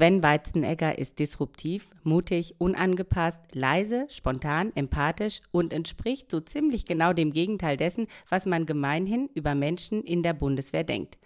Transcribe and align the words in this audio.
Sven 0.00 0.22
Weizenegger 0.22 0.98
ist 0.98 1.18
disruptiv, 1.18 1.90
mutig, 2.04 2.54
unangepasst, 2.56 3.42
leise, 3.52 4.06
spontan, 4.08 4.72
empathisch 4.74 5.42
und 5.50 5.74
entspricht 5.74 6.30
so 6.30 6.40
ziemlich 6.40 6.86
genau 6.86 7.12
dem 7.12 7.34
Gegenteil 7.34 7.76
dessen, 7.76 8.06
was 8.30 8.46
man 8.46 8.64
gemeinhin 8.64 9.28
über 9.34 9.54
Menschen 9.54 10.02
in 10.02 10.22
der 10.22 10.32
Bundeswehr 10.32 10.84
denkt. 10.84 11.18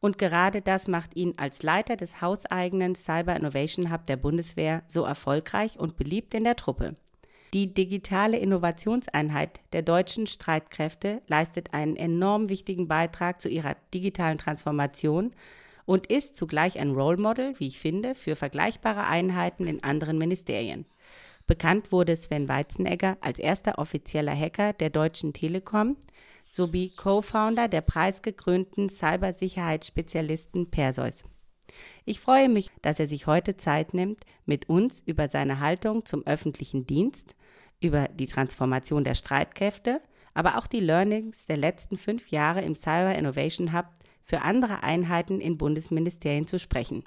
Und 0.00 0.16
gerade 0.16 0.62
das 0.62 0.88
macht 0.88 1.14
ihn 1.14 1.34
als 1.36 1.62
Leiter 1.62 1.94
des 1.94 2.22
hauseigenen 2.22 2.94
Cyber 2.94 3.36
Innovation 3.36 3.92
Hub 3.92 4.06
der 4.06 4.16
Bundeswehr 4.16 4.82
so 4.88 5.02
erfolgreich 5.02 5.78
und 5.78 5.98
beliebt 5.98 6.32
in 6.32 6.44
der 6.44 6.56
Truppe. 6.56 6.96
Die 7.52 7.74
digitale 7.74 8.38
Innovationseinheit 8.38 9.60
der 9.74 9.82
deutschen 9.82 10.26
Streitkräfte 10.26 11.20
leistet 11.28 11.74
einen 11.74 11.96
enorm 11.96 12.48
wichtigen 12.48 12.88
Beitrag 12.88 13.42
zu 13.42 13.50
ihrer 13.50 13.76
digitalen 13.92 14.38
Transformation 14.38 15.34
und 15.84 16.06
ist 16.06 16.36
zugleich 16.36 16.78
ein 16.78 16.92
Role 16.92 17.16
Model, 17.16 17.58
wie 17.58 17.68
ich 17.68 17.78
finde, 17.78 18.14
für 18.14 18.36
vergleichbare 18.36 19.06
Einheiten 19.06 19.66
in 19.66 19.82
anderen 19.82 20.18
Ministerien. 20.18 20.86
Bekannt 21.46 21.92
wurde 21.92 22.16
Sven 22.16 22.48
Weizenegger 22.48 23.18
als 23.20 23.38
erster 23.38 23.78
offizieller 23.78 24.34
Hacker 24.34 24.72
der 24.72 24.90
Deutschen 24.90 25.32
Telekom 25.32 25.96
sowie 26.46 26.90
Co-Founder 26.94 27.68
der 27.68 27.80
preisgekrönten 27.80 28.88
Cybersicherheitsspezialisten 28.88 30.70
Perseus. 30.70 31.22
Ich 32.04 32.20
freue 32.20 32.48
mich, 32.48 32.68
dass 32.82 33.00
er 33.00 33.06
sich 33.06 33.26
heute 33.26 33.56
Zeit 33.56 33.94
nimmt, 33.94 34.20
mit 34.44 34.68
uns 34.68 35.02
über 35.06 35.28
seine 35.28 35.60
Haltung 35.60 36.04
zum 36.04 36.26
öffentlichen 36.26 36.86
Dienst, 36.86 37.36
über 37.80 38.08
die 38.08 38.26
Transformation 38.26 39.04
der 39.04 39.14
Streitkräfte, 39.14 40.00
aber 40.34 40.58
auch 40.58 40.66
die 40.66 40.80
Learnings 40.80 41.46
der 41.46 41.56
letzten 41.56 41.96
fünf 41.96 42.28
Jahre 42.28 42.62
im 42.62 42.74
Cyber 42.74 43.14
Innovation 43.14 43.72
Hub 43.72 43.86
für 44.32 44.40
andere 44.40 44.82
Einheiten 44.82 45.42
in 45.42 45.58
Bundesministerien 45.58 46.46
zu 46.46 46.58
sprechen. 46.58 47.04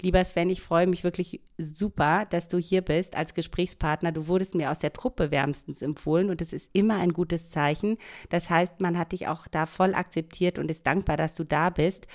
Lieber 0.00 0.24
Sven, 0.24 0.50
ich 0.50 0.62
freue 0.62 0.86
mich 0.86 1.04
wirklich 1.04 1.40
super, 1.58 2.26
dass 2.28 2.48
du 2.48 2.58
hier 2.58 2.82
bist 2.82 3.16
als 3.16 3.34
Gesprächspartner. 3.34 4.12
Du 4.12 4.28
wurdest 4.28 4.54
mir 4.54 4.70
aus 4.70 4.78
der 4.78 4.92
Truppe 4.92 5.30
wärmstens 5.30 5.82
empfohlen 5.82 6.30
und 6.30 6.40
es 6.40 6.52
ist 6.52 6.70
immer 6.72 6.96
ein 6.96 7.12
gutes 7.12 7.50
Zeichen. 7.50 7.96
Das 8.28 8.50
heißt, 8.50 8.80
man 8.80 8.98
hat 8.98 9.12
dich 9.12 9.28
auch 9.28 9.46
da 9.46 9.66
voll 9.66 9.94
akzeptiert 9.94 10.58
und 10.58 10.70
ist 10.70 10.86
dankbar, 10.86 11.16
dass 11.16 11.34
du 11.34 11.44
da 11.44 11.70
bist. 11.70 12.06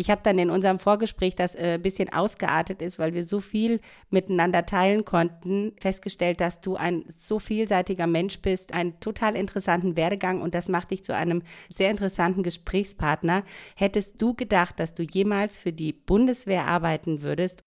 Ich 0.00 0.10
habe 0.10 0.20
dann 0.22 0.38
in 0.38 0.48
unserem 0.48 0.78
Vorgespräch, 0.78 1.34
das 1.34 1.56
äh, 1.56 1.74
ein 1.74 1.82
bisschen 1.82 2.12
ausgeartet 2.12 2.82
ist, 2.82 3.00
weil 3.00 3.14
wir 3.14 3.24
so 3.24 3.40
viel 3.40 3.80
miteinander 4.10 4.64
teilen 4.64 5.04
konnten, 5.04 5.72
festgestellt, 5.80 6.40
dass 6.40 6.60
du 6.60 6.76
ein 6.76 7.02
so 7.08 7.40
vielseitiger 7.40 8.06
Mensch 8.06 8.38
bist, 8.38 8.74
einen 8.74 9.00
total 9.00 9.34
interessanten 9.34 9.96
Werdegang 9.96 10.40
und 10.40 10.54
das 10.54 10.68
macht 10.68 10.92
dich 10.92 11.02
zu 11.02 11.16
einem 11.16 11.42
sehr 11.68 11.90
interessanten 11.90 12.44
Gesprächspartner. 12.44 13.42
Hättest 13.74 14.22
du 14.22 14.34
gedacht, 14.34 14.78
dass 14.78 14.94
du 14.94 15.02
jemals 15.02 15.58
für 15.58 15.72
die 15.72 15.92
Bundeswehr 15.92 16.68
arbeiten 16.98 17.22
würdest? 17.22 17.64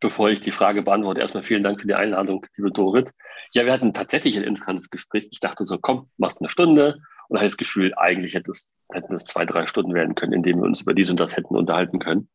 Bevor 0.00 0.30
ich 0.30 0.40
die 0.40 0.50
Frage 0.50 0.82
beantworte, 0.82 1.20
erstmal 1.20 1.42
vielen 1.42 1.62
Dank 1.62 1.80
für 1.80 1.86
die 1.86 1.94
Einladung, 1.94 2.46
liebe 2.56 2.70
Dorit. 2.70 3.10
Ja, 3.52 3.66
wir 3.66 3.72
hatten 3.72 3.92
tatsächlich 3.92 4.36
ein 4.36 4.44
interessantes 4.44 4.88
Gespräch. 4.88 5.28
Ich 5.30 5.40
dachte 5.40 5.64
so, 5.64 5.78
komm, 5.78 6.10
machst 6.16 6.40
eine 6.40 6.48
Stunde, 6.48 7.02
und 7.28 7.38
hatte 7.38 7.46
das 7.46 7.56
Gefühl, 7.56 7.94
eigentlich 7.94 8.34
hätte 8.34 8.50
es, 8.50 8.72
hätten 8.92 9.14
es 9.14 9.24
zwei, 9.24 9.44
drei 9.44 9.66
Stunden 9.66 9.94
werden 9.94 10.16
können, 10.16 10.32
in 10.32 10.42
denen 10.42 10.60
wir 10.62 10.66
uns 10.66 10.80
über 10.80 10.94
dies 10.94 11.10
und 11.10 11.20
das 11.20 11.36
hätten 11.36 11.54
unterhalten 11.54 12.00
können. 12.00 12.28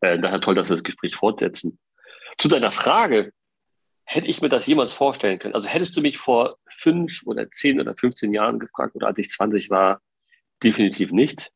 Äh, 0.00 0.20
daher 0.20 0.40
toll, 0.40 0.54
dass 0.54 0.68
wir 0.68 0.76
das 0.76 0.84
Gespräch 0.84 1.16
fortsetzen. 1.16 1.80
Zu 2.38 2.46
deiner 2.46 2.70
Frage, 2.70 3.32
hätte 4.04 4.28
ich 4.28 4.40
mir 4.42 4.48
das 4.48 4.66
jemals 4.66 4.92
vorstellen 4.92 5.40
können? 5.40 5.54
Also 5.54 5.68
hättest 5.68 5.96
du 5.96 6.00
mich 6.00 6.18
vor 6.18 6.58
fünf 6.68 7.22
oder 7.24 7.50
zehn 7.50 7.80
oder 7.80 7.96
15 7.96 8.32
Jahren 8.32 8.60
gefragt 8.60 8.94
oder 8.94 9.08
als 9.08 9.18
ich 9.18 9.30
20 9.30 9.68
war, 9.70 10.00
definitiv 10.62 11.10
nicht. 11.10 11.50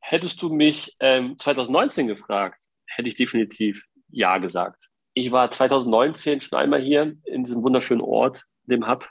Hättest 0.00 0.42
du 0.42 0.50
mich 0.50 0.94
ähm, 1.00 1.38
2019 1.38 2.08
gefragt, 2.08 2.62
hätte 2.96 3.08
ich 3.08 3.14
definitiv 3.14 3.84
ja 4.08 4.38
gesagt. 4.38 4.88
Ich 5.14 5.30
war 5.30 5.50
2019 5.50 6.40
schon 6.40 6.58
einmal 6.58 6.82
hier 6.82 7.16
in 7.24 7.44
diesem 7.44 7.62
wunderschönen 7.62 8.00
Ort, 8.00 8.44
dem 8.64 8.88
Hub, 8.88 9.08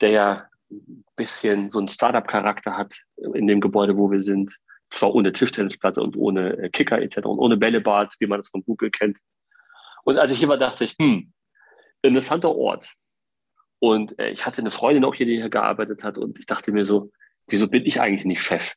der 0.00 0.10
ja 0.10 0.46
ein 0.70 1.04
bisschen 1.16 1.70
so 1.70 1.78
einen 1.78 1.88
Startup-Charakter 1.88 2.76
hat 2.76 2.94
in 3.34 3.46
dem 3.46 3.60
Gebäude, 3.60 3.96
wo 3.96 4.10
wir 4.10 4.20
sind. 4.20 4.56
Zwar 4.90 5.14
ohne 5.14 5.32
Tischtennisplatte 5.32 6.02
und 6.02 6.16
ohne 6.16 6.58
äh, 6.58 6.68
Kicker 6.68 7.00
etc. 7.00 7.18
und 7.18 7.38
ohne 7.38 7.56
Bällebad, 7.56 8.16
wie 8.18 8.26
man 8.26 8.40
das 8.40 8.48
von 8.48 8.64
Google 8.64 8.90
kennt. 8.90 9.18
Und 10.02 10.18
als 10.18 10.32
ich 10.32 10.38
hier 10.38 10.48
war, 10.48 10.58
dachte 10.58 10.84
ich, 10.84 10.96
hm, 10.98 11.32
interessanter 12.02 12.54
Ort. 12.54 12.94
Und 13.78 14.18
äh, 14.18 14.30
ich 14.30 14.46
hatte 14.46 14.60
eine 14.60 14.72
Freundin 14.72 15.04
auch 15.04 15.14
hier, 15.14 15.26
die 15.26 15.36
hier 15.36 15.48
gearbeitet 15.48 16.02
hat. 16.02 16.18
Und 16.18 16.38
ich 16.40 16.46
dachte 16.46 16.72
mir 16.72 16.84
so, 16.84 17.12
wieso 17.48 17.68
bin 17.68 17.86
ich 17.86 18.00
eigentlich 18.00 18.24
nicht 18.24 18.42
Chef? 18.42 18.74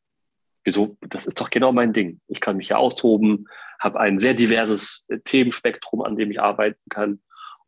Wieso? 0.64 0.98
Das 1.02 1.28
ist 1.28 1.40
doch 1.40 1.50
genau 1.50 1.72
mein 1.72 1.94
Ding. 1.94 2.22
Ich 2.28 2.40
kann 2.40 2.58
mich 2.58 2.68
hier 2.68 2.80
austoben, 2.80 3.48
habe 3.80 4.00
ein 4.00 4.20
sehr 4.20 4.34
diverses 4.34 5.06
äh, 5.10 5.20
Themenspektrum, 5.20 6.02
an 6.02 6.16
dem 6.16 6.32
ich 6.32 6.40
arbeiten 6.40 6.82
kann 6.90 7.22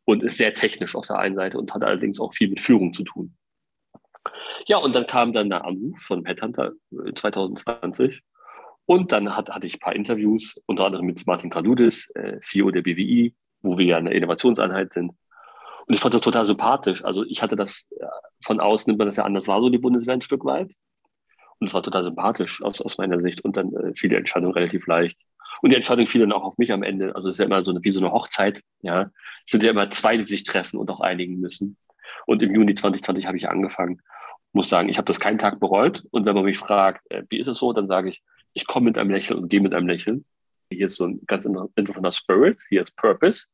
und 0.05 0.23
ist 0.23 0.37
sehr 0.37 0.53
technisch 0.53 0.95
auf 0.95 1.07
der 1.07 1.19
einen 1.19 1.35
Seite 1.35 1.57
und 1.57 1.73
hat 1.73 1.83
allerdings 1.83 2.19
auch 2.19 2.33
viel 2.33 2.49
mit 2.49 2.59
Führung 2.59 2.93
zu 2.93 3.03
tun. 3.03 3.35
Ja, 4.67 4.77
und 4.77 4.95
dann 4.95 5.07
kam 5.07 5.33
dann 5.33 5.49
der 5.49 5.65
Anruf 5.65 5.99
von 6.01 6.25
Headhunter 6.25 6.71
2020. 7.15 8.15
Äh, 8.15 8.21
und 8.87 9.11
dann 9.11 9.35
hat, 9.35 9.49
hatte 9.49 9.67
ich 9.67 9.75
ein 9.75 9.79
paar 9.79 9.95
Interviews, 9.95 10.61
unter 10.67 10.85
anderem 10.85 11.05
mit 11.05 11.25
Martin 11.25 11.49
Kaludis, 11.49 12.09
äh, 12.15 12.39
CEO 12.39 12.71
der 12.71 12.83
BWI, 12.83 13.35
wo 13.61 13.77
wir 13.77 13.85
ja 13.85 13.97
eine 13.97 14.13
Innovationseinheit 14.13 14.93
sind. 14.93 15.11
Und 15.87 15.93
ich 15.93 15.99
fand 15.99 16.13
das 16.13 16.21
total 16.21 16.45
sympathisch. 16.45 17.03
Also 17.03 17.23
ich 17.25 17.41
hatte 17.41 17.55
das, 17.55 17.87
ja, 17.99 18.11
von 18.43 18.59
außen 18.59 18.89
nimmt 18.89 18.99
man 18.99 19.07
das 19.07 19.17
ja 19.17 19.23
anders 19.23 19.47
war, 19.47 19.59
so 19.59 19.69
die 19.69 19.77
Bundeswehr 19.77 20.13
ein 20.13 20.21
Stück 20.21 20.45
weit. 20.45 20.73
Und 21.59 21.67
es 21.67 21.73
war 21.73 21.83
total 21.83 22.03
sympathisch 22.03 22.61
aus, 22.63 22.81
aus 22.81 22.97
meiner 22.97 23.21
Sicht. 23.21 23.41
Und 23.41 23.57
dann 23.57 23.73
äh, 23.73 23.93
fiel 23.95 24.09
die 24.09 24.15
Entscheidung 24.15 24.53
relativ 24.53 24.87
leicht. 24.87 25.19
Und 25.61 25.69
die 25.69 25.75
Entscheidung 25.75 26.05
fiel 26.05 26.21
dann 26.21 26.33
auch 26.33 26.43
auf 26.43 26.57
mich 26.57 26.71
am 26.71 26.83
Ende. 26.83 27.15
Also 27.15 27.29
es 27.29 27.35
ist 27.35 27.39
ja 27.39 27.45
immer 27.45 27.63
so 27.63 27.71
eine, 27.71 27.83
wie 27.83 27.91
so 27.91 27.99
eine 27.99 28.11
Hochzeit. 28.11 28.61
Ja, 28.81 29.09
es 29.45 29.51
sind 29.51 29.63
ja 29.63 29.71
immer 29.71 29.89
zwei, 29.89 30.17
die 30.17 30.23
sich 30.23 30.43
treffen 30.43 30.77
und 30.77 30.89
auch 30.91 30.99
einigen 30.99 31.39
müssen. 31.39 31.77
Und 32.25 32.43
im 32.43 32.53
Juni 32.53 32.73
2020 32.73 33.27
habe 33.27 33.37
ich 33.37 33.49
angefangen 33.49 34.01
muss 34.55 34.69
sagen, 34.69 34.89
ich 34.89 34.97
habe 34.97 35.05
das 35.05 35.19
keinen 35.19 35.37
Tag 35.37 35.59
bereut. 35.59 36.03
Und 36.11 36.25
wenn 36.25 36.33
man 36.33 36.45
mich 36.45 36.57
fragt, 36.57 37.05
äh, 37.11 37.23
wie 37.29 37.39
ist 37.39 37.47
es 37.47 37.57
so, 37.57 37.73
dann 37.73 37.87
sage 37.87 38.09
ich, 38.09 38.23
ich 38.53 38.65
komme 38.65 38.85
mit 38.85 38.97
einem 38.97 39.11
Lächeln 39.11 39.37
und 39.37 39.49
gehe 39.49 39.61
mit 39.61 39.73
einem 39.73 39.87
Lächeln. 39.87 40.25
Hier 40.71 40.87
ist 40.87 40.95
so 40.95 41.05
ein 41.05 41.19
ganz 41.27 41.45
interessanter 41.45 42.11
Spirit, 42.11 42.59
hier 42.69 42.81
ist 42.81 42.95
Purpose. 42.95 43.47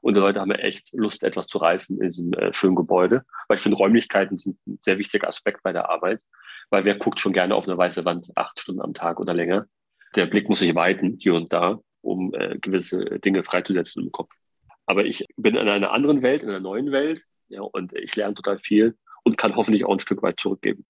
Und 0.00 0.14
die 0.14 0.20
Leute 0.20 0.40
haben 0.40 0.50
ja 0.50 0.56
echt 0.56 0.92
Lust, 0.92 1.22
etwas 1.22 1.46
zu 1.46 1.58
reißen 1.58 2.00
in 2.00 2.08
diesem 2.08 2.32
äh, 2.32 2.52
schönen 2.52 2.74
Gebäude. 2.74 3.24
Weil 3.48 3.56
ich 3.56 3.62
finde, 3.62 3.76
Räumlichkeiten 3.76 4.38
sind 4.38 4.58
ein 4.66 4.78
sehr 4.80 4.98
wichtiger 4.98 5.28
Aspekt 5.28 5.62
bei 5.62 5.72
der 5.72 5.90
Arbeit. 5.90 6.20
Weil 6.70 6.84
wer 6.84 6.96
guckt 6.96 7.20
schon 7.20 7.32
gerne 7.32 7.54
auf 7.54 7.66
eine 7.66 7.78
weiße 7.78 8.04
Wand 8.04 8.30
acht 8.34 8.60
Stunden 8.60 8.82
am 8.82 8.94
Tag 8.94 9.20
oder 9.20 9.34
länger? 9.34 9.66
Der 10.14 10.26
Blick 10.26 10.48
muss 10.48 10.60
sich 10.60 10.74
weiten, 10.74 11.16
hier 11.18 11.34
und 11.34 11.52
da, 11.52 11.78
um 12.00 12.34
äh, 12.34 12.58
gewisse 12.58 13.18
Dinge 13.20 13.42
freizusetzen 13.42 14.04
im 14.04 14.12
Kopf. 14.12 14.34
Aber 14.86 15.04
ich 15.04 15.26
bin 15.36 15.56
in 15.56 15.68
einer 15.68 15.92
anderen 15.92 16.22
Welt, 16.22 16.42
in 16.42 16.48
einer 16.48 16.60
neuen 16.60 16.92
Welt. 16.92 17.22
Ja, 17.48 17.60
und 17.60 17.92
ich 17.92 18.14
lerne 18.16 18.34
total 18.34 18.58
viel 18.58 18.96
und 19.24 19.38
kann 19.38 19.54
hoffentlich 19.56 19.84
auch 19.84 19.92
ein 19.92 20.00
Stück 20.00 20.22
weit 20.22 20.40
zurückgeben. 20.40 20.84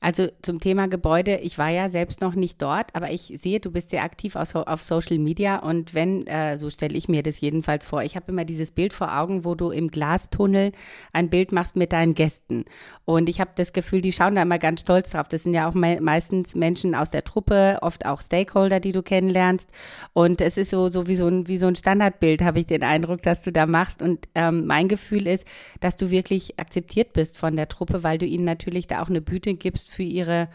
Also 0.00 0.28
zum 0.42 0.60
Thema 0.60 0.88
Gebäude, 0.88 1.36
ich 1.36 1.58
war 1.58 1.68
ja 1.68 1.90
selbst 1.90 2.20
noch 2.20 2.34
nicht 2.34 2.62
dort, 2.62 2.94
aber 2.94 3.10
ich 3.10 3.32
sehe, 3.42 3.60
du 3.60 3.70
bist 3.70 3.90
sehr 3.90 4.04
aktiv 4.04 4.36
auf, 4.36 4.54
auf 4.54 4.82
Social 4.82 5.18
Media 5.18 5.58
und 5.58 5.94
wenn, 5.94 6.26
äh, 6.26 6.56
so 6.56 6.70
stelle 6.70 6.96
ich 6.96 7.08
mir 7.08 7.22
das 7.22 7.40
jedenfalls 7.40 7.84
vor, 7.86 8.02
ich 8.02 8.16
habe 8.16 8.32
immer 8.32 8.44
dieses 8.44 8.70
Bild 8.70 8.92
vor 8.92 9.18
Augen, 9.18 9.44
wo 9.44 9.54
du 9.54 9.70
im 9.70 9.88
Glastunnel 9.88 10.72
ein 11.12 11.28
Bild 11.28 11.52
machst 11.52 11.76
mit 11.76 11.92
deinen 11.92 12.14
Gästen. 12.14 12.64
Und 13.04 13.28
ich 13.28 13.40
habe 13.40 13.50
das 13.54 13.72
Gefühl, 13.72 14.00
die 14.00 14.12
schauen 14.12 14.34
da 14.34 14.42
immer 14.42 14.58
ganz 14.58 14.80
stolz 14.80 15.10
drauf. 15.10 15.28
Das 15.28 15.42
sind 15.42 15.54
ja 15.54 15.68
auch 15.68 15.74
me 15.74 15.98
meistens 16.00 16.54
Menschen 16.54 16.94
aus 16.94 17.10
der 17.10 17.24
Truppe, 17.24 17.78
oft 17.82 18.06
auch 18.06 18.20
Stakeholder, 18.20 18.80
die 18.80 18.92
du 18.92 19.02
kennenlernst. 19.02 19.68
Und 20.12 20.40
es 20.40 20.56
ist 20.56 20.70
so, 20.70 20.88
so 20.88 21.06
wie 21.06 21.16
so 21.16 21.26
ein, 21.26 21.48
wie 21.48 21.58
so 21.58 21.66
ein 21.66 21.76
Standardbild, 21.76 22.42
habe 22.42 22.60
ich 22.60 22.66
den 22.66 22.82
Eindruck, 22.82 23.22
dass 23.22 23.42
du 23.42 23.52
da 23.52 23.66
machst. 23.66 24.02
Und 24.02 24.28
ähm, 24.34 24.66
mein 24.66 24.88
Gefühl 24.88 25.26
ist, 25.26 25.46
dass 25.80 25.96
du 25.96 26.10
wirklich 26.10 26.58
akzeptiert 26.58 27.12
bist 27.12 27.36
von 27.36 27.56
der 27.56 27.68
Truppe, 27.68 28.02
weil 28.02 28.18
du 28.18 28.26
ihnen 28.26 28.44
natürlich 28.44 28.86
da 28.86 29.02
auch 29.02 29.08
eine 29.08 29.20
Bühne 29.20 29.54
gibst 29.54 29.65
gibst 29.66 29.90
für 29.90 30.04
ihre, 30.04 30.48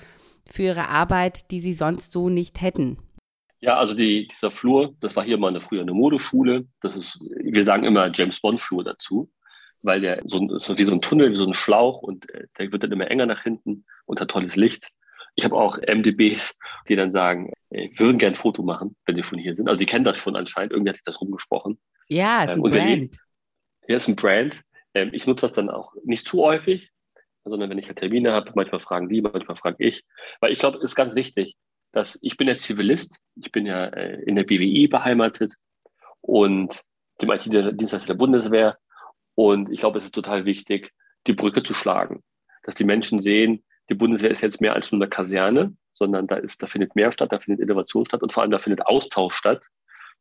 für 0.50 0.64
ihre 0.64 0.88
Arbeit, 0.88 1.52
die 1.52 1.60
sie 1.60 1.74
sonst 1.74 2.14
so 2.14 2.30
nicht 2.30 2.62
hätten? 2.62 2.98
Ja, 3.60 3.78
also 3.78 3.94
die, 3.94 4.30
dieser 4.30 4.52
Flur, 4.52 4.96
das 5.02 5.18
war 5.18 5.26
hier 5.26 5.38
mal 5.38 5.50
eine, 5.50 5.60
früher 5.60 5.82
eine 5.82 5.94
Modeschule. 5.94 6.66
Das 6.80 6.96
ist, 6.96 7.20
wir 7.20 7.66
sagen 7.66 7.84
immer 7.84 8.10
James 8.14 8.40
Bond 8.40 8.62
Flur 8.62 8.86
dazu, 8.86 9.30
weil 9.82 10.00
der 10.00 10.22
so, 10.24 10.48
ist 10.56 10.78
wie 10.78 10.86
so 10.86 10.94
ein 10.94 11.02
Tunnel, 11.02 11.30
wie 11.32 11.36
so 11.36 11.46
ein 11.46 11.54
Schlauch 11.54 12.02
und 12.02 12.30
äh, 12.34 12.48
der 12.58 12.72
wird 12.72 12.84
dann 12.84 12.92
immer 12.94 13.12
enger 13.12 13.26
nach 13.26 13.44
hinten 13.44 13.84
und 14.06 14.22
hat 14.22 14.32
tolles 14.32 14.56
Licht. 14.56 14.88
Ich 15.36 15.44
habe 15.44 15.58
auch 15.58 15.78
MDBs, 15.78 16.58
die 16.88 16.96
dann 16.96 17.12
sagen, 17.12 17.52
wir 17.70 18.00
würden 18.00 18.18
gerne 18.18 18.34
ein 18.34 18.40
Foto 18.40 18.64
machen, 18.64 18.96
wenn 19.06 19.18
sie 19.18 19.24
schon 19.24 19.40
hier 19.40 19.56
sind. 19.56 19.68
Also 19.68 19.80
sie 19.80 19.86
kennen 19.86 20.06
das 20.06 20.18
schon 20.18 20.38
anscheinend, 20.38 20.72
irgendwie 20.72 20.90
hat 20.90 20.96
sich 20.96 21.06
das 21.06 21.20
rumgesprochen. 21.20 21.80
Ja, 22.08 22.44
ist 22.44 22.56
ähm, 22.56 22.64
ein 22.64 22.74
ähm, 22.74 22.80
Brand. 22.80 23.18
Ja, 23.88 23.96
ist 23.98 24.08
ein 24.08 24.16
Brand. 24.16 24.62
Ähm, 24.94 25.10
ich 25.12 25.28
nutze 25.28 25.46
das 25.48 25.54
dann 25.54 25.70
auch 25.70 25.94
nicht 26.06 26.28
zu 26.28 26.42
häufig, 26.42 26.92
sondern 27.46 27.70
wenn 27.70 27.78
ich 27.78 27.88
halt 27.88 28.00
Termine 28.00 28.32
habe, 28.34 28.52
manchmal 28.56 28.80
fragen 28.80 29.10
die, 29.10 29.22
manchmal 29.22 29.56
frage 29.56 29.78
ich. 29.80 30.04
Weil 30.40 30.52
ich 30.52 30.60
glaube, 30.60 30.78
es 30.78 30.84
ist 30.84 30.96
ganz 30.96 31.16
wichtig, 31.16 31.56
dass 31.92 32.18
ich 32.22 32.38
bin 32.38 32.48
jetzt 32.48 32.64
Zivilist, 32.64 33.18
ich 33.36 33.52
bin 33.52 33.66
ja 33.66 33.86
äh, 33.86 34.22
in 34.24 34.36
der 34.36 34.44
BWI 34.44 34.88
beheimatet 34.88 35.56
und 36.22 36.82
dem 37.22 37.32
IT-Dienstleister 37.32 38.08
der 38.08 38.14
Bundeswehr. 38.16 38.78
Und 39.36 39.72
ich 39.72 39.80
glaube, 39.80 39.98
es 39.98 40.06
ist 40.06 40.16
total 40.16 40.46
wichtig, 40.46 40.92
die 41.28 41.34
Brücke 41.34 41.64
zu 41.64 41.74
schlagen, 41.74 42.24
dass 42.64 42.76
die 42.76 42.84
Menschen 42.84 43.22
sehen, 43.22 43.64
die 43.90 43.96
Bundeswehr 43.96 44.32
ist 44.32 44.42
jetzt 44.42 44.62
mehr 44.62 44.74
als 44.74 44.92
nur 44.92 45.02
eine 45.02 45.10
Kaserne, 45.10 45.76
sondern 45.92 46.28
da 46.28 46.36
ist, 46.36 46.64
da 46.64 46.68
findet 46.68 46.96
mehr 46.96 47.12
statt, 47.12 47.32
da 47.32 47.40
findet 47.40 47.62
Innovation 47.62 48.06
statt 48.06 48.22
und 48.22 48.32
vor 48.32 48.44
allem 48.44 48.52
da 48.52 48.60
findet 48.60 48.86
Austausch 48.86 49.36
statt 49.36 49.68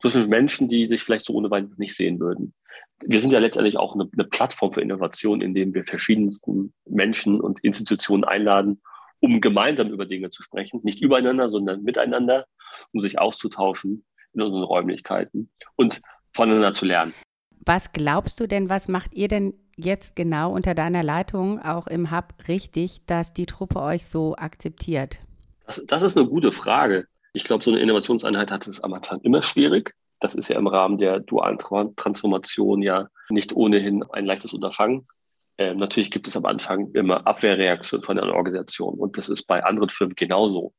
zwischen 0.00 0.28
Menschen, 0.28 0.68
die 0.68 0.86
sich 0.86 1.02
vielleicht 1.02 1.26
so 1.26 1.34
ohne 1.34 1.50
weiteres 1.50 1.78
nicht 1.78 1.94
sehen 1.94 2.18
würden. 2.18 2.54
Wir 3.02 3.20
sind 3.20 3.32
ja 3.32 3.38
letztendlich 3.38 3.76
auch 3.76 3.94
eine, 3.94 4.08
eine 4.12 4.24
Plattform 4.24 4.72
für 4.72 4.80
Innovation, 4.80 5.40
in 5.40 5.54
dem 5.54 5.74
wir 5.74 5.84
verschiedensten 5.84 6.74
Menschen 6.88 7.40
und 7.40 7.60
Institutionen 7.60 8.24
einladen, 8.24 8.82
um 9.20 9.40
gemeinsam 9.40 9.88
über 9.88 10.06
Dinge 10.06 10.30
zu 10.30 10.42
sprechen, 10.42 10.80
nicht 10.82 11.00
übereinander, 11.00 11.48
sondern 11.48 11.82
miteinander, 11.82 12.46
um 12.92 13.00
sich 13.00 13.18
auszutauschen 13.18 14.04
in 14.32 14.42
unseren 14.42 14.62
Räumlichkeiten 14.62 15.50
und 15.76 16.00
voneinander 16.32 16.72
zu 16.72 16.84
lernen. 16.84 17.14
Was 17.66 17.92
glaubst 17.92 18.40
du 18.40 18.46
denn, 18.46 18.70
was 18.70 18.88
macht 18.88 19.14
ihr 19.14 19.28
denn 19.28 19.54
jetzt 19.76 20.16
genau 20.16 20.52
unter 20.52 20.74
deiner 20.74 21.02
Leitung 21.02 21.60
auch 21.60 21.86
im 21.86 22.10
Hub 22.10 22.34
richtig, 22.48 23.04
dass 23.06 23.32
die 23.32 23.46
Truppe 23.46 23.80
euch 23.80 24.06
so 24.06 24.34
akzeptiert? 24.36 25.20
Das, 25.66 25.82
das 25.86 26.02
ist 26.02 26.16
eine 26.16 26.26
gute 26.26 26.52
Frage. 26.52 27.06
Ich 27.32 27.44
glaube, 27.44 27.62
so 27.62 27.70
eine 27.70 27.80
Innovationseinheit 27.80 28.50
hat 28.50 28.66
es 28.66 28.80
am 28.80 28.92
Anfang 28.94 29.20
immer 29.20 29.42
schwierig. 29.42 29.94
Das 30.20 30.34
ist 30.34 30.48
ja 30.48 30.58
im 30.58 30.66
Rahmen 30.66 30.98
der 30.98 31.20
dualen 31.20 31.58
Transformation 31.58 32.82
ja 32.82 33.08
nicht 33.30 33.54
ohnehin 33.54 34.04
ein 34.04 34.26
leichtes 34.26 34.52
Unterfangen. 34.52 35.08
Ähm, 35.58 35.78
natürlich 35.78 36.10
gibt 36.10 36.28
es 36.28 36.36
am 36.36 36.44
Anfang 36.46 36.90
immer 36.92 37.26
Abwehrreaktionen 37.26 38.04
von 38.04 38.18
einer 38.18 38.34
Organisation 38.34 38.98
und 38.98 39.18
das 39.18 39.28
ist 39.28 39.44
bei 39.46 39.64
anderen 39.64 39.88
Firmen 39.88 40.14
genauso. 40.14 40.72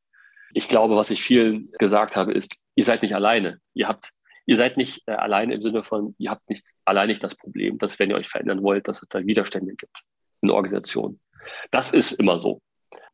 Ich 0.53 0.67
glaube, 0.67 0.95
was 0.95 1.11
ich 1.11 1.21
vielen 1.23 1.71
gesagt 1.79 2.15
habe, 2.15 2.33
ist, 2.33 2.55
ihr 2.75 2.83
seid 2.83 3.01
nicht 3.01 3.15
alleine. 3.15 3.59
Ihr 3.73 3.88
habt, 3.88 4.09
ihr 4.45 4.57
seid 4.57 4.77
nicht 4.77 5.03
äh, 5.07 5.13
alleine 5.13 5.55
im 5.55 5.61
Sinne 5.61 5.83
von, 5.83 6.15
ihr 6.17 6.31
habt 6.31 6.49
nicht 6.49 6.65
allein 6.85 7.07
nicht 7.07 7.23
das 7.23 7.35
Problem, 7.35 7.77
dass 7.77 7.99
wenn 7.99 8.09
ihr 8.09 8.15
euch 8.15 8.27
verändern 8.27 8.63
wollt, 8.63 8.88
dass 8.88 9.01
es 9.01 9.07
da 9.07 9.25
Widerstände 9.25 9.75
gibt 9.75 10.01
in 10.41 10.49
Organisationen. 10.49 11.19
Das 11.71 11.93
ist 11.93 12.13
immer 12.13 12.39
so. 12.39 12.61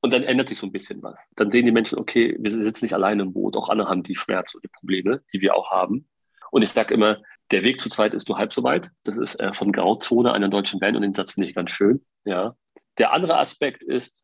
Und 0.01 0.13
dann 0.13 0.24
ändert 0.24 0.50
sich 0.50 0.57
so 0.57 0.68
ein 0.68 0.71
bisschen 0.71 1.01
was. 1.01 1.19
Dann 1.35 1.51
sehen 1.51 1.65
die 1.65 1.71
Menschen, 1.71 1.97
okay, 2.00 2.38
wir 2.39 2.51
sitzen 2.51 2.85
nicht 2.85 2.94
alleine 2.94 3.24
im 3.24 3.33
Boot, 3.33 3.57
auch 3.57 3.69
andere 3.69 3.89
haben 3.89 4.03
die 4.03 4.15
Schmerzen 4.15 4.57
und 4.57 4.63
die 4.63 4.69
Probleme, 4.69 5.21
die 5.33 5.41
wir 5.41 5.56
auch 5.56 5.71
haben. 5.71 6.07
Und 6.51 6.61
ich 6.61 6.71
sage 6.71 6.94
immer, 6.94 7.21
der 7.51 7.63
Weg 7.63 7.79
zu 7.79 7.89
zweit 7.89 8.13
ist 8.13 8.27
nur 8.27 8.38
halb 8.38 8.53
so 8.53 8.63
weit. 8.63 8.91
Das 9.03 9.17
ist 9.17 9.39
äh, 9.39 9.53
von 9.53 9.71
Grauzone 9.71 10.33
einer 10.33 10.49
deutschen 10.49 10.79
Band 10.79 10.95
und 10.95 11.01
den 11.01 11.13
Satz 11.13 11.33
finde 11.33 11.49
ich 11.49 11.55
ganz 11.55 11.71
schön. 11.71 12.05
Ja. 12.25 12.55
Der 12.97 13.13
andere 13.13 13.38
Aspekt 13.38 13.83
ist, 13.83 14.23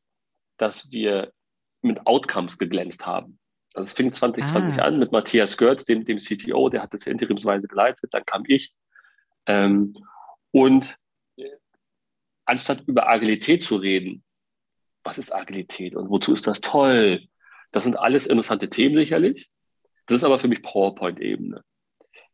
dass 0.58 0.92
wir 0.92 1.32
mit 1.82 2.06
Outcomes 2.06 2.58
geglänzt 2.58 3.06
haben. 3.06 3.40
Also 3.74 3.88
es 3.88 3.94
fing 3.94 4.12
2020 4.12 4.82
ah. 4.82 4.86
an 4.86 5.00
mit 5.00 5.12
Matthias 5.12 5.58
Görz, 5.58 5.86
dem, 5.86 6.06
dem 6.06 6.18
CTO, 6.18 6.70
der 6.70 6.82
hat 6.82 6.94
das 6.94 7.08
interimsweise 7.08 7.68
geleitet, 7.68 8.14
dann 8.14 8.26
kam 8.26 8.44
ich. 8.48 8.74
Ähm, 9.46 9.94
und 10.52 10.98
äh, 11.38 11.50
anstatt 12.46 12.84
über 12.88 13.10
Agilität 13.10 13.64
zu 13.64 13.78
reden, 13.78 14.24
was 15.04 15.18
ist 15.18 15.34
Agilität 15.34 15.96
und 15.96 16.10
wozu 16.10 16.34
ist 16.34 16.48
das 16.48 16.62
toll? 16.62 17.28
Das 17.72 17.84
sind 17.84 17.98
alles 17.98 18.28
interessante 18.28 18.70
Themen 18.70 18.96
sicherlich. 18.96 19.50
Das 20.06 20.18
ist 20.18 20.24
aber 20.24 20.40
für 20.40 20.48
mich 20.48 20.62
PowerPoint-Ebene. 20.62 21.64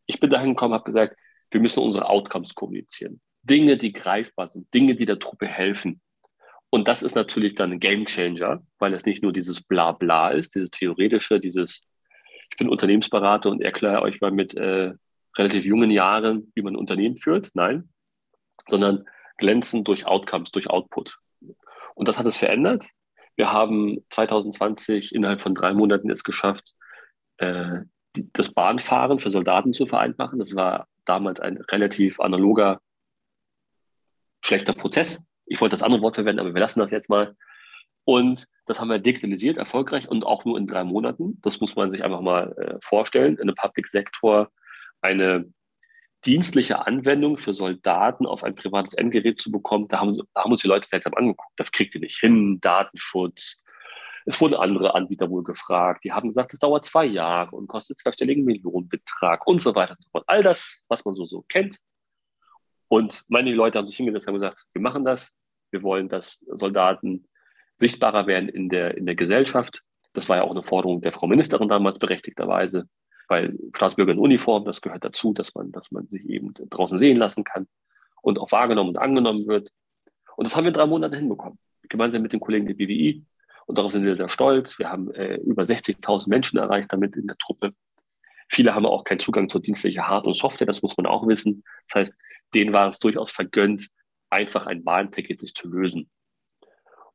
Ich 0.09 0.19
bin 0.19 0.31
dahin 0.31 0.53
gekommen, 0.53 0.73
habe 0.73 0.85
gesagt, 0.85 1.15
wir 1.51 1.61
müssen 1.61 1.83
unsere 1.83 2.09
Outcomes 2.09 2.55
kommunizieren. 2.55 3.21
Dinge, 3.43 3.77
die 3.77 3.93
greifbar 3.93 4.47
sind, 4.47 4.73
Dinge, 4.73 4.95
die 4.95 5.05
der 5.05 5.19
Truppe 5.19 5.45
helfen. 5.45 6.01
Und 6.71 6.87
das 6.87 7.03
ist 7.03 7.15
natürlich 7.15 7.53
dann 7.53 7.73
ein 7.73 7.79
Game 7.79 8.05
Changer, 8.05 8.63
weil 8.79 8.95
es 8.95 9.05
nicht 9.05 9.21
nur 9.21 9.33
dieses 9.33 9.61
Blabla 9.61 10.31
ist, 10.31 10.55
dieses 10.55 10.71
theoretische, 10.71 11.39
dieses, 11.39 11.81
ich 12.49 12.57
bin 12.57 12.69
Unternehmensberater 12.69 13.51
und 13.51 13.61
erkläre 13.61 14.01
euch 14.01 14.19
mal 14.19 14.31
mit 14.31 14.55
äh, 14.55 14.93
relativ 15.37 15.63
jungen 15.65 15.91
Jahren, 15.91 16.51
wie 16.55 16.63
man 16.63 16.73
ein 16.73 16.79
Unternehmen 16.79 17.17
führt. 17.17 17.51
Nein, 17.53 17.89
sondern 18.67 19.05
glänzen 19.37 19.83
durch 19.83 20.07
Outcomes, 20.07 20.49
durch 20.49 20.71
Output. 20.71 21.19
Und 21.93 22.07
das 22.07 22.17
hat 22.17 22.25
es 22.25 22.37
verändert. 22.37 22.87
Wir 23.35 23.51
haben 23.51 24.03
2020 24.09 25.13
innerhalb 25.13 25.39
von 25.39 25.53
drei 25.53 25.73
Monaten 25.73 26.09
es 26.09 26.23
geschafft, 26.23 26.73
äh, 27.37 27.81
das 28.13 28.51
Bahnfahren 28.51 29.19
für 29.19 29.29
Soldaten 29.29 29.73
zu 29.73 29.85
vereinfachen. 29.85 30.39
Das 30.39 30.55
war 30.55 30.87
damals 31.05 31.39
ein 31.39 31.57
relativ 31.57 32.19
analoger, 32.19 32.81
schlechter 34.41 34.73
Prozess. 34.73 35.21
Ich 35.45 35.61
wollte 35.61 35.73
das 35.73 35.83
andere 35.83 36.01
Wort 36.01 36.15
verwenden, 36.15 36.39
aber 36.39 36.53
wir 36.53 36.61
lassen 36.61 36.79
das 36.79 36.91
jetzt 36.91 37.09
mal. 37.09 37.35
Und 38.05 38.47
das 38.65 38.79
haben 38.79 38.89
wir 38.89 38.99
digitalisiert, 38.99 39.57
erfolgreich 39.57 40.07
und 40.07 40.25
auch 40.25 40.45
nur 40.45 40.57
in 40.57 40.67
drei 40.67 40.83
Monaten. 40.83 41.39
Das 41.41 41.59
muss 41.59 41.75
man 41.75 41.91
sich 41.91 42.03
einfach 42.03 42.21
mal 42.21 42.53
äh, 42.57 42.77
vorstellen. 42.81 43.35
In 43.35 43.43
einem 43.43 43.55
Public 43.55 43.87
Sektor 43.87 44.51
eine 45.01 45.51
dienstliche 46.25 46.85
Anwendung 46.85 47.37
für 47.37 47.53
Soldaten 47.53 48.25
auf 48.25 48.43
ein 48.43 48.55
privates 48.55 48.93
Endgerät 48.93 49.39
zu 49.39 49.51
bekommen, 49.51 49.87
da 49.87 49.99
haben, 49.99 50.17
da 50.33 50.43
haben 50.43 50.51
uns 50.51 50.61
die 50.61 50.67
Leute 50.67 50.87
seltsam 50.87 51.13
angeguckt. 51.13 51.53
Das 51.55 51.71
kriegt 51.71 51.95
ihr 51.95 52.01
nicht 52.01 52.19
hin, 52.19 52.59
Datenschutz. 52.61 53.63
Es 54.29 54.39
wurden 54.39 54.55
andere 54.55 54.93
Anbieter 54.93 55.29
wohl 55.29 55.43
gefragt. 55.43 56.03
Die 56.03 56.11
haben 56.11 56.29
gesagt, 56.29 56.53
es 56.53 56.59
dauert 56.59 56.85
zwei 56.85 57.05
Jahre 57.05 57.55
und 57.55 57.67
kostet 57.67 57.99
zweistelligen 57.99 58.45
Millionenbetrag 58.45 59.47
und 59.47 59.61
so 59.61 59.73
weiter 59.75 59.93
und 59.93 60.03
so 60.03 60.09
fort. 60.11 60.23
All 60.27 60.43
das, 60.43 60.83
was 60.87 61.03
man 61.03 61.15
so, 61.15 61.25
so 61.25 61.43
kennt. 61.49 61.79
Und 62.87 63.23
meine 63.27 63.53
Leute 63.53 63.77
haben 63.77 63.85
sich 63.85 63.97
hingesetzt 63.97 64.27
und 64.27 64.35
gesagt, 64.35 64.65
wir 64.73 64.81
machen 64.81 65.03
das. 65.03 65.31
Wir 65.71 65.83
wollen, 65.83 66.09
dass 66.09 66.45
Soldaten 66.53 67.27
sichtbarer 67.77 68.27
werden 68.27 68.49
in 68.49 68.69
der, 68.69 68.97
in 68.97 69.05
der 69.05 69.15
Gesellschaft. 69.15 69.83
Das 70.13 70.29
war 70.29 70.37
ja 70.37 70.43
auch 70.43 70.51
eine 70.51 70.63
Forderung 70.63 71.01
der 71.01 71.11
Frau 71.11 71.27
Ministerin 71.27 71.67
damals 71.67 71.97
berechtigterweise 71.97 72.87
weil 73.29 73.57
Staatsbürger 73.75 74.11
in 74.11 74.19
Uniform, 74.19 74.65
das 74.65 74.81
gehört 74.81 75.05
dazu, 75.05 75.33
dass 75.33 75.53
man, 75.55 75.71
dass 75.71 75.91
man 75.91 76.07
sich 76.07 76.27
eben 76.27 76.53
draußen 76.53 76.97
sehen 76.97 77.17
lassen 77.17 77.43
kann 77.43 77.67
und 78.21 78.39
auch 78.39 78.51
wahrgenommen 78.51 78.89
und 78.89 78.97
angenommen 78.97 79.47
wird. 79.47 79.71
Und 80.35 80.47
das 80.47 80.55
haben 80.55 80.65
wir 80.65 80.71
drei 80.71 80.87
Monaten 80.87 81.15
hinbekommen, 81.15 81.59
gemeinsam 81.87 82.23
mit 82.23 82.33
den 82.33 82.39
Kollegen 82.39 82.65
der 82.65 82.73
BWI. 82.73 83.23
Und 83.69 83.77
darauf 83.77 83.91
sind 83.91 84.03
wir 84.03 84.15
sehr 84.15 84.29
stolz. 84.29 84.79
Wir 84.79 84.89
haben 84.89 85.13
äh, 85.13 85.35
über 85.35 85.61
60.000 85.61 86.27
Menschen 86.27 86.57
erreicht 86.57 86.91
damit 86.91 87.15
in 87.15 87.27
der 87.27 87.37
Truppe. 87.37 87.75
Viele 88.47 88.73
haben 88.73 88.87
auch 88.87 89.03
keinen 89.03 89.19
Zugang 89.19 89.47
zur 89.47 89.61
dienstlichen 89.61 90.07
Hard- 90.07 90.25
und 90.25 90.35
Software, 90.35 90.65
das 90.65 90.81
muss 90.81 90.97
man 90.97 91.05
auch 91.05 91.27
wissen. 91.27 91.63
Das 91.87 91.99
heißt, 91.99 92.15
denen 92.55 92.73
war 92.73 92.89
es 92.89 92.97
durchaus 92.97 93.29
vergönnt, 93.29 93.87
einfach 94.31 94.65
ein 94.65 94.83
Bahnticket 94.83 95.39
sich 95.39 95.53
zu 95.53 95.69
lösen. 95.69 96.09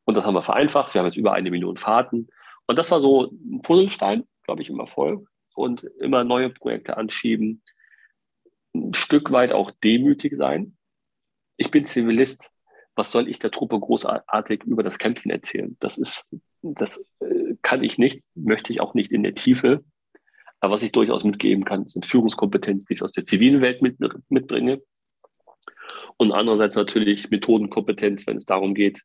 Und 0.04 0.16
das 0.16 0.25
haben 0.25 0.34
wir 0.34 0.44
vereinfacht. 0.44 0.94
Wir 0.94 1.00
haben 1.00 1.06
jetzt 1.06 1.16
über 1.16 1.32
eine 1.32 1.50
Million 1.50 1.76
Fahrten. 1.76 2.28
Und 2.68 2.78
das 2.78 2.88
war 2.92 3.00
so 3.00 3.32
ein 3.32 3.61
Puzzlestein, 3.62 4.23
glaube 4.44 4.62
ich, 4.62 4.70
im 4.70 4.78
Erfolg 4.78 5.28
und 5.56 5.82
immer 5.99 6.23
neue 6.23 6.50
Projekte 6.50 6.96
anschieben, 6.96 7.64
ein 8.76 8.94
Stück 8.94 9.32
weit 9.32 9.52
auch 9.52 9.73
demütig 9.82 10.37
sein. 10.37 10.76
Ich 11.56 11.73
bin 11.73 11.84
Zivilist. 11.84 12.52
Was 12.96 13.10
soll 13.10 13.28
ich 13.28 13.38
der 13.38 13.50
Truppe 13.50 13.78
großartig 13.78 14.62
über 14.64 14.82
das 14.82 14.98
Kämpfen 14.98 15.30
erzählen? 15.30 15.76
Das 15.80 15.98
ist, 15.98 16.28
das 16.62 17.04
äh, 17.20 17.56
kann 17.62 17.82
ich 17.82 17.98
nicht, 17.98 18.22
möchte 18.34 18.72
ich 18.72 18.80
auch 18.80 18.94
nicht 18.94 19.10
in 19.10 19.22
der 19.22 19.34
Tiefe. 19.34 19.84
Aber 20.60 20.74
was 20.74 20.82
ich 20.82 20.92
durchaus 20.92 21.24
mitgeben 21.24 21.64
kann, 21.64 21.86
sind 21.86 22.06
Führungskompetenz, 22.06 22.86
die 22.86 22.94
ich 22.94 23.02
aus 23.02 23.12
der 23.12 23.24
zivilen 23.24 23.60
Welt 23.60 23.82
mit, 23.82 23.98
mitbringe. 24.28 24.80
Und 26.16 26.32
andererseits 26.32 26.76
natürlich 26.76 27.30
Methodenkompetenz, 27.30 28.26
wenn 28.26 28.36
es 28.36 28.44
darum 28.44 28.74
geht, 28.74 29.02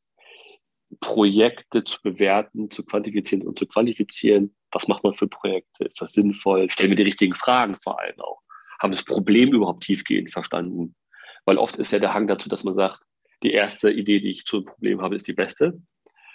Projekte 1.00 1.84
zu 1.84 2.02
bewerten, 2.02 2.72
zu 2.72 2.84
quantifizieren 2.84 3.48
und 3.48 3.60
zu 3.60 3.68
qualifizieren. 3.68 4.56
Was 4.72 4.88
macht 4.88 5.04
man 5.04 5.14
für 5.14 5.28
Projekte? 5.28 5.86
Ist 5.86 6.02
das 6.02 6.14
sinnvoll? 6.14 6.70
Stellen 6.70 6.92
wir 6.92 6.96
die 6.96 7.04
richtigen 7.04 7.36
Fragen 7.36 7.76
vor 7.76 8.00
allem 8.00 8.20
auch. 8.20 8.42
Haben 8.80 8.92
das 8.92 9.04
Problem 9.04 9.52
überhaupt 9.54 9.84
tiefgehend 9.84 10.32
verstanden? 10.32 10.96
Weil 11.46 11.58
oft 11.58 11.78
ist 11.78 11.92
ja 11.92 12.00
der 12.00 12.14
Hang 12.14 12.28
dazu, 12.28 12.50
dass 12.50 12.64
man 12.64 12.74
sagt, 12.74 13.00
die 13.44 13.52
erste 13.52 13.92
Idee, 13.92 14.20
die 14.20 14.32
ich 14.32 14.46
zu 14.46 14.58
einem 14.58 14.66
Problem 14.66 15.02
habe, 15.02 15.16
ist 15.16 15.28
die 15.28 15.34
beste. 15.34 15.82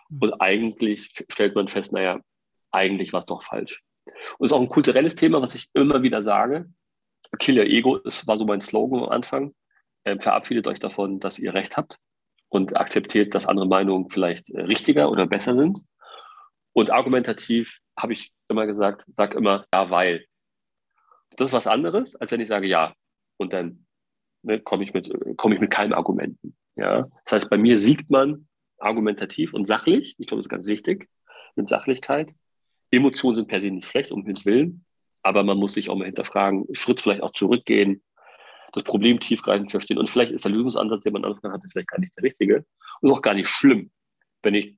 Mhm. 0.08 0.18
Und 0.20 0.40
eigentlich 0.40 1.12
stellt 1.28 1.54
man 1.54 1.68
fest, 1.68 1.92
naja, 1.92 2.20
eigentlich 2.70 3.12
war 3.12 3.20
es 3.20 3.26
doch 3.26 3.42
falsch. 3.42 3.82
Und 4.38 4.44
es 4.44 4.50
ist 4.50 4.52
auch 4.52 4.60
ein 4.60 4.68
kulturelles 4.68 5.14
Thema, 5.14 5.40
was 5.40 5.54
ich 5.54 5.68
immer 5.74 6.02
wieder 6.02 6.22
sage. 6.22 6.66
Kill 7.38 7.58
your 7.58 7.66
Ego, 7.66 7.98
das 7.98 8.26
war 8.26 8.38
so 8.38 8.44
mein 8.44 8.60
Slogan 8.60 9.04
am 9.04 9.08
Anfang. 9.08 9.54
Ähm, 10.04 10.20
verabschiedet 10.20 10.66
euch 10.66 10.78
davon, 10.78 11.20
dass 11.20 11.38
ihr 11.38 11.54
Recht 11.54 11.76
habt 11.76 11.98
und 12.48 12.76
akzeptiert, 12.76 13.34
dass 13.34 13.46
andere 13.46 13.66
Meinungen 13.66 14.10
vielleicht 14.10 14.50
äh, 14.50 14.62
richtiger 14.62 15.10
oder 15.10 15.26
besser 15.26 15.56
sind. 15.56 15.82
Und 16.72 16.90
argumentativ 16.90 17.80
habe 17.96 18.12
ich 18.12 18.32
immer 18.48 18.66
gesagt, 18.66 19.04
sag 19.08 19.34
immer 19.34 19.64
ja, 19.72 19.90
weil. 19.90 20.26
Das 21.36 21.48
ist 21.50 21.52
was 21.52 21.66
anderes, 21.66 22.14
als 22.16 22.30
wenn 22.30 22.40
ich 22.40 22.48
sage 22.48 22.66
ja. 22.66 22.94
Und 23.38 23.52
dann 23.52 23.86
ne, 24.42 24.60
komme 24.60 24.84
ich, 24.84 24.92
mit, 24.92 25.10
komm 25.36 25.52
ich 25.52 25.60
mit 25.60 25.70
keinen 25.70 25.92
Argumenten. 25.92 26.56
Ja? 26.76 27.08
Das 27.24 27.32
heißt, 27.32 27.50
bei 27.50 27.58
mir 27.58 27.78
siegt 27.78 28.10
man 28.10 28.48
argumentativ 28.78 29.54
und 29.54 29.66
sachlich. 29.66 30.14
Ich 30.18 30.26
glaube, 30.26 30.40
das 30.40 30.46
ist 30.46 30.50
ganz 30.50 30.66
wichtig. 30.66 31.08
mit 31.56 31.68
Sachlichkeit. 31.68 32.34
Emotionen 32.90 33.36
sind 33.36 33.48
per 33.48 33.60
se 33.60 33.70
nicht 33.70 33.88
schlecht, 33.88 34.12
um 34.12 34.22
Himmels 34.22 34.44
Willen, 34.44 34.84
aber 35.22 35.42
man 35.42 35.58
muss 35.58 35.74
sich 35.74 35.88
auch 35.88 35.96
mal 35.96 36.04
hinterfragen, 36.04 36.66
Schritt 36.72 37.00
vielleicht 37.00 37.22
auch 37.22 37.32
zurückgehen, 37.32 38.02
das 38.72 38.82
Problem 38.82 39.20
tiefgreifend 39.20 39.70
verstehen. 39.70 39.98
Und 39.98 40.10
vielleicht 40.10 40.32
ist 40.32 40.44
der 40.44 40.52
Lösungsansatz, 40.52 41.04
den 41.04 41.12
man 41.12 41.24
anfangen 41.24 41.54
hatte, 41.54 41.68
vielleicht 41.68 41.88
gar 41.88 42.00
nicht 42.00 42.16
der 42.16 42.24
richtige. 42.24 42.66
Und 43.00 43.10
auch 43.10 43.22
gar 43.22 43.34
nicht 43.34 43.48
schlimm, 43.48 43.90
wenn 44.42 44.54
ich 44.54 44.76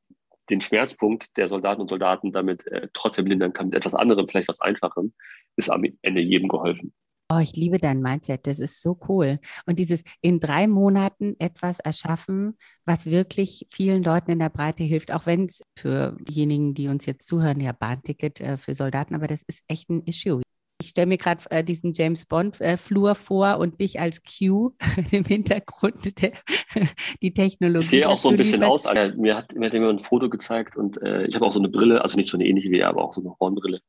den 0.50 0.60
Schmerzpunkt 0.60 1.36
der 1.36 1.48
Soldaten 1.48 1.80
und 1.80 1.88
Soldaten 1.88 2.32
damit 2.32 2.66
äh, 2.66 2.88
trotzdem 2.92 3.26
lindern 3.26 3.52
kann, 3.52 3.66
mit 3.66 3.74
etwas 3.74 3.94
anderem, 3.94 4.28
vielleicht 4.28 4.48
was 4.48 4.60
Einfachem, 4.60 5.12
ist 5.56 5.70
am 5.70 5.84
Ende 6.02 6.20
jedem 6.20 6.48
geholfen. 6.48 6.92
Oh, 7.28 7.38
ich 7.38 7.56
liebe 7.56 7.78
dein 7.78 8.02
Mindset. 8.02 8.46
Das 8.46 8.60
ist 8.60 8.80
so 8.82 8.96
cool. 9.08 9.40
Und 9.66 9.80
dieses 9.80 10.04
in 10.20 10.38
drei 10.38 10.68
Monaten 10.68 11.34
etwas 11.40 11.80
erschaffen, 11.80 12.56
was 12.84 13.10
wirklich 13.10 13.66
vielen 13.68 14.04
Leuten 14.04 14.30
in 14.30 14.38
der 14.38 14.48
Breite 14.48 14.84
hilft, 14.84 15.12
auch 15.12 15.26
wenn 15.26 15.46
es 15.46 15.60
für 15.76 16.16
diejenigen, 16.20 16.74
die 16.74 16.86
uns 16.86 17.04
jetzt 17.04 17.26
zuhören, 17.26 17.60
ja 17.60 17.72
Bahnticket 17.72 18.40
äh, 18.40 18.56
für 18.56 18.74
Soldaten, 18.74 19.16
aber 19.16 19.26
das 19.26 19.42
ist 19.48 19.64
echt 19.66 19.90
ein 19.90 20.02
Issue. 20.04 20.40
Ich 20.80 20.90
stelle 20.90 21.06
mir 21.06 21.16
gerade 21.16 21.42
äh, 21.50 21.64
diesen 21.64 21.94
James 21.94 22.26
Bond-Flur 22.26 23.10
äh, 23.10 23.14
vor 23.16 23.58
und 23.58 23.80
dich 23.80 23.98
als 23.98 24.22
Q 24.22 24.72
im 25.10 25.24
Hintergrund, 25.24 26.22
der, 26.22 26.30
die 27.22 27.34
Technologie. 27.34 27.84
Ich 27.84 27.90
sehe 27.90 28.08
auch 28.08 28.20
so 28.20 28.28
ein 28.28 28.36
bisschen 28.36 28.60
liefert. 28.60 28.70
aus. 28.70 28.86
Also, 28.86 29.20
mir, 29.20 29.36
hat, 29.36 29.52
mir 29.52 29.66
hat 29.66 29.72
jemand 29.72 30.00
ein 30.00 30.04
Foto 30.04 30.28
gezeigt 30.28 30.76
und 30.76 31.02
äh, 31.02 31.26
ich 31.26 31.34
habe 31.34 31.44
auch 31.44 31.52
so 31.52 31.58
eine 31.58 31.70
Brille, 31.70 32.02
also 32.02 32.16
nicht 32.16 32.28
so 32.28 32.36
eine 32.36 32.46
ähnliche 32.46 32.70
wie 32.70 32.78
er, 32.78 32.90
aber 32.90 33.02
auch 33.02 33.12
so 33.12 33.20
eine 33.20 33.34
Hornbrille. 33.40 33.80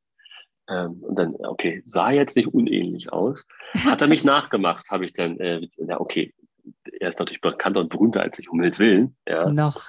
Ähm, 0.70 1.02
und 1.02 1.18
dann, 1.18 1.36
okay, 1.36 1.82
sah 1.86 2.12
jetzt 2.12 2.36
nicht 2.36 2.54
unähnlich 2.54 3.12
aus. 3.12 3.46
Hat 3.86 4.02
er 4.02 4.08
mich 4.08 4.24
nachgemacht, 4.26 4.90
habe 4.90 5.06
ich 5.06 5.14
dann, 5.14 5.40
äh, 5.40 5.68
ja, 5.78 6.00
okay, 6.00 6.34
er 7.00 7.10
ist 7.10 7.20
natürlich 7.20 7.42
bekannter 7.42 7.80
und 7.80 7.90
berühmter 7.90 8.22
als 8.22 8.40
ich, 8.40 8.50
um 8.50 8.60
Himmels 8.60 8.80
Willen. 8.80 9.16
Ja. 9.28 9.50
Noch. 9.52 9.84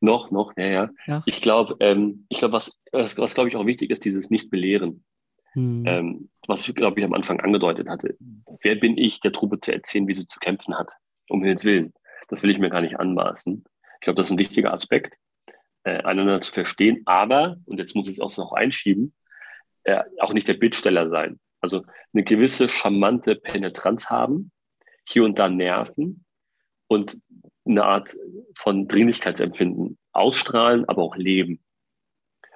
Noch, 0.00 0.30
noch, 0.30 0.52
ja, 0.56 0.66
ja. 0.66 0.90
Noch. 1.06 1.22
Ich 1.26 1.40
glaube, 1.42 1.76
ähm, 1.80 2.26
ich 2.28 2.38
glaube, 2.38 2.54
was, 2.54 2.72
was, 2.90 3.16
was 3.18 3.34
glaube 3.34 3.48
ich 3.48 3.56
auch 3.56 3.66
wichtig 3.66 3.90
ist, 3.90 4.04
dieses 4.04 4.30
Nicht-Belehren. 4.30 5.04
Hm. 5.52 5.84
Ähm, 5.86 6.30
was 6.46 6.66
ich, 6.66 6.74
glaube 6.74 6.98
ich, 6.98 7.06
am 7.06 7.12
Anfang 7.12 7.40
angedeutet 7.40 7.88
hatte. 7.88 8.16
Wer 8.62 8.74
bin 8.76 8.96
ich, 8.96 9.20
der 9.20 9.32
Truppe 9.32 9.60
zu 9.60 9.72
erzählen, 9.72 10.08
wie 10.08 10.14
sie 10.14 10.26
zu 10.26 10.40
kämpfen 10.40 10.76
hat? 10.76 10.92
Um 11.28 11.40
Himmels 11.40 11.64
Willen. 11.64 11.92
Das 12.28 12.42
will 12.42 12.50
ich 12.50 12.58
mir 12.58 12.70
gar 12.70 12.80
nicht 12.80 12.98
anmaßen. 12.98 13.64
Ich 13.96 14.00
glaube, 14.00 14.16
das 14.16 14.26
ist 14.28 14.32
ein 14.32 14.38
wichtiger 14.38 14.72
Aspekt, 14.72 15.16
äh, 15.84 16.02
einander 16.02 16.40
zu 16.40 16.52
verstehen. 16.52 17.02
Aber, 17.04 17.58
und 17.66 17.78
jetzt 17.78 17.94
muss 17.94 18.08
ich 18.08 18.18
es 18.18 18.20
auch 18.20 18.44
noch 18.44 18.52
einschieben, 18.52 19.14
äh, 19.84 20.02
auch 20.20 20.32
nicht 20.32 20.48
der 20.48 20.54
Bittsteller 20.54 21.08
sein. 21.08 21.38
Also 21.60 21.84
eine 22.12 22.24
gewisse 22.24 22.68
charmante 22.68 23.36
Penetranz 23.36 24.10
haben, 24.10 24.50
hier 25.06 25.24
und 25.24 25.38
da 25.38 25.48
nerven 25.48 26.24
und 26.88 27.18
eine 27.64 27.84
Art 27.84 28.16
von 28.56 28.88
Dringlichkeitsempfinden 28.88 29.98
ausstrahlen, 30.12 30.88
aber 30.88 31.02
auch 31.02 31.16
leben. 31.16 31.62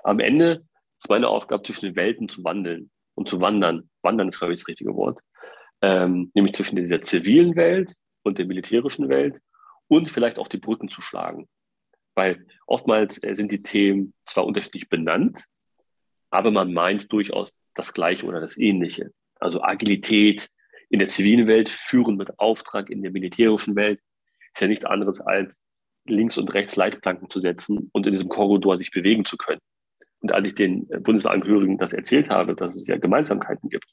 Am 0.02 0.21
Ende 0.21 0.66
ist 0.99 1.09
meine 1.09 1.28
Aufgabe, 1.28 1.62
zwischen 1.62 1.87
den 1.87 1.97
Welten 1.97 2.28
zu 2.28 2.45
wandeln 2.45 2.90
und 3.14 3.28
zu 3.28 3.40
wandern. 3.40 3.88
Wandern 4.02 4.28
ist, 4.28 4.38
glaube 4.38 4.54
ich, 4.54 4.61
das 4.61 4.68
richtige 4.68 4.95
Wort. 4.95 5.21
Ähm, 5.83 6.30
nämlich 6.35 6.54
zwischen 6.54 6.76
dieser 6.76 7.02
zivilen 7.02 7.54
Welt 7.54 7.95
und 8.23 8.38
der 8.38 8.47
militärischen 8.47 9.09
Welt 9.09 9.40
und 9.88 10.11
vielleicht 10.11 10.38
auch 10.38 10.49
die 10.49 10.59
Brücken 10.59 10.88
zu 10.88 11.00
schlagen. 11.00 11.49
Weil 12.14 12.47
oftmals 12.66 13.23
äh, 13.23 13.35
sind 13.35 13.52
die 13.52 13.62
Themen 13.62 14.14
zwar 14.25 14.47
unterschiedlich 14.47 14.88
benannt, 14.88 15.45
aber 16.30 16.50
man 16.50 16.73
meint 16.73 17.12
durchaus 17.12 17.52
das 17.75 17.92
Gleiche 17.92 18.26
oder 18.26 18.40
das 18.40 18.56
Ähnliche. 18.56 19.12
Also 19.38 19.62
Agilität 19.62 20.49
in 20.88 20.99
der 20.99 21.09
zivilen 21.09 21.47
Welt, 21.47 21.68
Führen 21.68 22.16
mit 22.16 22.38
Auftrag 22.38 22.90
in 22.90 23.02
der 23.02 23.11
militärischen 23.11 23.76
Welt, 23.76 24.00
ist 24.54 24.61
ja 24.61 24.68
nichts 24.68 24.85
anderes 24.85 25.21
als 25.21 25.61
links 26.06 26.38
und 26.38 26.52
rechts 26.54 26.76
Leitplanken 26.76 27.28
zu 27.30 27.40
setzen 27.40 27.90
und 27.92 28.06
in 28.06 28.12
diesem 28.12 28.28
Korridor 28.28 28.78
sich 28.78 28.90
bewegen 28.90 29.25
zu 29.25 29.37
können. 29.37 29.61
Und 30.21 30.33
als 30.33 30.47
ich 30.47 30.54
den 30.54 30.87
Bundeswehrangehörigen 30.88 31.78
das 31.78 31.92
erzählt 31.92 32.30
habe, 32.30 32.54
dass 32.54 32.76
es 32.76 32.87
ja 32.87 32.97
Gemeinsamkeiten 32.97 33.68
gibt, 33.68 33.87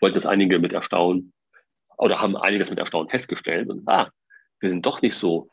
wollten 0.00 0.14
das 0.14 0.26
einige 0.26 0.58
mit 0.58 0.72
Erstaunen 0.72 1.32
oder 1.96 2.20
haben 2.20 2.36
einiges 2.36 2.70
mit 2.70 2.78
Erstaunen 2.78 3.08
festgestellt 3.08 3.68
und 3.68 3.86
ah, 3.88 4.10
wir 4.60 4.68
sind 4.68 4.84
doch 4.84 5.00
nicht 5.02 5.14
so 5.14 5.50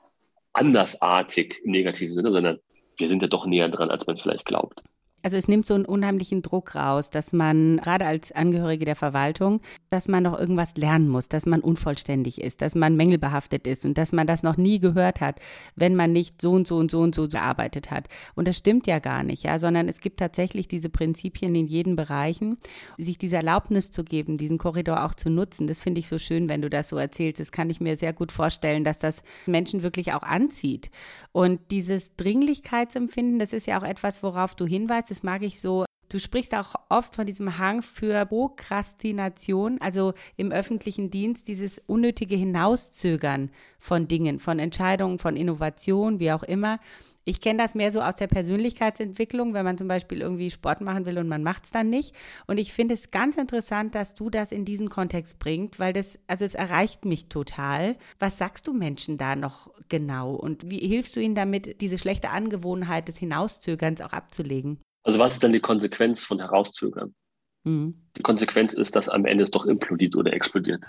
andersartig 0.54 1.62
im 1.64 1.72
negativen 1.72 2.14
Sinne, 2.14 2.32
sondern 2.32 2.60
wir 2.98 3.08
sind 3.08 3.22
ja 3.22 3.28
doch 3.28 3.46
näher 3.46 3.70
dran, 3.70 3.92
als 3.92 4.08
man 4.08 4.18
vielleicht 4.18 4.46
glaubt. 4.46 4.84
Also 5.24 5.36
es 5.36 5.48
nimmt 5.48 5.66
so 5.66 5.74
einen 5.74 5.86
unheimlichen 5.86 6.42
Druck 6.42 6.76
raus, 6.76 7.10
dass 7.10 7.34
man 7.34 7.78
gerade 7.78 8.06
als 8.06 8.32
Angehörige 8.32 8.86
der 8.86 8.96
Verwaltung, 8.96 9.62
dass 9.90 10.08
man 10.08 10.24
noch 10.24 10.40
irgendwas 10.40 10.78
lernen 10.78 11.10
muss, 11.10 11.28
dass 11.28 11.46
man 11.46 11.60
unvollständig 11.60 12.40
ist, 12.40 12.62
dass 12.62 12.76
man 12.76 12.96
mängelbehaftet 12.96 13.66
ist 13.66 13.84
und 13.86 13.98
dass 13.98 14.14
man 14.14 14.28
das 14.28 14.44
noch 14.44 14.58
nie 14.58 14.80
gehört 14.80 15.20
hat, 15.20 15.40
wenn 15.76 15.96
man 15.96 16.12
nicht 16.12 16.42
so 16.42 16.52
und 16.52 16.68
so 16.68 16.78
und 16.78 16.92
so 16.92 17.00
und 17.00 17.16
so 17.16 17.28
gearbeitet 17.28 17.90
hat. 17.90 18.08
Und 18.36 18.48
das 18.48 18.58
stimmt 18.58 18.86
ja 18.86 19.00
gar 19.00 19.24
nicht, 19.24 19.44
ja, 19.44 19.58
sondern 19.58 19.90
es 19.90 20.02
gibt 20.02 20.20
tatsächlich 20.20 20.68
diese 20.68 20.90
Prinzipien 20.90 21.56
in 21.56 21.68
jeden 21.68 21.96
Bereichen, 21.96 22.58
sich 22.98 23.18
diese 23.18 23.38
Erlaubnis 23.38 23.90
zu 23.90 24.04
geben, 24.04 24.38
diesen 24.38 24.60
Korridor 24.60 25.04
auch 25.04 25.16
zu 25.16 25.32
nutzen. 25.32 25.66
Das 25.66 25.82
finde 25.82 26.00
ich 26.00 26.08
so 26.08 26.20
schön, 26.20 26.48
wenn 26.48 26.62
du 26.62 26.70
das 26.70 26.90
so 26.90 26.98
erzählst. 26.98 27.40
Das 27.40 27.52
kann 27.52 27.72
ich 27.72 27.82
mir 27.82 27.98
sehr 27.98 28.14
gut 28.14 28.32
vorstellen, 28.32 28.84
dass 28.84 29.00
das 29.00 29.24
Menschen 29.48 29.82
wirklich 29.82 30.14
auch 30.14 30.24
anzieht. 30.24 30.92
Und 31.32 31.60
dieses 31.72 32.16
Dringlichkeitsempfinden, 32.18 33.40
das 33.40 33.52
ist 33.52 33.66
ja 33.66 33.80
auch 33.80 33.86
etwas, 33.86 34.22
worauf 34.22 34.54
du 34.54 34.66
hinweist 34.66 35.07
das 35.08 35.24
mag 35.24 35.44
ich 35.44 35.60
so. 35.60 35.86
Du 36.10 36.20
sprichst 36.20 36.56
auch 36.56 36.76
oft 36.88 37.16
von 37.16 37.26
diesem 37.26 37.58
Hang 37.58 37.82
für 37.82 38.26
Prokrastination, 38.26 39.78
also 39.82 40.14
im 40.38 40.54
öffentlichen 40.54 41.10
Dienst, 41.10 41.50
dieses 41.50 41.80
unnötige 41.86 42.38
Hinauszögern 42.38 43.52
von 43.80 44.08
Dingen, 44.08 44.40
von 44.40 44.60
Entscheidungen, 44.60 45.20
von 45.20 45.36
Innovation, 45.36 46.22
wie 46.22 46.32
auch 46.32 46.44
immer. 46.44 46.80
Ich 47.26 47.42
kenne 47.42 47.62
das 47.62 47.76
mehr 47.76 47.92
so 47.92 48.00
aus 48.00 48.16
der 48.16 48.28
Persönlichkeitsentwicklung, 48.28 49.54
wenn 49.54 49.66
man 49.66 49.78
zum 49.78 49.90
Beispiel 49.90 50.22
irgendwie 50.22 50.50
Sport 50.50 50.80
machen 50.80 51.06
will 51.06 51.18
und 51.18 51.28
man 51.28 51.44
macht 51.44 51.66
es 51.66 51.72
dann 51.72 51.90
nicht. 51.90 52.16
Und 52.46 52.58
ich 52.58 52.72
finde 52.72 52.94
es 52.94 53.12
ganz 53.12 53.36
interessant, 53.36 53.96
dass 53.96 54.16
du 54.16 54.30
das 54.30 54.54
in 54.54 54.64
diesen 54.64 54.88
Kontext 54.88 55.38
bringst, 55.40 55.78
weil 55.78 55.92
das, 55.92 56.20
also 56.28 56.46
es 56.46 56.56
erreicht 56.56 57.04
mich 57.04 57.28
total. 57.28 57.98
Was 58.18 58.38
sagst 58.38 58.66
du 58.66 58.74
Menschen 58.74 59.18
da 59.18 59.36
noch 59.36 59.70
genau? 59.90 60.36
Und 60.36 60.72
wie 60.72 60.80
hilfst 60.80 61.18
du 61.18 61.20
ihnen 61.20 61.36
damit, 61.36 61.82
diese 61.82 61.98
schlechte 61.98 62.30
Angewohnheit 62.30 63.10
des 63.10 63.18
Hinauszögerns 63.18 64.00
auch 64.00 64.14
abzulegen? 64.14 64.80
Also 65.04 65.20
was 65.20 65.34
ist 65.34 65.44
dann 65.44 65.54
die 65.54 65.60
Konsequenz 65.60 66.24
von 66.24 66.40
Herauszögern? 66.40 67.16
Mhm. 67.64 68.10
Die 68.18 68.22
Konsequenz 68.22 68.74
ist, 68.74 68.96
dass 68.96 69.10
am 69.10 69.26
Ende 69.26 69.44
es 69.44 69.52
doch 69.52 69.66
implodiert 69.66 70.16
oder 70.16 70.34
explodiert, 70.34 70.86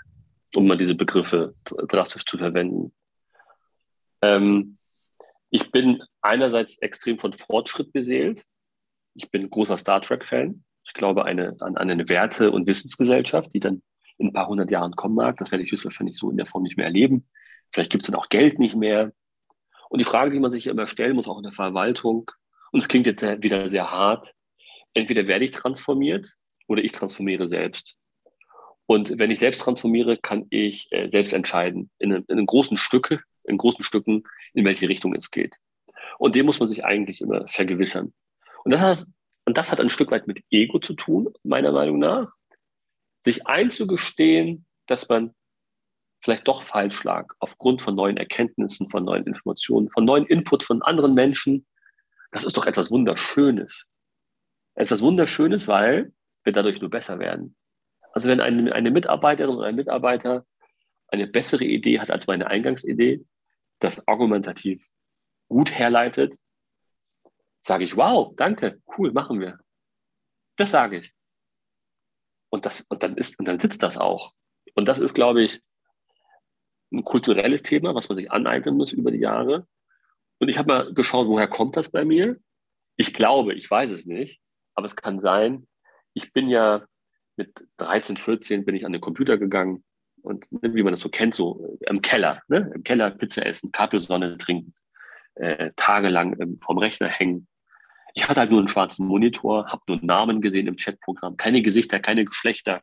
um 0.54 0.66
mal 0.66 0.76
diese 0.76 0.94
Begriffe 0.94 1.54
drastisch 1.64 2.24
zu 2.24 2.38
verwenden. 2.38 2.92
Ähm, 4.22 4.78
ich 5.50 5.70
bin 5.70 6.02
einerseits 6.20 6.78
extrem 6.78 7.18
von 7.18 7.32
Fortschritt 7.32 7.92
beseelt. 7.92 8.44
Ich 9.14 9.30
bin 9.30 9.48
großer 9.48 9.78
Star 9.78 10.00
Trek-Fan. 10.00 10.64
Ich 10.84 10.94
glaube 10.94 11.24
eine, 11.24 11.56
an 11.60 11.76
eine 11.76 12.08
Werte- 12.08 12.50
und 12.50 12.66
Wissensgesellschaft, 12.66 13.52
die 13.54 13.60
dann 13.60 13.82
in 14.18 14.28
ein 14.28 14.32
paar 14.32 14.48
hundert 14.48 14.70
Jahren 14.70 14.96
kommen 14.96 15.14
mag. 15.14 15.36
Das 15.36 15.50
werde 15.50 15.64
ich 15.64 15.70
höchstwahrscheinlich 15.70 16.16
so 16.16 16.30
in 16.30 16.36
der 16.36 16.46
Form 16.46 16.62
nicht 16.62 16.76
mehr 16.76 16.86
erleben. 16.86 17.28
Vielleicht 17.72 17.90
gibt 17.90 18.04
es 18.04 18.10
dann 18.10 18.18
auch 18.18 18.28
Geld 18.28 18.58
nicht 18.58 18.76
mehr. 18.76 19.12
Und 19.90 19.98
die 19.98 20.04
Frage, 20.04 20.30
die 20.32 20.40
man 20.40 20.50
sich 20.50 20.66
immer 20.66 20.86
stellen 20.86 21.14
muss, 21.14 21.28
auch 21.28 21.38
in 21.38 21.44
der 21.44 21.52
Verwaltung, 21.52 22.30
und 22.72 22.80
es 22.80 22.88
klingt 22.88 23.06
jetzt 23.06 23.22
wieder 23.22 23.68
sehr 23.68 23.90
hart. 23.90 24.34
Entweder 24.94 25.26
werde 25.26 25.44
ich 25.44 25.52
transformiert 25.52 26.34
oder 26.66 26.82
ich 26.82 26.92
transformiere 26.92 27.48
selbst. 27.48 27.96
Und 28.86 29.18
wenn 29.18 29.30
ich 29.30 29.38
selbst 29.38 29.60
transformiere, 29.60 30.16
kann 30.16 30.46
ich 30.50 30.90
äh, 30.92 31.10
selbst 31.10 31.34
entscheiden, 31.34 31.90
in, 31.98 32.10
in, 32.12 32.24
in 32.26 32.46
großen 32.46 32.78
Stücke, 32.78 33.20
in 33.44 33.58
großen 33.58 33.84
Stücken, 33.84 34.24
in 34.54 34.64
welche 34.64 34.88
Richtung 34.88 35.14
es 35.14 35.30
geht. 35.30 35.56
Und 36.18 36.34
dem 36.34 36.46
muss 36.46 36.58
man 36.58 36.68
sich 36.68 36.84
eigentlich 36.84 37.20
immer 37.20 37.46
vergewissern. 37.46 38.14
Und 38.64 38.72
das, 38.72 38.80
hat, 38.80 39.06
und 39.44 39.58
das 39.58 39.70
hat 39.70 39.80
ein 39.80 39.90
Stück 39.90 40.10
weit 40.10 40.26
mit 40.26 40.42
Ego 40.50 40.78
zu 40.78 40.94
tun, 40.94 41.28
meiner 41.42 41.72
Meinung 41.72 41.98
nach. 41.98 42.32
Sich 43.24 43.46
einzugestehen, 43.46 44.66
dass 44.86 45.08
man 45.08 45.34
vielleicht 46.22 46.48
doch 46.48 46.62
falsch 46.62 47.04
lag, 47.04 47.34
aufgrund 47.38 47.82
von 47.82 47.94
neuen 47.94 48.16
Erkenntnissen, 48.16 48.88
von 48.88 49.04
neuen 49.04 49.26
Informationen, 49.26 49.90
von 49.90 50.04
neuen 50.04 50.24
Input 50.24 50.64
von 50.64 50.82
anderen 50.82 51.14
Menschen, 51.14 51.66
das 52.30 52.44
ist 52.44 52.56
doch 52.56 52.66
etwas 52.66 52.90
Wunderschönes. 52.90 53.84
Etwas 54.74 55.02
Wunderschönes, 55.02 55.66
weil 55.68 56.12
wir 56.44 56.52
dadurch 56.52 56.80
nur 56.80 56.90
besser 56.90 57.18
werden. 57.18 57.56
Also 58.12 58.28
wenn 58.28 58.40
eine, 58.40 58.72
eine 58.72 58.90
Mitarbeiterin 58.90 59.56
oder 59.56 59.66
ein 59.66 59.76
Mitarbeiter 59.76 60.46
eine 61.08 61.26
bessere 61.26 61.64
Idee 61.64 62.00
hat 62.00 62.10
als 62.10 62.26
meine 62.26 62.46
Eingangsidee, 62.48 63.24
das 63.80 64.06
argumentativ 64.06 64.86
gut 65.48 65.72
herleitet, 65.72 66.36
sage 67.62 67.84
ich, 67.84 67.96
wow, 67.96 68.34
danke, 68.36 68.80
cool, 68.96 69.12
machen 69.12 69.40
wir. 69.40 69.58
Das 70.56 70.70
sage 70.70 70.98
ich. 70.98 71.14
Und, 72.50 72.66
das, 72.66 72.82
und, 72.88 73.02
dann 73.02 73.16
ist, 73.16 73.38
und 73.38 73.46
dann 73.46 73.60
sitzt 73.60 73.82
das 73.82 73.98
auch. 73.98 74.32
Und 74.74 74.88
das 74.88 74.98
ist, 74.98 75.14
glaube 75.14 75.42
ich, 75.42 75.62
ein 76.92 77.04
kulturelles 77.04 77.62
Thema, 77.62 77.94
was 77.94 78.08
man 78.08 78.16
sich 78.16 78.30
aneignen 78.30 78.76
muss 78.76 78.92
über 78.92 79.10
die 79.10 79.18
Jahre. 79.18 79.66
Und 80.38 80.48
ich 80.48 80.58
habe 80.58 80.68
mal 80.68 80.94
geschaut, 80.94 81.26
woher 81.26 81.48
kommt 81.48 81.76
das 81.76 81.90
bei 81.90 82.04
mir? 82.04 82.36
Ich 82.96 83.14
glaube, 83.14 83.54
ich 83.54 83.70
weiß 83.70 83.90
es 83.90 84.06
nicht, 84.06 84.40
aber 84.74 84.86
es 84.86 84.96
kann 84.96 85.20
sein, 85.20 85.66
ich 86.14 86.32
bin 86.32 86.48
ja 86.48 86.84
mit 87.36 87.64
13, 87.78 88.16
14 88.16 88.64
bin 88.64 88.74
ich 88.74 88.84
an 88.84 88.92
den 88.92 89.00
Computer 89.00 89.38
gegangen 89.38 89.84
und 90.22 90.50
ne, 90.50 90.74
wie 90.74 90.82
man 90.82 90.92
das 90.92 91.00
so 91.00 91.08
kennt, 91.08 91.34
so 91.34 91.78
im 91.86 92.02
Keller, 92.02 92.42
ne? 92.48 92.70
im 92.74 92.82
Keller 92.82 93.10
Pizza 93.10 93.46
essen, 93.46 93.70
Capri-Sonne 93.72 94.36
trinken, 94.38 94.72
äh, 95.36 95.70
tagelang 95.76 96.40
ähm, 96.40 96.58
vorm 96.58 96.78
Rechner 96.78 97.08
hängen 97.08 97.46
Ich 98.14 98.28
hatte 98.28 98.40
halt 98.40 98.50
nur 98.50 98.58
einen 98.58 98.68
schwarzen 98.68 99.06
Monitor, 99.06 99.68
habe 99.68 99.82
nur 99.86 100.00
Namen 100.02 100.40
gesehen 100.40 100.66
im 100.66 100.76
Chatprogramm, 100.76 101.36
keine 101.36 101.62
Gesichter, 101.62 102.00
keine 102.00 102.24
Geschlechter. 102.24 102.82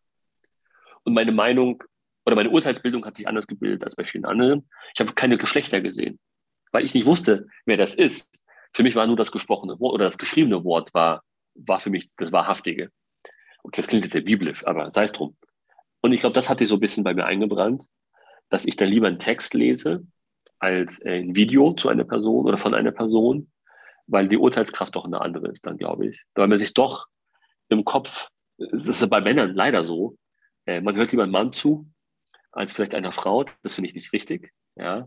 Und 1.04 1.14
meine 1.14 1.34
Meinung 1.34 1.84
oder 2.26 2.36
meine 2.36 2.50
Urteilsbildung 2.50 3.06
hat 3.06 3.18
sich 3.18 3.28
anders 3.28 3.48
gebildet 3.48 3.84
als 3.84 3.96
bei 3.96 4.06
vielen 4.06 4.26
anderen. 4.26 4.68
Ich 4.94 5.02
habe 5.02 5.14
keine 5.14 5.38
Geschlechter 5.38 5.82
gesehen, 5.82 6.20
weil 6.76 6.84
ich 6.84 6.94
nicht 6.94 7.06
wusste, 7.06 7.48
wer 7.66 7.78
das 7.78 7.96
ist. 7.96 8.28
Für 8.74 8.84
mich 8.84 8.96
war 8.96 9.08
nur 9.08 9.16
das 9.16 9.32
gesprochene 9.32 9.80
Wort 9.80 9.94
oder 9.94 10.04
das 10.04 10.18
geschriebene 10.18 10.66
Wort 10.66 10.94
war, 10.94 11.24
war 11.54 11.80
für 11.80 11.90
mich 11.90 12.10
das 12.18 12.34
Wahrhaftige. 12.34 12.92
Okay, 13.64 13.78
das 13.78 13.88
klingt 13.88 14.04
jetzt 14.04 14.12
sehr 14.12 14.24
biblisch, 14.24 14.68
aber 14.68 14.92
sei 14.92 15.06
es 15.06 15.14
drum. 15.14 15.38
Und 16.02 16.12
ich 16.12 16.20
glaube, 16.20 16.34
das 16.34 16.50
hat 16.50 16.60
sich 16.60 16.68
so 16.68 16.76
ein 16.76 16.82
bisschen 16.82 17.06
bei 17.06 17.14
mir 17.14 17.24
eingebrannt, 17.24 17.88
dass 18.50 18.66
ich 18.66 18.76
dann 18.76 18.90
lieber 18.90 19.08
einen 19.08 19.20
Text 19.20 19.54
lese 19.54 20.06
als 20.60 21.02
ein 21.02 21.34
Video 21.34 21.72
zu 21.76 21.88
einer 21.88 22.04
Person 22.04 22.46
oder 22.46 22.58
von 22.58 22.74
einer 22.74 22.92
Person, 22.92 23.50
weil 24.06 24.28
die 24.28 24.38
Urteilskraft 24.38 24.98
doch 24.98 25.06
eine 25.06 25.22
andere 25.22 25.48
ist 25.48 25.66
dann, 25.66 25.78
glaube 25.78 26.08
ich. 26.08 26.26
Weil 26.34 26.50
man 26.50 26.58
sich 26.58 26.74
doch 26.74 27.08
im 27.70 27.86
Kopf, 27.86 28.28
das 28.58 28.86
ist 28.90 29.10
bei 29.10 29.22
Männern 29.22 29.56
leider 29.56 29.86
so, 29.86 30.18
äh, 30.66 30.82
man 30.82 30.98
hört 30.98 31.14
lieber 31.14 31.24
einem 31.24 31.32
Mann 31.32 31.54
zu 31.54 31.90
als 32.52 32.74
vielleicht 32.74 32.96
einer 32.96 33.14
Frau. 33.14 33.46
Das 33.64 33.76
finde 33.76 33.88
ich 33.88 33.96
nicht 33.96 34.12
richtig, 34.12 34.52
ja, 34.76 35.00
äh, 35.00 35.06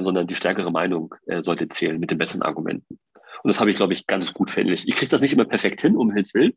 sondern 0.00 0.26
die 0.26 0.34
stärkere 0.34 0.70
Meinung 0.70 1.14
äh, 1.26 1.42
sollte 1.42 1.68
zählen 1.68 1.98
mit 1.98 2.10
den 2.10 2.18
besseren 2.18 2.42
Argumenten. 2.42 2.98
Und 3.42 3.48
das 3.48 3.60
habe 3.60 3.70
ich, 3.70 3.76
glaube 3.76 3.92
ich, 3.92 4.06
ganz 4.06 4.32
gut 4.32 4.50
verinnerlicht. 4.50 4.88
Ich 4.88 4.96
kriege 4.96 5.10
das 5.10 5.20
nicht 5.20 5.32
immer 5.32 5.44
perfekt 5.44 5.80
hin, 5.80 5.96
um 5.96 6.10
Himmels 6.10 6.32
Willen. 6.34 6.54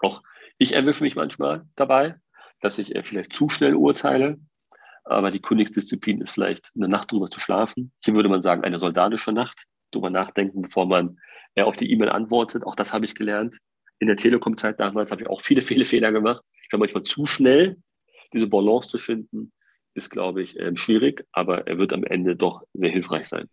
Auch 0.00 0.22
ich 0.58 0.74
erwische 0.74 1.04
mich 1.04 1.16
manchmal 1.16 1.66
dabei, 1.76 2.16
dass 2.60 2.78
ich 2.78 2.94
äh, 2.94 3.02
vielleicht 3.04 3.32
zu 3.32 3.48
schnell 3.48 3.74
urteile. 3.74 4.38
Aber 5.04 5.30
die 5.30 5.40
Königsdisziplin 5.40 6.20
ist 6.20 6.32
vielleicht 6.32 6.70
eine 6.76 6.88
Nacht 6.88 7.10
drüber 7.10 7.30
zu 7.30 7.40
schlafen. 7.40 7.92
Hier 8.04 8.14
würde 8.14 8.28
man 8.28 8.42
sagen, 8.42 8.62
eine 8.64 8.78
soldatische 8.78 9.32
Nacht, 9.32 9.64
drüber 9.90 10.10
nachdenken, 10.10 10.62
bevor 10.62 10.86
man 10.86 11.18
äh, 11.54 11.62
auf 11.62 11.76
die 11.76 11.90
E-Mail 11.90 12.10
antwortet. 12.10 12.64
Auch 12.64 12.74
das 12.74 12.92
habe 12.92 13.04
ich 13.04 13.14
gelernt. 13.14 13.58
In 13.98 14.06
der 14.08 14.16
Telekom-Zeit 14.16 14.80
damals 14.80 15.10
habe 15.10 15.22
ich 15.22 15.28
auch 15.28 15.40
viele, 15.40 15.62
viele 15.62 15.84
Fehler 15.84 16.12
gemacht. 16.12 16.42
Ich 16.64 16.72
war 16.72 16.78
manchmal 16.78 17.04
zu 17.04 17.26
schnell. 17.26 17.76
Diese 18.32 18.46
Balance 18.46 18.88
zu 18.88 18.98
finden, 18.98 19.52
ist, 19.94 20.10
glaube 20.10 20.42
ich, 20.42 20.58
äh, 20.58 20.76
schwierig, 20.76 21.26
aber 21.32 21.66
er 21.66 21.78
wird 21.78 21.92
am 21.92 22.04
Ende 22.04 22.36
doch 22.36 22.62
sehr 22.72 22.90
hilfreich 22.90 23.28
sein. 23.28 23.48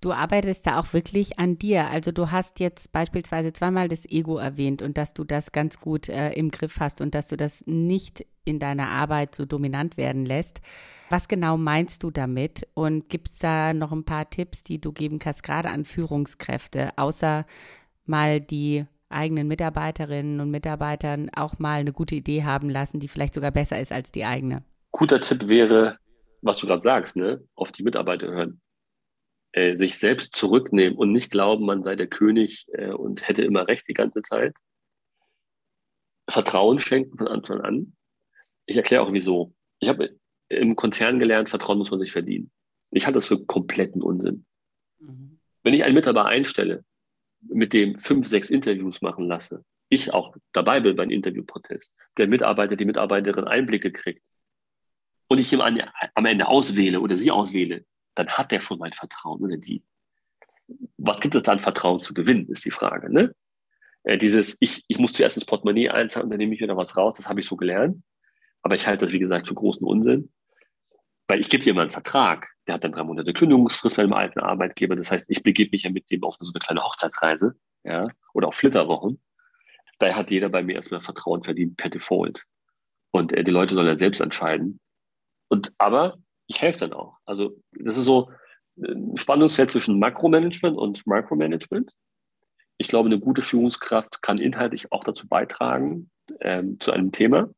Du 0.00 0.12
arbeitest 0.12 0.66
da 0.66 0.80
auch 0.80 0.94
wirklich 0.94 1.38
an 1.38 1.58
dir. 1.58 1.88
Also 1.88 2.10
du 2.10 2.30
hast 2.30 2.58
jetzt 2.58 2.90
beispielsweise 2.90 3.52
zweimal 3.52 3.86
das 3.86 4.06
Ego 4.06 4.38
erwähnt 4.38 4.80
und 4.80 4.96
dass 4.96 5.12
du 5.12 5.24
das 5.24 5.52
ganz 5.52 5.78
gut 5.78 6.08
äh, 6.08 6.32
im 6.32 6.50
Griff 6.50 6.80
hast 6.80 7.02
und 7.02 7.14
dass 7.14 7.28
du 7.28 7.36
das 7.36 7.64
nicht 7.66 8.24
in 8.46 8.58
deiner 8.58 8.88
Arbeit 8.88 9.34
so 9.34 9.44
dominant 9.44 9.98
werden 9.98 10.24
lässt. 10.24 10.62
Was 11.10 11.28
genau 11.28 11.58
meinst 11.58 12.02
du 12.02 12.10
damit? 12.10 12.66
Und 12.72 13.10
gibt 13.10 13.28
es 13.28 13.38
da 13.40 13.74
noch 13.74 13.92
ein 13.92 14.04
paar 14.04 14.30
Tipps, 14.30 14.62
die 14.62 14.80
du 14.80 14.92
geben 14.92 15.18
kannst, 15.18 15.42
gerade 15.42 15.68
an 15.68 15.84
Führungskräfte, 15.84 16.96
außer 16.96 17.44
mal 18.06 18.40
die 18.40 18.86
eigenen 19.10 19.48
Mitarbeiterinnen 19.48 20.40
und 20.40 20.50
Mitarbeitern 20.50 21.30
auch 21.36 21.58
mal 21.58 21.80
eine 21.80 21.92
gute 21.92 22.14
Idee 22.14 22.44
haben 22.44 22.70
lassen, 22.70 23.00
die 23.00 23.08
vielleicht 23.08 23.34
sogar 23.34 23.50
besser 23.50 23.78
ist 23.78 23.92
als 23.92 24.10
die 24.12 24.24
eigene? 24.24 24.62
Guter 24.90 25.20
Tipp 25.20 25.48
wäre, 25.48 25.98
was 26.42 26.58
du 26.58 26.66
gerade 26.66 26.82
sagst, 26.82 27.16
ne? 27.16 27.42
auf 27.54 27.72
die 27.72 27.82
Mitarbeiter 27.82 28.28
hören 28.28 28.60
äh, 29.52 29.76
sich 29.76 29.98
selbst 29.98 30.34
zurücknehmen 30.34 30.96
und 30.96 31.12
nicht 31.12 31.30
glauben, 31.30 31.64
man 31.64 31.82
sei 31.82 31.96
der 31.96 32.06
König 32.06 32.66
äh, 32.72 32.92
und 32.92 33.26
hätte 33.26 33.42
immer 33.42 33.66
recht 33.66 33.88
die 33.88 33.94
ganze 33.94 34.22
Zeit. 34.22 34.54
Vertrauen 36.28 36.78
schenken 36.78 37.16
von 37.16 37.26
Anfang 37.26 37.60
an. 37.60 37.96
Ich 38.66 38.76
erkläre 38.76 39.02
auch 39.02 39.12
wieso. 39.12 39.52
Ich 39.80 39.88
habe 39.88 40.16
im 40.48 40.76
Konzern 40.76 41.18
gelernt, 41.18 41.48
Vertrauen 41.48 41.78
muss 41.78 41.90
man 41.90 41.98
sich 41.98 42.12
verdienen. 42.12 42.52
Ich 42.92 43.06
halte 43.06 43.18
das 43.18 43.26
für 43.26 43.44
kompletten 43.44 44.02
Unsinn. 44.02 44.46
Mhm. 44.98 45.40
Wenn 45.62 45.74
ich 45.74 45.82
einen 45.82 45.94
Mitarbeiter 45.94 46.26
einstelle, 46.26 46.84
mit 47.40 47.72
dem 47.72 47.98
fünf, 47.98 48.28
sechs 48.28 48.50
Interviews 48.50 49.02
machen 49.02 49.26
lasse, 49.26 49.64
ich 49.88 50.12
auch 50.12 50.36
dabei 50.52 50.78
bin 50.78 50.94
beim 50.94 51.10
Interviewprotest, 51.10 51.92
der 52.18 52.28
Mitarbeiter, 52.28 52.76
die 52.76 52.84
Mitarbeiterin 52.84 53.44
Einblicke 53.44 53.90
kriegt 53.90 54.24
und 55.30 55.38
ich 55.38 55.52
ihm 55.52 55.60
am 55.60 56.26
Ende 56.26 56.48
auswähle 56.48 57.00
oder 57.00 57.16
sie 57.16 57.30
auswähle, 57.30 57.84
dann 58.16 58.28
hat 58.28 58.50
der 58.50 58.58
schon 58.58 58.78
mein 58.80 58.92
Vertrauen 58.92 59.40
oder 59.40 59.56
die. 59.56 59.84
Was 60.98 61.20
gibt 61.20 61.36
es 61.36 61.44
dann 61.44 61.60
Vertrauen 61.60 62.00
zu 62.00 62.14
gewinnen, 62.14 62.48
ist 62.48 62.64
die 62.64 62.72
Frage. 62.72 63.12
Ne? 63.12 63.34
Äh, 64.02 64.18
dieses, 64.18 64.56
ich, 64.58 64.84
ich 64.88 64.98
muss 64.98 65.12
zuerst 65.12 65.36
ins 65.36 65.46
Portemonnaie 65.46 65.88
einzahlen 65.88 66.24
und 66.24 66.30
dann 66.30 66.38
nehme 66.38 66.54
ich 66.54 66.60
wieder 66.60 66.76
was 66.76 66.96
raus, 66.96 67.14
das 67.16 67.28
habe 67.28 67.38
ich 67.38 67.46
so 67.46 67.56
gelernt. 67.56 68.02
Aber 68.62 68.74
ich 68.74 68.88
halte 68.88 69.06
das, 69.06 69.12
wie 69.12 69.20
gesagt, 69.20 69.46
für 69.46 69.54
großen 69.54 69.86
Unsinn. 69.86 70.32
Weil 71.28 71.38
ich 71.38 71.48
gebe 71.48 71.64
jemandem 71.64 71.94
einen 71.94 72.02
Vertrag, 72.02 72.48
der 72.66 72.74
hat 72.74 72.82
dann 72.82 72.90
drei 72.90 73.04
Monate 73.04 73.32
Kündigungsfrist 73.32 73.96
bei 73.96 74.02
einem 74.02 74.14
alten 74.14 74.40
Arbeitgeber. 74.40 74.96
Das 74.96 75.12
heißt, 75.12 75.30
ich 75.30 75.44
begebe 75.44 75.70
mich 75.70 75.84
ja 75.84 75.90
mit 75.90 76.10
dem 76.10 76.24
auf 76.24 76.34
so 76.40 76.52
eine 76.52 76.58
kleine 76.58 76.82
Hochzeitsreise, 76.82 77.54
ja, 77.84 78.08
oder 78.34 78.48
auf 78.48 78.56
Flitterwochen. 78.56 79.22
Daher 80.00 80.16
hat 80.16 80.32
jeder 80.32 80.48
bei 80.48 80.64
mir 80.64 80.74
erstmal 80.74 81.00
Vertrauen 81.00 81.44
verdient 81.44 81.76
per 81.76 81.88
Default. 81.88 82.46
Und 83.12 83.32
äh, 83.32 83.44
die 83.44 83.52
Leute 83.52 83.74
sollen 83.74 83.86
ja 83.86 83.96
selbst 83.96 84.20
entscheiden. 84.20 84.80
Und 85.50 85.74
aber 85.78 86.18
ich 86.46 86.62
helfe 86.62 86.80
dann 86.80 86.92
auch. 86.92 87.18
Also 87.26 87.60
das 87.72 87.98
ist 87.98 88.04
so 88.04 88.30
ein 88.78 89.16
Spannungsfeld 89.16 89.70
zwischen 89.70 89.98
Makromanagement 89.98 90.76
und 90.76 91.06
Micromanagement. 91.06 91.92
Ich 92.78 92.88
glaube, 92.88 93.08
eine 93.08 93.20
gute 93.20 93.42
Führungskraft 93.42 94.22
kann 94.22 94.38
inhaltlich 94.38 94.90
auch 94.90 95.04
dazu 95.04 95.28
beitragen, 95.28 96.10
ähm, 96.40 96.80
zu 96.80 96.92
einem 96.92 97.12
Thema. 97.12 97.50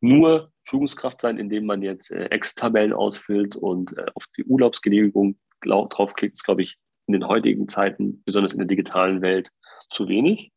Nur 0.00 0.52
Führungskraft 0.64 1.20
sein, 1.20 1.38
indem 1.38 1.64
man 1.64 1.80
jetzt 1.82 2.10
äh, 2.10 2.26
Ex-Tabellen 2.26 2.92
ausfüllt 2.92 3.56
und 3.56 3.96
äh, 3.96 4.06
auf 4.14 4.26
die 4.36 4.44
Urlaubsgenehmigung 4.44 5.38
draufklickt, 5.60 6.34
ist, 6.34 6.44
glaube 6.44 6.62
ich, 6.62 6.76
in 7.06 7.12
den 7.12 7.26
heutigen 7.26 7.68
Zeiten, 7.68 8.22
besonders 8.24 8.52
in 8.52 8.58
der 8.58 8.66
digitalen 8.66 9.22
Welt, 9.22 9.50
zu 9.90 10.08
wenig. 10.08 10.52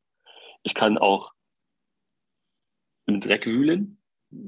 Ich 0.64 0.74
kann 0.74 0.98
auch 0.98 1.32
im 3.06 3.22
Dreck 3.22 3.46
wühlen, 3.46 4.02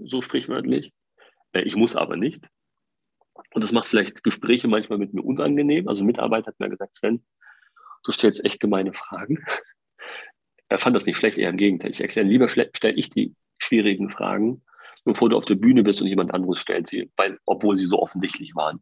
so 0.04 0.22
sprichwörtlich. 0.22 0.92
Äh, 1.54 1.62
ich 1.62 1.76
muss 1.76 1.96
aber 1.96 2.16
nicht. 2.16 2.48
Und 3.54 3.64
das 3.64 3.72
macht 3.72 3.88
vielleicht 3.88 4.24
Gespräche 4.24 4.68
manchmal 4.68 5.00
mit 5.00 5.14
mir 5.14 5.24
unangenehm. 5.24 5.88
Also 5.88 6.04
ein 6.04 6.08
Mitarbeiter 6.08 6.48
hat 6.48 6.60
mir 6.60 6.70
gesagt, 6.70 6.96
Sven, 6.96 7.26
du 8.04 8.12
stellst 8.12 8.44
echt 8.46 8.60
gemeine 8.60 8.94
Fragen. 8.94 9.44
Er 10.72 10.78
fand 10.78 10.96
das 10.96 11.08
nicht 11.08 11.18
schlecht, 11.18 11.40
eher 11.40 11.50
im 11.50 11.58
Gegenteil. 11.58 11.90
Ich 11.90 12.00
erkläre, 12.00 12.28
lieber 12.28 12.48
stelle 12.48 12.94
ich 12.94 13.10
die 13.10 13.34
schwierigen 13.58 14.12
Fragen, 14.12 14.62
bevor 15.04 15.28
du 15.28 15.36
auf 15.36 15.46
der 15.46 15.56
Bühne 15.56 15.82
bist 15.82 16.00
und 16.00 16.08
jemand 16.08 16.32
anderes 16.32 16.60
stellt 16.60 16.86
sie, 16.86 17.12
weil, 17.18 17.40
obwohl 17.48 17.74
sie 17.74 17.88
so 17.88 18.00
offensichtlich 18.00 18.56
waren. 18.56 18.76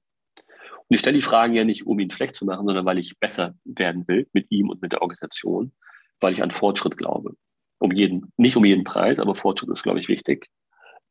Und 0.90 0.94
ich 0.94 1.00
stelle 1.00 1.18
die 1.18 1.22
Fragen 1.22 1.54
ja 1.54 1.64
nicht, 1.64 1.88
um 1.88 1.98
ihn 2.00 2.12
schlecht 2.12 2.36
zu 2.36 2.44
machen, 2.44 2.66
sondern 2.66 2.86
weil 2.86 2.98
ich 2.98 3.18
besser 3.20 3.56
werden 3.64 4.06
will 4.10 4.28
mit 4.34 4.48
ihm 4.50 4.70
und 4.70 4.82
mit 4.82 4.92
der 4.92 5.02
Organisation, 5.02 5.72
weil 6.20 6.34
ich 6.34 6.44
an 6.44 6.52
Fortschritt 6.52 6.98
glaube. 6.98 7.38
Um 7.80 7.94
jeden, 7.94 8.34
nicht 8.36 8.58
um 8.58 8.66
jeden 8.66 8.84
Preis, 8.84 9.20
aber 9.20 9.34
Fortschritt 9.34 9.70
ist, 9.70 9.84
glaube 9.84 10.02
ich, 10.02 10.10
wichtig, 10.10 10.50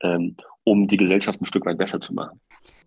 ähm, 0.03 0.37
um 0.65 0.87
die 0.87 0.97
Gesellschaft 0.97 1.41
ein 1.41 1.47
Stück 1.47 1.67
weit 1.67 1.79
besser 1.79 2.01
zu 2.01 2.13
machen 2.13 2.41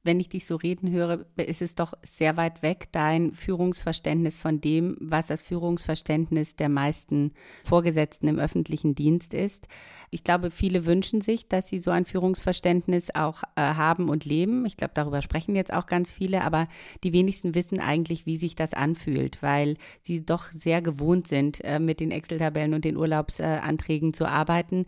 wenn 0.04 0.20
ich 0.20 0.30
dich 0.30 0.46
so 0.46 0.56
reden 0.56 0.92
höre, 0.92 1.26
ist 1.36 1.62
es 1.62 1.76
doch 1.76 1.94
sehr 2.02 2.38
weit 2.38 2.62
weg, 2.62 2.88
dein 2.92 3.34
Führungsverständnis 3.34 4.38
von 4.38 4.62
dem, 4.62 4.96
was 5.00 5.28
das 5.28 5.42
Führungsverständnis 5.42 6.56
der 6.56 6.70
meisten 6.70 7.34
Vorgesetzten 7.64 8.28
im 8.28 8.40
öffentlichen 8.40 8.96
Dienst 8.96 9.34
ist. 9.34 9.68
Ich 10.10 10.24
glaube, 10.24 10.52
viele 10.52 10.86
wünschen 10.86 11.22
sich, 11.22 11.48
dass 11.48 11.68
sie 11.68 11.80
so 11.80 11.92
ein 11.92 12.06
Führungsverständnis 12.06 13.10
auch 13.14 13.44
äh, 13.56 13.62
haben 13.62 14.10
und 14.10 14.26
leben. 14.26 14.66
Ich 14.66 14.78
glaube, 14.78 14.94
darüber 14.94 15.22
sprechen 15.22 15.56
jetzt 15.56 15.74
auch 15.74 15.86
ganz 15.86 16.12
viele, 16.12 16.44
aber 16.44 16.68
die 17.04 17.14
wenigsten 17.14 17.56
wissen 17.56 17.80
eigentlich, 17.80 18.26
wie 18.26 18.38
sich 18.38 18.56
das 18.56 18.74
anfühlt, 18.74 19.44
weil 19.44 19.76
sie 20.02 20.26
doch 20.26 20.44
sehr 20.44 20.82
gewohnt 20.82 21.28
sind, 21.28 21.64
äh, 21.64 21.80
mit 21.80 22.00
den 22.00 22.12
Excel-Tabellen 22.12 22.74
und 22.74 22.86
den 22.86 22.98
Urlaubsanträgen 22.98 24.14
zu 24.14 24.26
arbeiten 24.26 24.86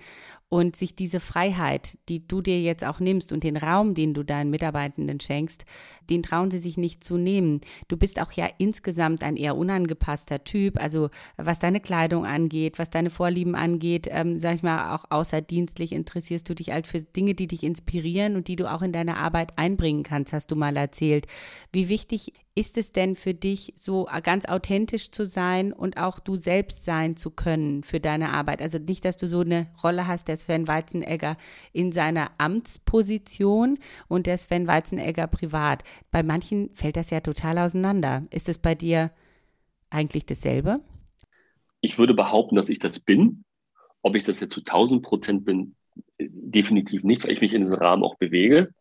und 0.51 0.75
sich 0.75 0.97
diese 0.97 1.21
Freiheit, 1.21 1.97
die 2.09 2.27
du 2.27 2.41
dir 2.41 2.61
jetzt 2.61 2.83
auch 2.83 2.99
nimmst 2.99 3.31
und 3.31 3.45
den 3.45 3.55
Raum, 3.55 3.93
den 3.93 4.13
du 4.13 4.21
deinen 4.21 4.49
Mitarbeitenden 4.49 5.21
schenkst, 5.21 5.63
den 6.09 6.23
trauen 6.23 6.51
sie 6.51 6.59
sich 6.59 6.75
nicht 6.75 7.05
zu 7.05 7.15
nehmen. 7.15 7.61
Du 7.87 7.95
bist 7.95 8.21
auch 8.21 8.33
ja 8.33 8.49
insgesamt 8.57 9.23
ein 9.23 9.37
eher 9.37 9.55
unangepasster 9.55 10.43
Typ, 10.43 10.77
also 10.77 11.09
was 11.37 11.59
deine 11.59 11.79
Kleidung 11.79 12.25
angeht, 12.25 12.79
was 12.79 12.89
deine 12.89 13.09
Vorlieben 13.09 13.55
angeht, 13.55 14.07
ähm, 14.11 14.39
sag 14.39 14.55
ich 14.55 14.63
mal, 14.63 14.93
auch 14.93 15.05
außerdienstlich 15.09 15.93
interessierst 15.93 16.49
du 16.49 16.53
dich 16.53 16.71
halt 16.71 16.85
für 16.85 16.99
Dinge, 16.99 17.33
die 17.33 17.47
dich 17.47 17.63
inspirieren 17.63 18.35
und 18.35 18.49
die 18.49 18.57
du 18.57 18.69
auch 18.69 18.81
in 18.81 18.91
deine 18.91 19.15
Arbeit 19.15 19.57
einbringen 19.57 20.03
kannst, 20.03 20.33
hast 20.33 20.51
du 20.51 20.57
mal 20.57 20.75
erzählt. 20.75 21.27
Wie 21.71 21.87
wichtig 21.87 22.33
ist 22.53 22.77
es 22.77 22.91
denn 22.91 23.15
für 23.15 23.33
dich, 23.33 23.73
so 23.77 24.07
ganz 24.23 24.45
authentisch 24.45 25.11
zu 25.11 25.25
sein 25.25 25.71
und 25.71 25.97
auch 25.97 26.19
du 26.19 26.35
selbst 26.35 26.83
sein 26.83 27.15
zu 27.15 27.31
können 27.31 27.81
für 27.83 28.01
deine 28.01 28.33
Arbeit? 28.33 28.61
Also 28.61 28.77
nicht, 28.77 29.05
dass 29.05 29.15
du 29.15 29.25
so 29.25 29.39
eine 29.39 29.67
Rolle 29.81 30.07
hast, 30.07 30.27
der 30.27 30.35
Sven 30.35 30.67
Weizenegger 30.67 31.37
in 31.71 31.93
seiner 31.93 32.29
Amtsposition 32.37 33.79
und 34.09 34.27
der 34.27 34.37
Sven 34.37 34.67
Weizenegger 34.67 35.27
privat. 35.27 35.83
Bei 36.11 36.23
manchen 36.23 36.69
fällt 36.73 36.97
das 36.97 37.09
ja 37.09 37.21
total 37.21 37.57
auseinander. 37.57 38.25
Ist 38.31 38.49
es 38.49 38.57
bei 38.57 38.75
dir 38.75 39.11
eigentlich 39.89 40.25
dasselbe? 40.25 40.81
Ich 41.79 41.97
würde 41.97 42.13
behaupten, 42.13 42.55
dass 42.57 42.69
ich 42.69 42.79
das 42.79 42.99
bin. 42.99 43.45
Ob 44.01 44.15
ich 44.15 44.23
das 44.23 44.41
jetzt 44.41 44.53
zu 44.53 44.59
1000 44.59 45.01
Prozent 45.01 45.45
bin, 45.45 45.75
definitiv 46.19 47.03
nicht, 47.03 47.23
weil 47.23 47.31
ich 47.31 47.41
mich 47.41 47.53
in 47.53 47.61
diesem 47.61 47.77
Rahmen 47.77 48.03
auch 48.03 48.15
bewege. 48.15 48.73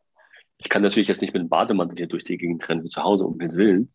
Ich 0.61 0.69
kann 0.69 0.83
natürlich 0.83 1.09
jetzt 1.09 1.23
nicht 1.23 1.33
mit 1.33 1.41
einem 1.41 1.49
Bademantel 1.49 1.97
hier 1.97 2.07
durch 2.07 2.25
die 2.25 2.37
Gegend 2.37 2.69
rennen 2.69 2.85
wie 2.85 2.89
zu 2.89 3.03
Hause, 3.03 3.25
um 3.25 3.33
Himmels 3.33 3.57
Willen. 3.57 3.93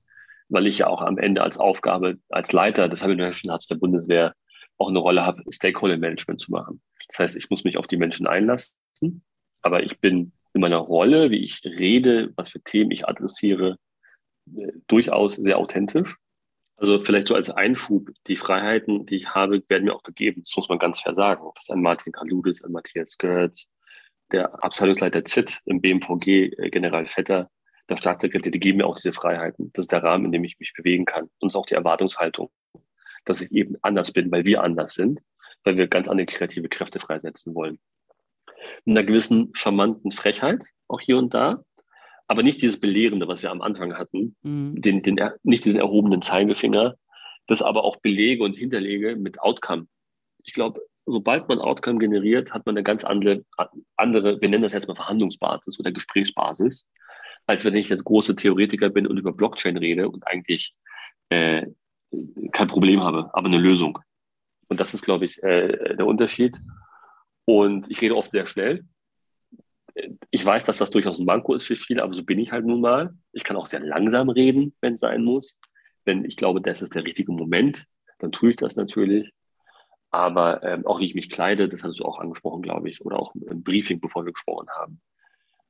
weil 0.49 0.67
ich 0.67 0.79
ja 0.79 0.87
auch 0.87 1.01
am 1.01 1.17
Ende 1.17 1.41
als 1.43 1.57
Aufgabe, 1.57 2.17
als 2.29 2.51
Leiter 2.51 2.89
des 2.89 3.03
Habitation 3.03 3.51
Hubs 3.53 3.67
der 3.67 3.75
Bundeswehr 3.75 4.33
auch 4.77 4.89
eine 4.89 4.99
Rolle 4.99 5.25
habe, 5.25 5.43
Stakeholder 5.51 5.97
Management 5.97 6.41
zu 6.41 6.51
machen. 6.51 6.81
Das 7.09 7.19
heißt, 7.19 7.35
ich 7.37 7.49
muss 7.49 7.63
mich 7.63 7.77
auf 7.77 7.87
die 7.87 7.97
Menschen 7.97 8.27
einlassen, 8.27 9.23
aber 9.61 9.83
ich 9.83 9.99
bin 9.99 10.33
in 10.53 10.61
meiner 10.61 10.77
Rolle, 10.77 11.31
wie 11.31 11.43
ich 11.43 11.61
rede, 11.63 12.31
was 12.35 12.49
für 12.49 12.61
Themen 12.61 12.91
ich 12.91 13.07
adressiere, 13.07 13.77
äh, 14.55 14.71
durchaus 14.87 15.35
sehr 15.35 15.57
authentisch. 15.57 16.17
Also 16.77 17.01
vielleicht 17.01 17.27
so 17.27 17.35
als 17.35 17.49
Einschub, 17.49 18.09
die 18.27 18.35
Freiheiten, 18.35 19.05
die 19.05 19.15
ich 19.17 19.29
habe, 19.29 19.63
werden 19.69 19.85
mir 19.85 19.95
auch 19.95 20.03
gegeben. 20.03 20.41
Das 20.43 20.55
muss 20.57 20.67
man 20.67 20.79
ganz 20.79 20.99
fair 20.99 21.15
sagen. 21.15 21.43
Das 21.55 21.65
ist 21.65 21.71
ein 21.71 21.81
Martin 21.81 22.11
Kaludis, 22.11 22.63
ein 22.63 22.71
Matthias 22.71 23.17
Götz, 23.17 23.69
der 24.31 24.63
Abteilungsleiter 24.63 25.23
ZIT 25.25 25.61
im 25.65 25.81
BMVG, 25.81 26.53
äh, 26.57 26.69
General 26.69 27.05
Vetter, 27.05 27.49
der 27.89 27.97
Staatssekretär, 27.97 28.51
die 28.51 28.59
geben 28.59 28.79
mir 28.79 28.87
auch 28.87 28.95
diese 28.95 29.13
Freiheiten. 29.13 29.71
Das 29.73 29.83
ist 29.83 29.91
der 29.91 30.03
Rahmen, 30.03 30.25
in 30.25 30.31
dem 30.31 30.43
ich 30.43 30.59
mich 30.59 30.73
bewegen 30.73 31.05
kann. 31.05 31.25
Und 31.39 31.47
es 31.47 31.53
ist 31.53 31.55
auch 31.55 31.65
die 31.65 31.75
Erwartungshaltung, 31.75 32.49
dass 33.25 33.41
ich 33.41 33.51
eben 33.51 33.75
anders 33.81 34.11
bin, 34.11 34.31
weil 34.31 34.45
wir 34.45 34.63
anders 34.63 34.95
sind, 34.95 35.21
weil 35.63 35.77
wir 35.77 35.87
ganz 35.87 36.07
andere 36.07 36.25
kreative 36.25 36.67
Kräfte 36.67 36.99
freisetzen 36.99 37.53
wollen. 37.53 37.79
Mit 38.85 38.97
einer 38.97 39.05
gewissen 39.05 39.51
charmanten 39.53 40.11
Frechheit, 40.11 40.65
auch 40.87 40.99
hier 40.99 41.17
und 41.17 41.33
da, 41.33 41.63
aber 42.27 42.41
nicht 42.41 42.61
dieses 42.61 42.79
Belehrende, 42.79 43.27
was 43.27 43.43
wir 43.43 43.51
am 43.51 43.61
Anfang 43.61 43.97
hatten, 43.97 44.35
mhm. 44.41 44.81
den, 44.81 45.03
den, 45.03 45.19
nicht 45.43 45.65
diesen 45.65 45.79
erhobenen 45.79 46.23
Zeigefinger, 46.23 46.95
das 47.45 47.61
aber 47.61 47.83
auch 47.83 47.97
belege 47.97 48.43
und 48.43 48.57
hinterlege 48.57 49.15
mit 49.15 49.39
Outcome. 49.39 49.87
Ich 50.43 50.53
glaube, 50.53 50.81
sobald 51.05 51.47
man 51.47 51.59
Outcome 51.59 51.99
generiert, 51.99 52.53
hat 52.53 52.65
man 52.65 52.75
eine 52.75 52.83
ganz 52.83 53.03
andere, 53.03 53.43
andere, 53.95 54.41
wir 54.41 54.49
nennen 54.49 54.63
das 54.63 54.73
jetzt 54.73 54.87
mal 54.87 54.95
Verhandlungsbasis 54.95 55.79
oder 55.79 55.91
Gesprächsbasis, 55.91 56.87
als 57.45 57.63
wenn 57.63 57.75
ich 57.75 57.89
jetzt 57.89 58.03
große 58.03 58.35
Theoretiker 58.35 58.89
bin 58.89 59.07
und 59.07 59.17
über 59.17 59.31
Blockchain 59.31 59.77
rede 59.77 60.09
und 60.09 60.25
eigentlich 60.27 60.75
äh, 61.29 61.67
kein 62.51 62.67
Problem 62.67 63.01
habe, 63.01 63.29
aber 63.33 63.47
eine 63.47 63.59
Lösung. 63.59 63.99
Und 64.67 64.79
das 64.79 64.93
ist, 64.93 65.03
glaube 65.03 65.25
ich, 65.25 65.41
äh, 65.43 65.95
der 65.95 66.07
Unterschied. 66.07 66.57
Und 67.45 67.89
ich 67.91 68.01
rede 68.01 68.15
oft 68.15 68.31
sehr 68.31 68.47
schnell. 68.47 68.85
Ich 70.31 70.45
weiß, 70.45 70.63
dass 70.63 70.79
das 70.79 70.89
durchaus 70.89 71.19
ein 71.19 71.25
Manko 71.25 71.53
ist 71.53 71.65
für 71.65 71.75
viele, 71.75 72.03
aber 72.03 72.13
so 72.13 72.23
bin 72.23 72.39
ich 72.39 72.51
halt 72.51 72.65
nun 72.65 72.81
mal. 72.81 73.13
Ich 73.31 73.43
kann 73.43 73.55
auch 73.55 73.67
sehr 73.67 73.79
langsam 73.79 74.29
reden, 74.29 74.75
wenn 74.81 74.95
es 74.95 75.01
sein 75.01 75.23
muss. 75.23 75.59
Wenn 76.03 76.25
ich 76.25 76.35
glaube, 76.35 76.61
das 76.61 76.81
ist 76.81 76.95
der 76.95 77.05
richtige 77.05 77.31
Moment, 77.31 77.85
dann 78.19 78.31
tue 78.31 78.49
ich 78.49 78.55
das 78.55 78.75
natürlich. 78.75 79.31
Aber 80.15 80.63
ähm, 80.63 80.85
auch 80.85 81.01
wie 81.01 81.05
ich 81.05 81.13
mich 81.13 81.29
kleide, 81.29 81.67
das 81.67 81.83
hattest 81.83 81.99
du 81.99 82.05
auch 82.05 82.19
angesprochen, 82.19 82.61
glaube 82.61 82.89
ich, 82.89 83.05
oder 83.05 83.19
auch 83.19 83.35
im 83.35 83.63
Briefing, 83.63 83.99
bevor 83.99 84.25
wir 84.25 84.31
gesprochen 84.31 84.69
haben. 84.69 85.01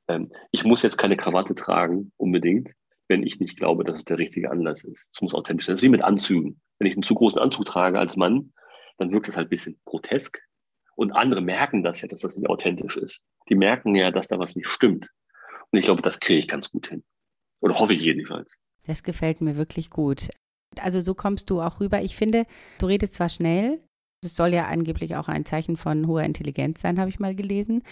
Ähm, 0.06 0.30
ich 0.52 0.62
muss 0.62 0.82
jetzt 0.82 0.98
keine 0.98 1.16
Krawatte 1.16 1.56
tragen, 1.56 2.12
unbedingt, 2.16 2.70
wenn 3.08 3.24
ich 3.24 3.40
nicht 3.40 3.58
glaube, 3.58 3.82
dass 3.82 3.98
es 3.98 4.04
der 4.04 4.18
richtige 4.18 4.52
Anlass 4.52 4.84
ist. 4.84 5.10
Es 5.12 5.20
muss 5.20 5.34
authentisch 5.34 5.66
sein. 5.66 5.72
Das 5.72 5.80
ist 5.80 5.84
wie 5.84 5.88
mit 5.88 6.02
Anzügen. 6.02 6.60
Wenn 6.78 6.86
ich 6.86 6.94
einen 6.94 7.02
zu 7.02 7.16
großen 7.16 7.40
Anzug 7.40 7.64
trage 7.64 7.98
als 7.98 8.16
Mann, 8.16 8.52
dann 8.98 9.10
wirkt 9.10 9.26
das 9.26 9.36
halt 9.36 9.48
ein 9.48 9.50
bisschen 9.50 9.80
grotesk. 9.84 10.40
Und 10.94 11.10
andere 11.10 11.40
merken 11.40 11.82
das 11.82 12.00
ja, 12.00 12.06
dass 12.06 12.20
das 12.20 12.36
nicht 12.36 12.48
authentisch 12.48 12.96
ist. 12.96 13.22
Die 13.48 13.56
merken 13.56 13.96
ja, 13.96 14.12
dass 14.12 14.28
da 14.28 14.38
was 14.38 14.54
nicht 14.54 14.68
stimmt. 14.68 15.10
Und 15.72 15.78
ich 15.80 15.84
glaube, 15.86 16.02
das 16.02 16.20
kriege 16.20 16.38
ich 16.38 16.46
ganz 16.46 16.70
gut 16.70 16.86
hin. 16.86 17.02
Oder 17.58 17.74
hoffe 17.80 17.94
ich 17.94 18.00
jedenfalls. 18.02 18.54
Das 18.86 19.02
gefällt 19.02 19.40
mir 19.40 19.56
wirklich 19.56 19.90
gut. 19.90 20.28
Also 20.80 21.00
so 21.00 21.14
kommst 21.14 21.50
du 21.50 21.60
auch 21.60 21.80
rüber. 21.80 22.00
Ich 22.02 22.14
finde, 22.14 22.44
du 22.78 22.86
redest 22.86 23.14
zwar 23.14 23.28
schnell, 23.28 23.80
das 24.22 24.34
soll 24.34 24.48
ja 24.48 24.66
angeblich 24.66 25.16
auch 25.16 25.28
ein 25.28 25.44
Zeichen 25.44 25.76
von 25.76 26.06
hoher 26.06 26.24
Intelligenz 26.24 26.80
sein, 26.80 26.98
habe 26.98 27.10
ich 27.10 27.20
mal 27.20 27.34
gelesen. 27.34 27.82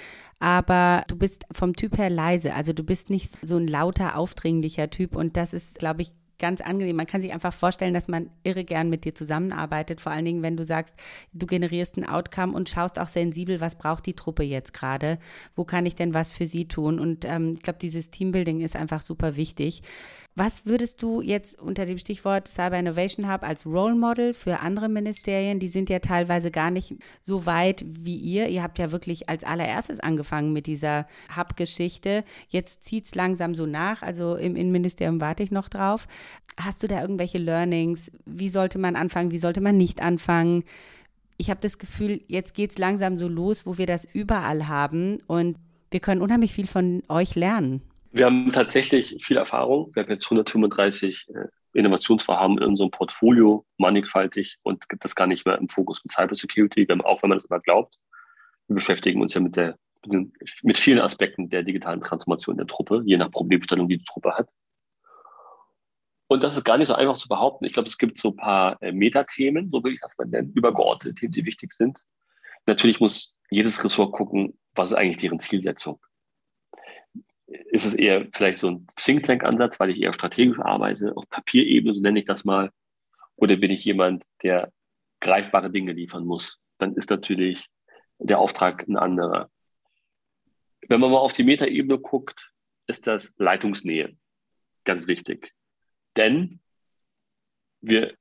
Aber 0.40 1.04
du 1.08 1.16
bist 1.16 1.44
vom 1.52 1.76
Typ 1.76 1.98
her 1.98 2.10
leise. 2.10 2.54
Also 2.54 2.72
du 2.72 2.82
bist 2.82 3.10
nicht 3.10 3.38
so 3.42 3.56
ein 3.56 3.68
lauter, 3.68 4.16
aufdringlicher 4.16 4.90
Typ. 4.90 5.14
Und 5.14 5.36
das 5.36 5.52
ist, 5.52 5.78
glaube 5.78 6.02
ich, 6.02 6.12
ganz 6.38 6.60
angenehm. 6.60 6.96
Man 6.96 7.06
kann 7.06 7.22
sich 7.22 7.32
einfach 7.32 7.54
vorstellen, 7.54 7.94
dass 7.94 8.08
man 8.08 8.30
irre 8.42 8.64
gern 8.64 8.90
mit 8.90 9.04
dir 9.04 9.14
zusammenarbeitet. 9.14 10.00
Vor 10.00 10.12
allen 10.12 10.24
Dingen, 10.24 10.42
wenn 10.42 10.56
du 10.56 10.64
sagst, 10.64 10.94
du 11.32 11.46
generierst 11.46 11.96
ein 11.96 12.08
Outcome 12.08 12.52
und 12.52 12.68
schaust 12.68 12.98
auch 12.98 13.08
sensibel, 13.08 13.60
was 13.60 13.76
braucht 13.76 14.06
die 14.06 14.14
Truppe 14.14 14.42
jetzt 14.42 14.72
gerade? 14.72 15.18
Wo 15.54 15.64
kann 15.64 15.86
ich 15.86 15.94
denn 15.94 16.14
was 16.14 16.32
für 16.32 16.46
sie 16.46 16.66
tun? 16.66 16.98
Und 16.98 17.24
ähm, 17.24 17.52
ich 17.54 17.62
glaube, 17.62 17.78
dieses 17.78 18.10
Teambuilding 18.10 18.60
ist 18.60 18.76
einfach 18.76 19.02
super 19.02 19.36
wichtig. 19.36 19.82
Was 20.36 20.66
würdest 20.66 21.00
du 21.00 21.20
jetzt 21.20 21.60
unter 21.60 21.86
dem 21.86 21.96
Stichwort 21.96 22.48
Cyber 22.48 22.76
Innovation 22.76 23.32
Hub 23.32 23.44
als 23.44 23.64
Role 23.64 23.94
Model 23.94 24.34
für 24.34 24.58
andere 24.60 24.88
Ministerien, 24.88 25.60
die 25.60 25.68
sind 25.68 25.88
ja 25.88 26.00
teilweise 26.00 26.50
gar 26.50 26.72
nicht 26.72 26.96
so 27.22 27.46
weit 27.46 27.84
wie 27.86 28.16
ihr. 28.16 28.48
Ihr 28.48 28.64
habt 28.64 28.80
ja 28.80 28.90
wirklich 28.90 29.28
als 29.28 29.44
allererstes 29.44 30.00
angefangen 30.00 30.52
mit 30.52 30.66
dieser 30.66 31.06
Hub-Geschichte. 31.36 32.24
Jetzt 32.48 32.82
zieht 32.82 33.06
es 33.06 33.14
langsam 33.14 33.54
so 33.54 33.64
nach. 33.64 34.02
Also 34.02 34.34
im 34.34 34.56
Innenministerium 34.56 35.20
warte 35.20 35.44
ich 35.44 35.52
noch 35.52 35.68
drauf. 35.68 36.08
Hast 36.60 36.82
du 36.82 36.88
da 36.88 37.00
irgendwelche 37.00 37.38
Learnings? 37.38 38.10
Wie 38.26 38.48
sollte 38.48 38.80
man 38.80 38.96
anfangen? 38.96 39.30
Wie 39.30 39.38
sollte 39.38 39.60
man 39.60 39.76
nicht 39.76 40.02
anfangen? 40.02 40.64
Ich 41.36 41.48
habe 41.48 41.60
das 41.60 41.78
Gefühl, 41.78 42.20
jetzt 42.26 42.54
geht 42.54 42.72
es 42.72 42.78
langsam 42.78 43.18
so 43.18 43.28
los, 43.28 43.66
wo 43.66 43.78
wir 43.78 43.86
das 43.86 44.04
überall 44.04 44.66
haben 44.66 45.18
und 45.28 45.58
wir 45.92 46.00
können 46.00 46.22
unheimlich 46.22 46.52
viel 46.52 46.66
von 46.66 47.04
euch 47.08 47.36
lernen. 47.36 47.82
Wir 48.14 48.26
haben 48.26 48.52
tatsächlich 48.52 49.16
viel 49.24 49.36
Erfahrung. 49.36 49.90
Wir 49.92 50.04
haben 50.04 50.10
jetzt 50.10 50.26
135 50.26 51.26
äh, 51.30 51.48
Innovationsvorhaben 51.72 52.58
in 52.58 52.64
unserem 52.64 52.92
Portfolio, 52.92 53.66
mannigfaltig 53.76 54.58
und 54.62 54.88
gibt 54.88 55.04
das 55.04 55.16
gar 55.16 55.26
nicht 55.26 55.44
mehr 55.44 55.58
im 55.58 55.68
Fokus 55.68 56.00
mit 56.04 56.12
Cybersecurity, 56.12 56.86
auch 57.02 57.22
wenn 57.24 57.30
man 57.30 57.38
das 57.38 57.46
immer 57.46 57.58
glaubt. 57.58 57.98
Wir 58.68 58.74
beschäftigen 58.74 59.20
uns 59.20 59.34
ja 59.34 59.40
mit, 59.40 59.56
der, 59.56 59.76
mit 60.62 60.78
vielen 60.78 61.00
Aspekten 61.00 61.48
der 61.48 61.64
digitalen 61.64 62.00
Transformation 62.00 62.56
der 62.56 62.68
Truppe, 62.68 63.02
je 63.04 63.16
nach 63.16 63.32
Problemstellung, 63.32 63.88
die 63.88 63.98
die 63.98 64.04
Truppe 64.04 64.32
hat. 64.36 64.48
Und 66.28 66.44
das 66.44 66.56
ist 66.56 66.62
gar 66.62 66.78
nicht 66.78 66.88
so 66.88 66.94
einfach 66.94 67.16
zu 67.16 67.26
behaupten. 67.26 67.64
Ich 67.64 67.72
glaube, 67.72 67.88
es 67.88 67.98
gibt 67.98 68.18
so 68.18 68.28
ein 68.28 68.36
paar 68.36 68.80
äh, 68.80 68.92
Metathemen, 68.92 69.72
so 69.72 69.82
will 69.82 69.94
ich 69.94 70.00
das 70.00 70.16
mal 70.16 70.28
nennen, 70.28 70.52
übergeordnete 70.54 71.16
Themen, 71.16 71.32
die 71.32 71.46
wichtig 71.46 71.72
sind. 71.72 71.98
Natürlich 72.64 73.00
muss 73.00 73.40
jedes 73.50 73.82
Ressort 73.82 74.12
gucken, 74.12 74.56
was 74.76 74.92
ist 74.92 74.96
eigentlich 74.96 75.16
deren 75.16 75.40
Zielsetzung 75.40 75.98
ist 77.70 77.84
es 77.84 77.94
eher 77.94 78.26
vielleicht 78.32 78.58
so 78.58 78.70
ein 78.70 78.86
Think 78.96 79.24
Tank-Ansatz, 79.24 79.78
weil 79.80 79.90
ich 79.90 80.00
eher 80.00 80.12
strategisch 80.12 80.58
arbeite, 80.58 81.16
auf 81.16 81.28
Papierebene, 81.28 81.94
so 81.94 82.02
nenne 82.02 82.18
ich 82.18 82.24
das 82.24 82.44
mal. 82.44 82.70
Oder 83.36 83.56
bin 83.56 83.70
ich 83.70 83.84
jemand, 83.84 84.24
der 84.42 84.72
greifbare 85.20 85.70
Dinge 85.70 85.92
liefern 85.92 86.24
muss? 86.24 86.58
Dann 86.78 86.94
ist 86.94 87.10
natürlich 87.10 87.66
der 88.18 88.38
Auftrag 88.38 88.86
ein 88.88 88.96
anderer. 88.96 89.50
Wenn 90.88 91.00
man 91.00 91.10
mal 91.10 91.18
auf 91.18 91.32
die 91.32 91.44
Metaebene 91.44 91.98
guckt, 91.98 92.52
ist 92.86 93.06
das 93.06 93.32
Leitungsnähe 93.38 94.16
ganz 94.84 95.06
wichtig. 95.08 95.54
Denn 96.16 96.60
wir 97.80 98.14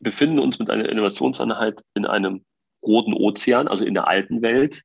befinden 0.00 0.38
uns 0.38 0.58
mit 0.58 0.70
einer 0.70 0.88
Innovationseinheit 0.88 1.82
in 1.94 2.06
einem 2.06 2.44
roten 2.82 3.14
Ozean, 3.14 3.68
also 3.68 3.84
in 3.84 3.94
der 3.94 4.06
alten 4.06 4.42
Welt. 4.42 4.82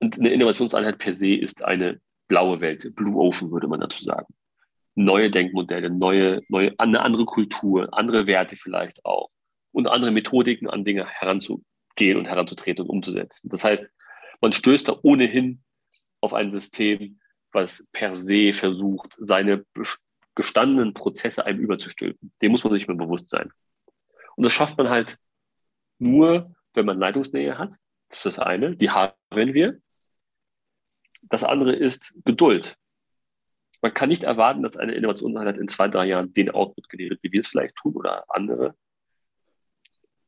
Und 0.00 0.18
eine 0.18 0.30
Innovationseinheit 0.30 0.98
per 0.98 1.12
se 1.12 1.34
ist 1.34 1.64
eine 1.64 2.00
blaue 2.28 2.60
Welt, 2.60 2.94
Blue 2.94 3.16
Ocean 3.16 3.50
würde 3.50 3.68
man 3.68 3.80
dazu 3.80 4.04
sagen. 4.04 4.34
Neue 4.94 5.30
Denkmodelle, 5.30 5.90
neue, 5.90 6.40
neue, 6.48 6.72
eine 6.78 7.00
andere 7.02 7.24
Kultur, 7.24 7.88
andere 7.92 8.26
Werte 8.26 8.56
vielleicht 8.56 9.04
auch 9.04 9.28
und 9.72 9.88
andere 9.88 10.12
Methodiken 10.12 10.68
an 10.70 10.84
Dinge 10.84 11.06
heranzugehen 11.06 12.16
und 12.16 12.26
heranzutreten 12.26 12.84
und 12.84 12.90
umzusetzen. 12.90 13.48
Das 13.48 13.64
heißt, 13.64 13.88
man 14.40 14.52
stößt 14.52 14.88
da 14.88 14.98
ohnehin 15.02 15.62
auf 16.20 16.32
ein 16.32 16.52
System, 16.52 17.18
was 17.52 17.84
per 17.92 18.14
se 18.16 18.54
versucht, 18.54 19.16
seine 19.18 19.64
gestandenen 20.34 20.94
Prozesse 20.94 21.44
einem 21.44 21.60
überzustülpen. 21.60 22.32
Dem 22.42 22.52
muss 22.52 22.64
man 22.64 22.72
sich 22.72 22.86
mal 22.88 22.96
bewusst 22.96 23.30
sein. 23.30 23.50
Und 24.36 24.44
das 24.44 24.52
schafft 24.52 24.76
man 24.78 24.88
halt 24.88 25.18
nur, 25.98 26.54
wenn 26.72 26.86
man 26.86 26.98
Leitungsnähe 26.98 27.58
hat. 27.58 27.76
Das 28.08 28.18
ist 28.18 28.26
das 28.26 28.38
eine. 28.38 28.76
Die 28.76 28.90
haben 28.90 29.14
wir. 29.30 29.80
Das 31.28 31.44
andere 31.44 31.74
ist 31.74 32.14
Geduld. 32.24 32.76
Man 33.82 33.92
kann 33.92 34.08
nicht 34.08 34.24
erwarten, 34.24 34.62
dass 34.62 34.76
eine 34.76 34.92
Innovationseinheit 34.92 35.58
in 35.58 35.68
zwei, 35.68 35.88
drei 35.88 36.06
Jahren 36.06 36.32
den 36.32 36.50
Output 36.50 36.88
generiert, 36.88 37.20
wie 37.22 37.32
wir 37.32 37.40
es 37.40 37.48
vielleicht 37.48 37.76
tun 37.76 37.94
oder 37.94 38.24
andere. 38.28 38.74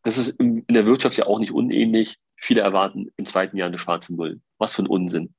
Das 0.02 0.18
ist 0.18 0.38
in 0.38 0.64
der 0.68 0.86
Wirtschaft 0.86 1.16
ja 1.16 1.26
auch 1.26 1.38
nicht 1.38 1.52
unähnlich. 1.52 2.18
Viele 2.36 2.60
erwarten 2.60 3.10
im 3.16 3.26
zweiten 3.26 3.56
Jahr 3.56 3.68
eine 3.68 3.78
schwarze 3.78 4.14
Null. 4.14 4.40
Was 4.58 4.74
für 4.74 4.82
ein 4.82 4.88
Unsinn. 4.88 5.34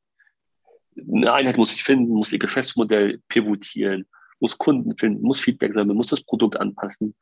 Eine 0.98 1.32
Einheit 1.32 1.58
muss 1.58 1.70
sich 1.70 1.84
finden, 1.84 2.12
muss 2.12 2.34
ihr 2.34 2.40
Geschäftsmodell 2.40 3.22
pivotieren, 3.28 4.08
muss 4.40 4.58
Kunden 4.58 4.98
finden, 4.98 5.22
muss 5.22 5.40
Feedback 5.40 5.74
sammeln, 5.74 5.96
muss 5.96 6.08
das 6.08 6.24
Produkt 6.24 6.60
anpassen, 6.60 7.16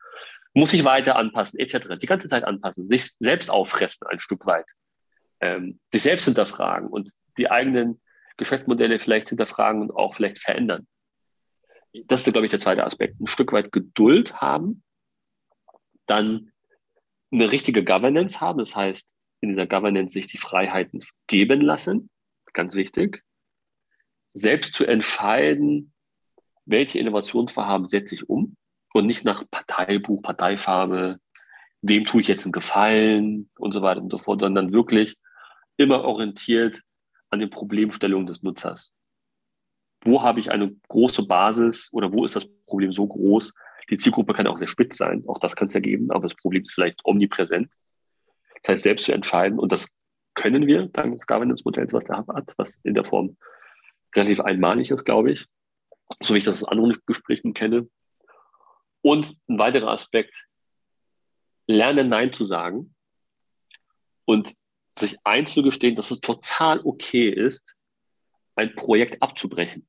muss 0.54 0.70
sich 0.70 0.84
weiter 0.84 1.16
anpassen, 1.16 1.60
etc. 1.60 1.98
Die 2.00 2.06
ganze 2.06 2.28
Zeit 2.28 2.44
anpassen, 2.44 2.88
sich 2.88 3.12
selbst 3.20 3.50
auffressen 3.50 4.06
ein 4.06 4.18
Stück 4.18 4.46
weit, 4.46 4.72
ähm, 5.40 5.78
sich 5.92 6.02
selbst 6.02 6.24
hinterfragen 6.24 6.88
und 6.88 7.12
die 7.36 7.50
eigenen 7.50 8.00
Geschäftsmodelle 8.36 8.98
vielleicht 8.98 9.28
hinterfragen 9.28 9.82
und 9.82 9.90
auch 9.90 10.14
vielleicht 10.14 10.38
verändern. 10.38 10.86
Das 12.04 12.26
ist, 12.26 12.32
glaube 12.32 12.46
ich, 12.46 12.50
der 12.50 12.60
zweite 12.60 12.84
Aspekt. 12.84 13.20
Ein 13.20 13.26
Stück 13.26 13.52
weit 13.52 13.72
Geduld 13.72 14.40
haben, 14.40 14.82
dann 16.06 16.52
eine 17.32 17.50
richtige 17.50 17.84
Governance 17.84 18.40
haben, 18.40 18.58
das 18.58 18.76
heißt, 18.76 19.14
in 19.40 19.50
dieser 19.50 19.66
Governance 19.66 20.12
sich 20.12 20.26
die 20.26 20.38
Freiheiten 20.38 21.02
geben 21.26 21.60
lassen, 21.60 22.10
ganz 22.52 22.74
wichtig. 22.74 23.22
Selbst 24.34 24.74
zu 24.74 24.84
entscheiden, 24.84 25.92
welche 26.64 26.98
Innovationsvorhaben 26.98 27.88
setze 27.88 28.14
ich 28.14 28.28
um 28.28 28.56
und 28.92 29.06
nicht 29.06 29.24
nach 29.24 29.44
Parteibuch, 29.50 30.22
Parteifarbe, 30.22 31.18
wem 31.82 32.04
tue 32.04 32.20
ich 32.20 32.28
jetzt 32.28 32.44
einen 32.44 32.52
Gefallen 32.52 33.50
und 33.58 33.72
so 33.72 33.82
weiter 33.82 34.02
und 34.02 34.10
so 34.10 34.18
fort, 34.18 34.40
sondern 34.40 34.72
wirklich 34.72 35.16
immer 35.76 36.04
orientiert 36.04 36.82
an 37.36 37.40
den 37.40 37.50
Problemstellungen 37.50 38.26
des 38.26 38.42
Nutzers. 38.42 38.92
Wo 40.02 40.22
habe 40.22 40.40
ich 40.40 40.50
eine 40.50 40.74
große 40.88 41.22
Basis 41.26 41.88
oder 41.92 42.12
wo 42.12 42.24
ist 42.24 42.36
das 42.36 42.48
Problem 42.66 42.92
so 42.92 43.06
groß? 43.06 43.52
Die 43.90 43.96
Zielgruppe 43.96 44.32
kann 44.32 44.46
auch 44.46 44.58
sehr 44.58 44.68
spitz 44.68 44.96
sein, 44.96 45.24
auch 45.26 45.38
das 45.38 45.54
kann 45.54 45.68
es 45.68 45.74
ja 45.74 45.80
geben, 45.80 46.10
aber 46.10 46.28
das 46.28 46.36
Problem 46.36 46.62
ist 46.62 46.72
vielleicht 46.72 47.04
omnipräsent. 47.04 47.72
Das 48.62 48.72
heißt, 48.72 48.82
selbst 48.82 49.04
zu 49.04 49.12
entscheiden, 49.12 49.58
und 49.58 49.70
das 49.70 49.94
können 50.34 50.66
wir 50.66 50.86
dank 50.88 51.12
des 51.12 51.26
Governance-Modells, 51.26 51.92
was 51.92 52.04
der 52.04 52.18
hat, 52.18 52.54
was 52.56 52.80
in 52.82 52.94
der 52.94 53.04
Form 53.04 53.36
relativ 54.14 54.40
einmalig 54.40 54.90
ist, 54.90 55.04
glaube 55.04 55.32
ich, 55.32 55.46
so 56.20 56.34
wie 56.34 56.38
ich 56.38 56.44
das 56.44 56.62
aus 56.62 56.68
anderen 56.68 56.96
Gesprächen 57.06 57.54
kenne. 57.54 57.88
Und 59.02 59.36
ein 59.48 59.58
weiterer 59.58 59.90
Aspekt, 59.90 60.46
lernen 61.66 62.08
Nein 62.08 62.32
zu 62.32 62.44
sagen 62.44 62.94
und 64.24 64.54
sich 64.98 65.16
einzugestehen, 65.24 65.96
dass 65.96 66.10
es 66.10 66.20
total 66.20 66.80
okay 66.80 67.28
ist, 67.28 67.74
ein 68.54 68.74
Projekt 68.74 69.22
abzubrechen. 69.22 69.86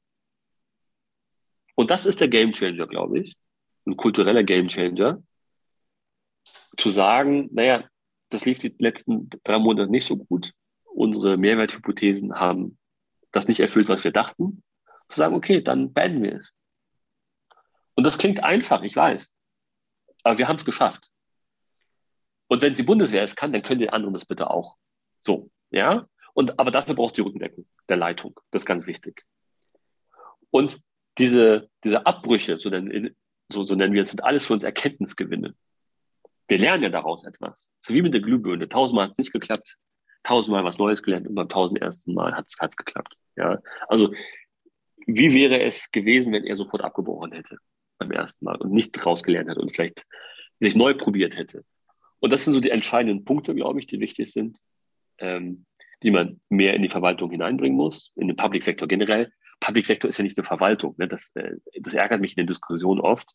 Und 1.76 1.92
das 1.92 2.06
ist 2.06 2.20
der 2.20 2.28
Gamechanger, 2.28 2.88
glaube 2.88 3.20
ich, 3.20 3.38
ein 3.86 3.96
kultureller 3.96 4.44
Gamechanger, 4.44 5.22
zu 6.76 6.90
sagen, 6.90 7.50
naja, 7.52 7.88
das 8.30 8.46
lief 8.46 8.60
die 8.60 8.76
letzten 8.78 9.30
drei 9.44 9.58
Monate 9.58 9.90
nicht 9.90 10.06
so 10.06 10.18
gut. 10.18 10.54
Unsere 10.84 11.38
Mehrwerthypothesen 11.38 12.36
haben 12.36 12.78
das 13.32 13.48
nicht 13.48 13.60
erfüllt, 13.60 13.90
was 13.90 14.04
wir 14.04 14.12
dachten. 14.12 14.64
Zu 15.08 15.18
sagen, 15.18 15.36
okay, 15.36 15.62
dann 15.62 15.94
beenden 15.94 16.24
wir 16.24 16.36
es. 16.36 16.54
Und 17.96 18.04
das 18.04 18.18
klingt 18.18 18.44
einfach, 18.44 18.84
ich 18.84 18.96
weiß. 18.96 19.34
Aber 20.24 20.38
wir 20.38 20.48
haben 20.48 20.58
es 20.58 20.66
geschafft. 20.66 21.10
Und 22.48 22.62
wenn 22.62 22.74
die 22.74 22.84
Bundeswehr 22.84 23.24
es 23.24 23.36
kann, 23.36 23.54
dann 23.54 23.64
können 23.64 23.80
die 23.80 23.90
anderen 23.90 24.14
das 24.14 24.26
bitte 24.26 24.50
auch. 24.50 24.78
So, 25.20 25.50
ja. 25.72 26.08
Und, 26.34 26.60
aber 26.60 26.72
dafür 26.72 26.96
braucht 26.96 27.12
es 27.12 27.16
die 27.16 27.22
Rückendeckung 27.22 27.66
der 27.90 27.98
Leitung. 27.98 28.40
Das 28.52 28.62
ist 28.62 28.66
ganz 28.66 28.86
wichtig. 28.88 29.26
Und 30.52 30.80
diese, 31.18 31.70
diese 31.84 32.06
Abbrüche, 32.06 32.60
so 32.60 32.70
nennen, 32.70 33.16
so, 33.50 33.64
so 33.64 33.76
nennen 33.76 33.94
wir 33.94 34.04
es, 34.04 34.12
sind 34.12 34.24
alles 34.24 34.46
für 34.46 34.54
uns 34.54 34.64
Erkenntnisgewinne. 34.64 35.56
Wir 36.48 36.60
lernen 36.60 36.84
ja 36.84 36.90
daraus 36.90 37.26
etwas. 37.26 37.72
So 37.80 37.94
wie 37.94 38.02
mit 38.02 38.14
der 38.14 38.22
Glühbirne. 38.22 38.70
Tausendmal 38.70 39.06
hat 39.06 39.12
es 39.14 39.18
nicht 39.18 39.34
geklappt. 39.34 39.78
Tausendmal 40.24 40.64
was 40.64 40.78
Neues 40.78 41.04
gelernt 41.04 41.28
und 41.28 41.36
beim 41.36 41.50
tausend 41.50 41.82
ersten 41.82 42.14
Mal 42.14 42.36
hat 42.36 42.46
es 42.48 42.78
geklappt. 42.78 43.16
Ja. 43.36 43.60
Also, 43.88 44.14
wie 45.06 45.34
wäre 45.34 45.62
es 45.62 45.92
gewesen, 45.92 46.34
wenn 46.34 46.46
er 46.46 46.56
sofort 46.56 46.84
abgebrochen 46.84 47.32
hätte 47.32 47.58
beim 47.98 48.12
ersten 48.12 48.44
Mal 48.46 48.58
und 48.58 48.72
nicht 48.72 49.06
rausgelernt 49.06 49.50
hätte 49.50 49.62
und 49.62 49.74
vielleicht 49.74 50.06
sich 50.60 50.76
neu 50.76 50.94
probiert 50.94 51.38
hätte? 51.38 51.64
Und 52.20 52.34
das 52.34 52.44
sind 52.44 52.54
so 52.54 52.60
die 52.60 52.72
entscheidenden 52.72 53.26
Punkte, 53.26 53.56
glaube 53.56 53.80
ich, 53.80 53.86
die 53.86 54.00
wichtig 54.00 54.32
sind, 54.32 54.60
ähm, 55.20 55.66
die 56.04 56.12
man 56.12 56.40
mehr 56.50 56.74
in 56.74 56.82
die 56.82 56.90
Verwaltung 56.90 57.32
hineinbringen 57.32 57.78
muss, 57.78 58.12
in 58.16 58.28
den 58.28 58.36
Public 58.36 58.64
Sektor 58.64 58.88
generell. 58.88 59.32
Public 59.60 59.86
Sektor 59.86 60.10
ist 60.10 60.18
ja 60.18 60.24
nicht 60.24 60.38
eine 60.38 60.46
Verwaltung. 60.46 60.96
Ne? 60.98 61.08
Das, 61.08 61.32
äh, 61.36 61.56
das 61.80 61.94
ärgert 61.94 62.22
mich 62.22 62.38
in 62.38 62.42
den 62.44 62.48
Diskussionen 62.48 63.02
oft. 63.02 63.34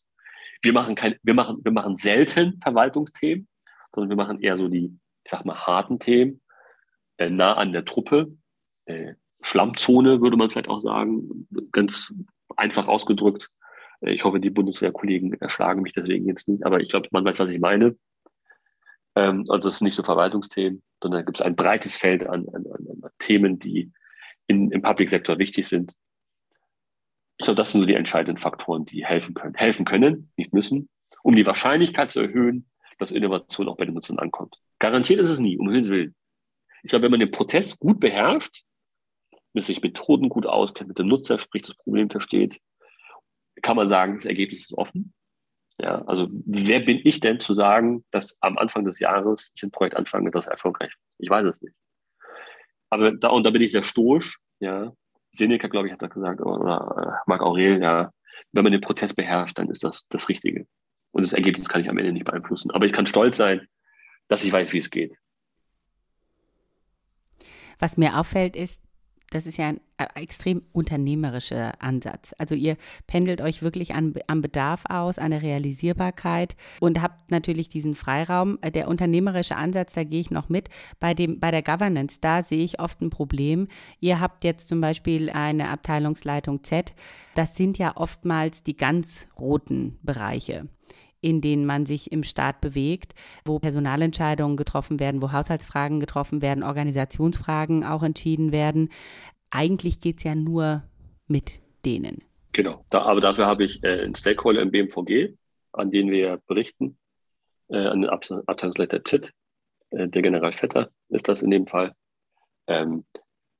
Wir 0.61 0.71
machen 0.71 0.95
kein, 0.95 1.15
wir 1.23 1.33
machen, 1.33 1.59
wir 1.63 1.71
machen 1.71 1.95
selten 1.95 2.59
Verwaltungsthemen, 2.61 3.47
sondern 3.93 4.09
wir 4.09 4.15
machen 4.15 4.39
eher 4.39 4.55
so 4.55 4.69
die, 4.69 4.97
ich 5.25 5.31
sag 5.31 5.43
mal, 5.45 5.57
harten 5.57 5.99
Themen, 5.99 6.41
äh, 7.17 7.29
nah 7.29 7.53
an 7.53 7.73
der 7.73 7.85
Truppe, 7.85 8.37
äh, 8.85 9.15
Schlammzone 9.43 10.21
würde 10.21 10.37
man 10.37 10.49
vielleicht 10.49 10.69
auch 10.69 10.79
sagen, 10.79 11.47
ganz 11.71 12.13
einfach 12.55 12.87
ausgedrückt. 12.87 13.49
Äh, 14.01 14.13
ich 14.13 14.23
hoffe, 14.23 14.39
die 14.39 14.49
Bundeswehrkollegen 14.49 15.33
erschlagen 15.41 15.81
mich 15.81 15.93
deswegen 15.93 16.27
jetzt 16.27 16.47
nicht, 16.47 16.65
aber 16.65 16.79
ich 16.79 16.89
glaube, 16.89 17.09
man 17.11 17.25
weiß, 17.25 17.39
was 17.39 17.49
ich 17.49 17.59
meine. 17.59 17.97
Ähm, 19.15 19.43
also 19.49 19.69
es 19.69 19.77
sind 19.77 19.85
nicht 19.85 19.97
nur 19.97 20.05
Verwaltungsthemen, 20.05 20.81
sondern 21.03 21.25
gibt 21.25 21.37
es 21.37 21.45
ein 21.45 21.55
breites 21.55 21.95
Feld 21.95 22.25
an, 22.25 22.47
an, 22.47 22.65
an 22.65 23.11
Themen, 23.19 23.59
die 23.59 23.91
in, 24.47 24.71
im 24.71 24.81
Public-Sektor 24.81 25.37
wichtig 25.37 25.67
sind. 25.67 25.93
Ich 27.37 27.45
glaube, 27.45 27.57
das 27.57 27.71
sind 27.71 27.81
so 27.81 27.87
die 27.87 27.95
entscheidenden 27.95 28.39
Faktoren, 28.39 28.85
die 28.85 29.05
helfen 29.05 29.33
können. 29.33 29.53
Helfen 29.53 29.85
können, 29.85 30.31
nicht 30.37 30.53
müssen, 30.53 30.89
um 31.21 31.35
die 31.35 31.45
Wahrscheinlichkeit 31.45 32.11
zu 32.11 32.21
erhöhen, 32.21 32.69
dass 32.99 33.11
Innovation 33.11 33.67
auch 33.67 33.75
bei 33.75 33.85
den 33.85 33.93
Nutzern 33.93 34.17
ankommt. 34.17 34.55
Garantiert 34.79 35.19
ist 35.19 35.29
es 35.29 35.39
nie, 35.39 35.57
um 35.57 35.67
Himmels 35.67 35.89
Willen. 35.89 36.15
Ich 36.83 36.89
glaube, 36.89 37.03
wenn 37.03 37.11
man 37.11 37.19
den 37.19 37.31
Prozess 37.31 37.77
gut 37.77 37.99
beherrscht, 37.99 38.63
mit 39.51 39.63
sich 39.63 39.81
Methoden 39.81 40.29
gut 40.29 40.45
auskennt, 40.45 40.87
mit 40.87 40.99
dem 40.99 41.07
Nutzer 41.07 41.37
spricht, 41.37 41.69
das 41.69 41.75
Problem 41.75 42.09
versteht, 42.09 42.61
kann 43.61 43.75
man 43.75 43.89
sagen, 43.89 44.15
das 44.15 44.25
Ergebnis 44.25 44.61
ist 44.61 44.73
offen. 44.73 45.13
Ja, 45.79 46.03
also 46.05 46.27
wer 46.31 46.79
bin 46.79 47.01
ich 47.03 47.19
denn 47.19 47.39
zu 47.39 47.53
sagen, 47.53 48.05
dass 48.11 48.37
am 48.41 48.57
Anfang 48.57 48.85
des 48.85 48.99
Jahres 48.99 49.51
ich 49.55 49.63
ein 49.63 49.71
Projekt 49.71 49.95
anfange, 49.95 50.31
das 50.31 50.47
erfolgreich 50.47 50.89
ist? 50.89 50.99
Ich 51.17 51.29
weiß 51.29 51.45
es 51.45 51.61
nicht. 51.61 51.75
Aber 52.89 53.11
da, 53.11 53.29
und 53.29 53.45
da 53.45 53.49
bin 53.49 53.61
ich 53.61 53.71
sehr 53.71 53.81
stoisch, 53.81 54.37
ja. 54.59 54.93
Seneca, 55.31 55.67
glaube 55.67 55.87
ich, 55.87 55.93
hat 55.93 56.01
das 56.01 56.11
gesagt, 56.11 56.41
oder, 56.41 57.21
äh, 57.25 57.29
Marc 57.29 57.41
Aurel, 57.41 57.81
ja. 57.81 58.11
Wenn 58.51 58.63
man 58.63 58.71
den 58.71 58.81
Prozess 58.81 59.13
beherrscht, 59.15 59.57
dann 59.57 59.69
ist 59.69 59.83
das 59.83 60.07
das 60.09 60.29
Richtige. 60.29 60.67
Und 61.11 61.25
das 61.25 61.33
Ergebnis 61.33 61.67
kann 61.69 61.81
ich 61.81 61.89
am 61.89 61.97
Ende 61.97 62.11
nicht 62.11 62.25
beeinflussen. 62.25 62.69
Aber 62.71 62.85
ich 62.85 62.93
kann 62.93 63.05
stolz 63.05 63.37
sein, 63.37 63.67
dass 64.27 64.43
ich 64.43 64.51
weiß, 64.51 64.73
wie 64.73 64.77
es 64.79 64.89
geht. 64.89 65.15
Was 67.79 67.97
mir 67.97 68.19
auffällt, 68.19 68.55
ist, 68.55 68.83
das 69.33 69.47
ist 69.47 69.57
ja 69.57 69.67
ein 69.67 69.79
äh, 69.97 70.05
extrem 70.15 70.61
unternehmerischer 70.71 71.81
Ansatz. 71.81 72.33
Also 72.37 72.55
ihr 72.55 72.77
pendelt 73.07 73.41
euch 73.41 73.63
wirklich 73.63 73.95
an, 73.95 74.13
am 74.27 74.41
Bedarf 74.41 74.83
aus, 74.89 75.17
an 75.17 75.31
der 75.31 75.41
Realisierbarkeit 75.41 76.55
und 76.79 77.01
habt 77.01 77.31
natürlich 77.31 77.69
diesen 77.69 77.95
Freiraum. 77.95 78.59
Äh, 78.61 78.71
der 78.71 78.87
unternehmerische 78.87 79.55
Ansatz, 79.55 79.93
da 79.93 80.03
gehe 80.03 80.19
ich 80.19 80.31
noch 80.31 80.49
mit. 80.49 80.69
Bei, 80.99 81.13
dem, 81.13 81.39
bei 81.39 81.51
der 81.51 81.63
Governance, 81.63 82.19
da 82.21 82.43
sehe 82.43 82.63
ich 82.63 82.79
oft 82.79 83.01
ein 83.01 83.09
Problem. 83.09 83.67
Ihr 83.99 84.19
habt 84.19 84.43
jetzt 84.43 84.67
zum 84.67 84.81
Beispiel 84.81 85.29
eine 85.29 85.69
Abteilungsleitung 85.69 86.63
Z. 86.63 86.93
Das 87.33 87.55
sind 87.55 87.77
ja 87.77 87.97
oftmals 87.97 88.63
die 88.63 88.77
ganz 88.77 89.27
roten 89.39 89.97
Bereiche 90.03 90.67
in 91.23 91.41
denen 91.41 91.65
man 91.65 91.85
sich 91.85 92.11
im 92.11 92.23
Staat 92.23 92.61
bewegt, 92.61 93.13
wo 93.45 93.59
Personalentscheidungen 93.59 94.57
getroffen 94.57 94.99
werden, 94.99 95.21
wo 95.21 95.31
Haushaltsfragen 95.31 95.99
getroffen 95.99 96.41
werden, 96.41 96.63
Organisationsfragen 96.63 97.83
auch 97.83 98.03
entschieden 98.03 98.51
werden. 98.51 98.89
Eigentlich 99.49 99.99
geht 99.99 100.17
es 100.17 100.23
ja 100.23 100.35
nur 100.35 100.83
mit 101.27 101.61
denen. 101.85 102.23
Genau, 102.51 102.85
da, 102.89 103.01
aber 103.03 103.19
dafür 103.19 103.47
habe 103.47 103.63
ich 103.63 103.83
äh, 103.83 104.03
einen 104.03 104.15
Stakeholder 104.15 104.61
im 104.61 104.71
BMVG, 104.71 105.35
an 105.71 105.89
den 105.89 106.11
wir 106.11 106.39
berichten, 106.47 106.97
äh, 107.69 107.77
an 107.77 108.01
den 108.01 108.09
Ab 108.09 108.25
Abteilungsleiter 108.45 109.03
ZIT, 109.03 109.33
äh, 109.89 110.07
der 110.07 110.21
General 110.21 110.53
Vetter 110.53 110.91
ist 111.09 111.27
das 111.27 111.41
in 111.41 111.49
dem 111.49 111.65
Fall. 111.67 111.93
Ähm, 112.67 113.05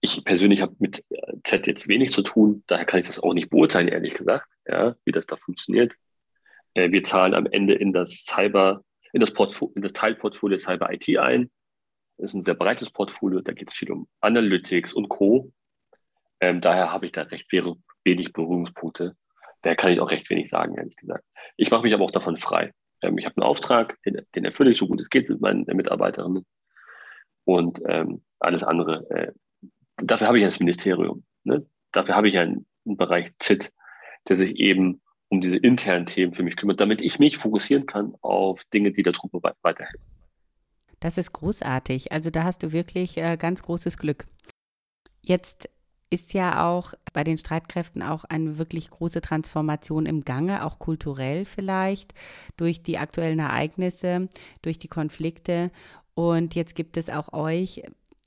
ich 0.01 0.23
persönlich 0.23 0.61
habe 0.61 0.75
mit 0.79 1.03
äh, 1.09 1.33
Z 1.43 1.65
jetzt 1.65 1.87
wenig 1.87 2.11
zu 2.11 2.21
tun, 2.21 2.63
daher 2.67 2.85
kann 2.85 2.99
ich 2.99 3.07
das 3.07 3.19
auch 3.19 3.33
nicht 3.33 3.49
beurteilen, 3.49 3.87
ehrlich 3.87 4.13
gesagt, 4.13 4.47
ja, 4.67 4.95
wie 5.05 5.11
das 5.11 5.25
da 5.25 5.37
funktioniert. 5.37 5.95
Äh, 6.73 6.91
wir 6.91 7.03
zahlen 7.03 7.33
am 7.33 7.45
Ende 7.45 7.73
in 7.73 7.93
das 7.93 8.25
Cyber, 8.25 8.83
in 9.11 9.19
das, 9.19 9.31
in 9.75 9.81
das 9.81 9.93
Teilportfolio 9.93 10.57
Cyber 10.57 10.91
IT 10.91 11.17
ein. 11.17 11.51
Das 12.17 12.31
ist 12.31 12.35
ein 12.35 12.43
sehr 12.43 12.53
breites 12.55 12.89
Portfolio, 12.89 13.41
da 13.41 13.53
geht 13.53 13.69
es 13.69 13.75
viel 13.75 13.91
um 13.91 14.07
Analytics 14.21 14.93
und 14.93 15.09
Co. 15.09 15.51
Ähm, 16.39 16.61
daher 16.61 16.91
habe 16.91 17.05
ich 17.05 17.11
da 17.11 17.23
recht 17.23 17.51
wenig 17.51 18.33
Berührungspunkte. 18.33 19.15
Daher 19.61 19.75
kann 19.75 19.91
ich 19.91 19.99
auch 19.99 20.11
recht 20.11 20.29
wenig 20.29 20.49
sagen, 20.49 20.75
ehrlich 20.75 20.95
gesagt. 20.95 21.23
Ich 21.57 21.71
mache 21.71 21.83
mich 21.83 21.93
aber 21.93 22.03
auch 22.03 22.11
davon 22.11 22.37
frei. 22.37 22.73
Ähm, 23.01 23.17
ich 23.17 23.25
habe 23.25 23.37
einen 23.37 23.47
Auftrag, 23.47 23.97
den, 24.03 24.25
den, 24.35 24.45
erfülle 24.45 24.71
ich 24.71 24.77
so 24.77 24.87
gut 24.87 24.99
es 24.99 25.09
geht 25.09 25.29
mit 25.29 25.41
meinen 25.41 25.65
Mitarbeiterinnen. 25.65 26.45
Und 27.45 27.81
ähm, 27.87 28.23
alles 28.39 28.63
andere, 28.63 29.09
äh, 29.09 29.31
dafür 29.97 30.27
habe 30.27 30.37
ich 30.37 30.43
ein 30.43 30.53
Ministerium. 30.59 31.25
Ne? 31.43 31.65
Dafür 31.91 32.15
habe 32.15 32.29
ich 32.29 32.37
einen, 32.37 32.65
einen 32.85 32.97
Bereich 32.97 33.31
ZIT, 33.39 33.71
der 34.27 34.35
sich 34.35 34.55
eben 34.57 35.01
um 35.29 35.41
diese 35.41 35.57
internen 35.57 36.05
Themen 36.05 36.33
für 36.33 36.43
mich 36.43 36.55
kümmert, 36.55 36.79
damit 36.79 37.01
ich 37.01 37.19
mich 37.19 37.37
fokussieren 37.37 37.85
kann 37.85 38.15
auf 38.21 38.63
Dinge, 38.65 38.91
die 38.91 39.03
der 39.03 39.13
Truppe 39.13 39.39
weiterhelfen. 39.61 39.99
Das 40.99 41.17
ist 41.17 41.33
großartig. 41.33 42.11
Also 42.11 42.29
da 42.29 42.43
hast 42.43 42.63
du 42.63 42.71
wirklich 42.71 43.17
äh, 43.17 43.35
ganz 43.35 43.63
großes 43.63 43.97
Glück. 43.97 44.25
Jetzt 45.21 45.69
ist 46.13 46.33
ja 46.33 46.69
auch 46.69 46.93
bei 47.11 47.23
den 47.23 47.37
Streitkräften 47.37 48.03
auch 48.03 48.23
eine 48.23 48.59
wirklich 48.59 48.91
große 48.91 49.19
Transformation 49.19 50.05
im 50.05 50.23
Gange, 50.23 50.63
auch 50.63 50.77
kulturell 50.77 51.43
vielleicht, 51.43 52.13
durch 52.55 52.83
die 52.83 52.99
aktuellen 52.99 53.39
Ereignisse, 53.39 54.29
durch 54.61 54.77
die 54.77 54.87
Konflikte. 54.87 55.71
Und 56.13 56.53
jetzt 56.53 56.75
gibt 56.75 56.97
es 56.97 57.09
auch 57.09 57.33
euch. 57.33 57.81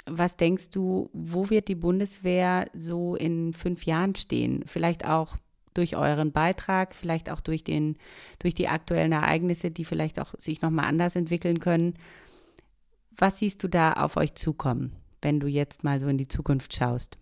Was 0.04 0.36
denkst 0.36 0.70
du, 0.70 1.10
wo 1.12 1.48
wird 1.48 1.68
die 1.68 1.76
Bundeswehr 1.76 2.66
so 2.74 3.14
in 3.14 3.52
fünf 3.52 3.86
Jahren 3.86 4.16
stehen? 4.16 4.64
Vielleicht 4.66 5.08
auch 5.08 5.36
durch 5.76 5.96
euren 5.96 6.32
Beitrag, 6.32 6.94
vielleicht 6.94 7.30
auch 7.30 7.40
durch, 7.40 7.64
den, 7.64 7.96
durch 8.38 8.54
die 8.54 8.68
aktuellen 8.68 9.12
Ereignisse, 9.12 9.70
die 9.70 9.84
vielleicht 9.84 10.20
auch 10.20 10.34
sich 10.38 10.62
nochmal 10.62 10.86
anders 10.86 11.16
entwickeln 11.16 11.60
können. 11.60 11.94
Was 13.16 13.38
siehst 13.38 13.62
du 13.62 13.68
da 13.68 13.92
auf 13.94 14.16
euch 14.16 14.34
zukommen, 14.34 14.92
wenn 15.22 15.40
du 15.40 15.46
jetzt 15.46 15.84
mal 15.84 16.00
so 16.00 16.08
in 16.08 16.18
die 16.18 16.28
Zukunft 16.28 16.74
schaust? 16.74 17.18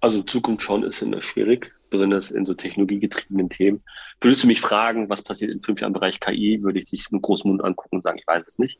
Also 0.00 0.22
Zukunft 0.22 0.62
schauen 0.62 0.84
ist 0.84 1.02
immer 1.02 1.22
schwierig. 1.22 1.72
besonders 1.90 2.30
in 2.30 2.46
so 2.46 2.54
technologiegetriebenen 2.54 3.50
Themen. 3.50 3.82
Würdest 4.20 4.44
du 4.44 4.46
mich 4.46 4.60
fragen, 4.60 5.10
was 5.10 5.22
passiert 5.22 5.50
in 5.50 5.60
fünf 5.60 5.80
Jahren 5.80 5.90
im 5.90 5.94
Bereich 5.94 6.20
KI, 6.20 6.62
würde 6.62 6.78
ich 6.78 6.84
dich 6.84 7.10
mit 7.10 7.20
großem 7.20 7.50
Mund 7.50 7.64
angucken 7.64 7.96
und 7.96 8.02
sagen, 8.02 8.16
ich 8.16 8.26
weiß 8.28 8.44
es 8.46 8.58
nicht. 8.58 8.78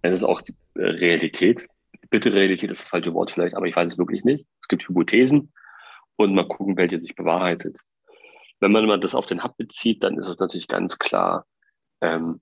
Das 0.00 0.14
ist 0.14 0.24
auch 0.24 0.40
die 0.40 0.54
äh, 0.74 0.82
Realität. 0.82 1.66
Bitte 2.08 2.32
Realität 2.32 2.70
ist 2.70 2.80
das 2.80 2.88
falsche 2.88 3.12
Wort 3.12 3.30
vielleicht, 3.30 3.54
aber 3.54 3.66
ich 3.66 3.76
weiß 3.76 3.92
es 3.92 3.98
wirklich 3.98 4.24
nicht. 4.24 4.46
Es 4.62 4.68
gibt 4.68 4.88
Hypothesen 4.88 5.52
und 6.16 6.34
mal 6.34 6.48
gucken, 6.48 6.76
welche 6.76 6.98
sich 6.98 7.14
bewahrheitet. 7.14 7.78
Wenn 8.62 8.70
man 8.70 9.00
das 9.00 9.16
auf 9.16 9.26
den 9.26 9.42
Hub 9.42 9.56
bezieht, 9.56 10.04
dann 10.04 10.16
ist 10.18 10.28
es 10.28 10.38
natürlich 10.38 10.68
ganz 10.68 10.96
klar, 11.00 11.46
ähm, 12.00 12.40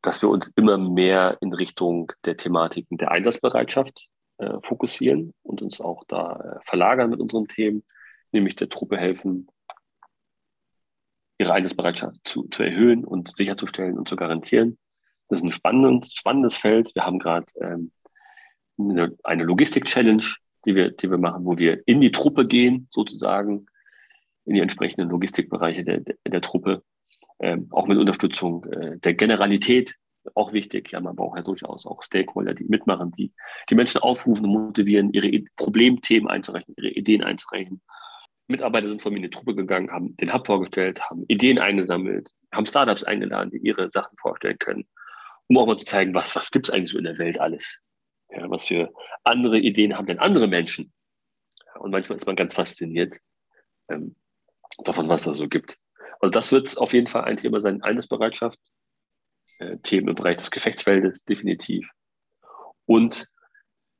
dass 0.00 0.22
wir 0.22 0.30
uns 0.30 0.50
immer 0.56 0.78
mehr 0.78 1.36
in 1.42 1.52
Richtung 1.52 2.10
der 2.24 2.38
Thematiken 2.38 2.96
der 2.96 3.10
Einsatzbereitschaft 3.10 4.08
äh, 4.38 4.54
fokussieren 4.62 5.34
und 5.42 5.60
uns 5.60 5.82
auch 5.82 6.04
da 6.08 6.40
äh, 6.40 6.62
verlagern 6.62 7.10
mit 7.10 7.20
unseren 7.20 7.48
Themen, 7.48 7.84
nämlich 8.32 8.56
der 8.56 8.70
Truppe 8.70 8.96
helfen, 8.96 9.48
ihre 11.36 11.52
Einsatzbereitschaft 11.52 12.16
zu, 12.24 12.48
zu 12.48 12.62
erhöhen 12.62 13.04
und 13.04 13.28
sicherzustellen 13.28 13.98
und 13.98 14.08
zu 14.08 14.16
garantieren. 14.16 14.78
Das 15.28 15.40
ist 15.40 15.44
ein 15.44 15.52
spannendes, 15.52 16.14
spannendes 16.14 16.56
Feld. 16.56 16.94
Wir 16.94 17.04
haben 17.04 17.18
gerade 17.18 17.46
ähm, 17.60 17.92
eine, 18.78 19.14
eine 19.22 19.44
Logistik-Challenge, 19.44 20.24
die 20.64 20.74
wir, 20.74 20.92
die 20.92 21.10
wir 21.10 21.18
machen, 21.18 21.44
wo 21.44 21.58
wir 21.58 21.82
in 21.84 22.00
die 22.00 22.10
Truppe 22.10 22.46
gehen, 22.46 22.88
sozusagen, 22.90 23.66
in 24.44 24.54
die 24.54 24.60
entsprechenden 24.60 25.08
Logistikbereiche 25.10 25.84
der, 25.84 26.00
der, 26.00 26.16
der 26.26 26.40
Truppe, 26.40 26.82
ähm, 27.40 27.68
auch 27.70 27.86
mit 27.86 27.98
Unterstützung 27.98 28.64
äh, 28.64 28.98
der 28.98 29.14
Generalität, 29.14 29.96
auch 30.34 30.52
wichtig. 30.52 30.92
Ja, 30.92 31.00
man 31.00 31.16
braucht 31.16 31.36
ja 31.36 31.42
durchaus 31.42 31.86
auch 31.86 32.02
Stakeholder, 32.02 32.54
die 32.54 32.64
mitmachen, 32.64 33.12
die 33.12 33.32
die 33.68 33.74
Menschen 33.74 34.00
aufrufen 34.00 34.46
und 34.46 34.52
motivieren, 34.52 35.12
ihre 35.12 35.30
Problemthemen 35.56 36.28
einzureichen, 36.28 36.74
ihre 36.78 36.88
Ideen 36.88 37.22
einzureichen. 37.22 37.82
Mitarbeiter 38.46 38.88
sind 38.88 39.02
von 39.02 39.12
mir 39.12 39.18
in 39.18 39.24
die 39.24 39.30
Truppe 39.30 39.54
gegangen, 39.54 39.90
haben 39.90 40.16
den 40.16 40.32
Hub 40.32 40.46
vorgestellt, 40.46 41.00
haben 41.02 41.24
Ideen 41.28 41.58
eingesammelt, 41.58 42.30
haben 42.52 42.66
Startups 42.66 43.04
eingeladen, 43.04 43.50
die 43.50 43.58
ihre 43.58 43.90
Sachen 43.90 44.16
vorstellen 44.18 44.58
können, 44.58 44.86
um 45.48 45.58
auch 45.58 45.66
mal 45.66 45.78
zu 45.78 45.86
zeigen, 45.86 46.14
was, 46.14 46.36
was 46.36 46.50
gibt 46.50 46.68
es 46.68 46.74
eigentlich 46.74 46.90
so 46.90 46.98
in 46.98 47.04
der 47.04 47.18
Welt 47.18 47.40
alles. 47.40 47.80
Ja, 48.30 48.48
was 48.50 48.66
für 48.66 48.92
andere 49.22 49.58
Ideen 49.58 49.96
haben 49.96 50.06
denn 50.06 50.18
andere 50.18 50.48
Menschen? 50.48 50.92
Und 51.78 51.90
manchmal 51.90 52.16
ist 52.16 52.26
man 52.26 52.36
ganz 52.36 52.54
fasziniert 52.54 53.18
ähm, 53.88 54.14
davon, 54.78 55.08
was 55.08 55.26
es 55.26 55.38
so 55.38 55.48
gibt. 55.48 55.78
Also 56.20 56.32
das 56.32 56.52
wird 56.52 56.78
auf 56.78 56.92
jeden 56.92 57.08
Fall 57.08 57.24
ein 57.24 57.36
Thema 57.36 57.60
sein, 57.60 57.82
Einsatzbereitschaft, 57.82 58.58
äh, 59.58 59.76
Themen 59.78 60.08
im 60.08 60.14
Bereich 60.14 60.36
des 60.36 60.50
Gefechtsfeldes, 60.50 61.24
definitiv. 61.24 61.88
Und 62.86 63.28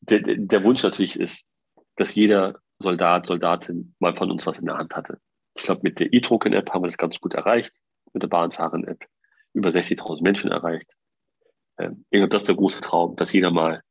der, 0.00 0.20
der 0.20 0.64
Wunsch 0.64 0.82
natürlich 0.82 1.18
ist, 1.18 1.44
dass 1.96 2.14
jeder 2.14 2.58
Soldat, 2.78 3.26
Soldatin 3.26 3.94
mal 3.98 4.14
von 4.14 4.30
uns 4.30 4.46
was 4.46 4.58
in 4.58 4.66
der 4.66 4.76
Hand 4.76 4.94
hatte. 4.96 5.18
Ich 5.54 5.62
glaube, 5.62 5.82
mit 5.84 6.00
der 6.00 6.12
E-Token-App 6.12 6.70
haben 6.72 6.82
wir 6.82 6.88
das 6.88 6.98
ganz 6.98 7.20
gut 7.20 7.34
erreicht, 7.34 7.72
mit 8.12 8.22
der 8.22 8.28
Bahnfahren-App 8.28 9.06
über 9.52 9.70
60.000 9.70 10.22
Menschen 10.22 10.50
erreicht. 10.50 10.90
Ähm, 11.78 12.04
ich 12.10 12.18
glaube, 12.18 12.30
das 12.30 12.42
ist 12.42 12.48
der 12.48 12.56
große 12.56 12.80
Traum, 12.80 13.16
dass 13.16 13.32
jeder 13.32 13.50
mal 13.50 13.82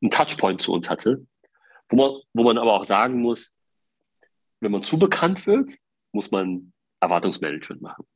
einen 0.00 0.10
Touchpoint 0.10 0.60
zu 0.60 0.72
uns 0.72 0.90
hatte, 0.90 1.26
wo 1.88 1.96
man, 1.96 2.20
wo 2.32 2.42
man 2.42 2.58
aber 2.58 2.74
auch 2.74 2.84
sagen 2.84 3.20
muss, 3.20 3.52
wenn 4.60 4.72
man 4.72 4.82
zu 4.82 4.98
bekannt 4.98 5.46
wird, 5.46 5.76
muss 6.14 6.30
man 6.30 6.72
Erwartungsmanagement 7.00 7.82
machen. 7.82 8.06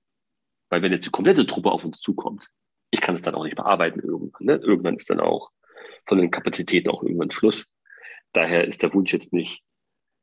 Weil 0.71 0.83
wenn 0.83 0.93
jetzt 0.93 1.07
die 1.07 1.11
komplette 1.11 1.47
Truppe 1.47 1.71
auf 1.71 1.85
uns 1.85 2.01
zukommt, 2.01 2.49
ich 2.91 3.01
kann 3.01 3.15
es 3.15 3.23
dann 3.23 3.35
auch 3.35 3.45
nicht 3.45 3.57
bearbeiten 3.57 4.01
irgendwann. 4.01 4.47
Ne? 4.47 4.55
Irgendwann 4.57 4.97
ist 4.97 5.11
dann 5.11 5.21
auch 5.21 5.51
von 6.07 6.19
den 6.19 6.31
Kapazitäten 6.31 6.91
auch 6.91 7.03
irgendwann 7.03 7.31
Schluss. 7.31 7.67
Daher 8.33 8.67
ist 8.67 8.83
der 8.83 8.93
Wunsch 8.95 9.13
jetzt 9.13 9.33
nicht, 9.33 9.63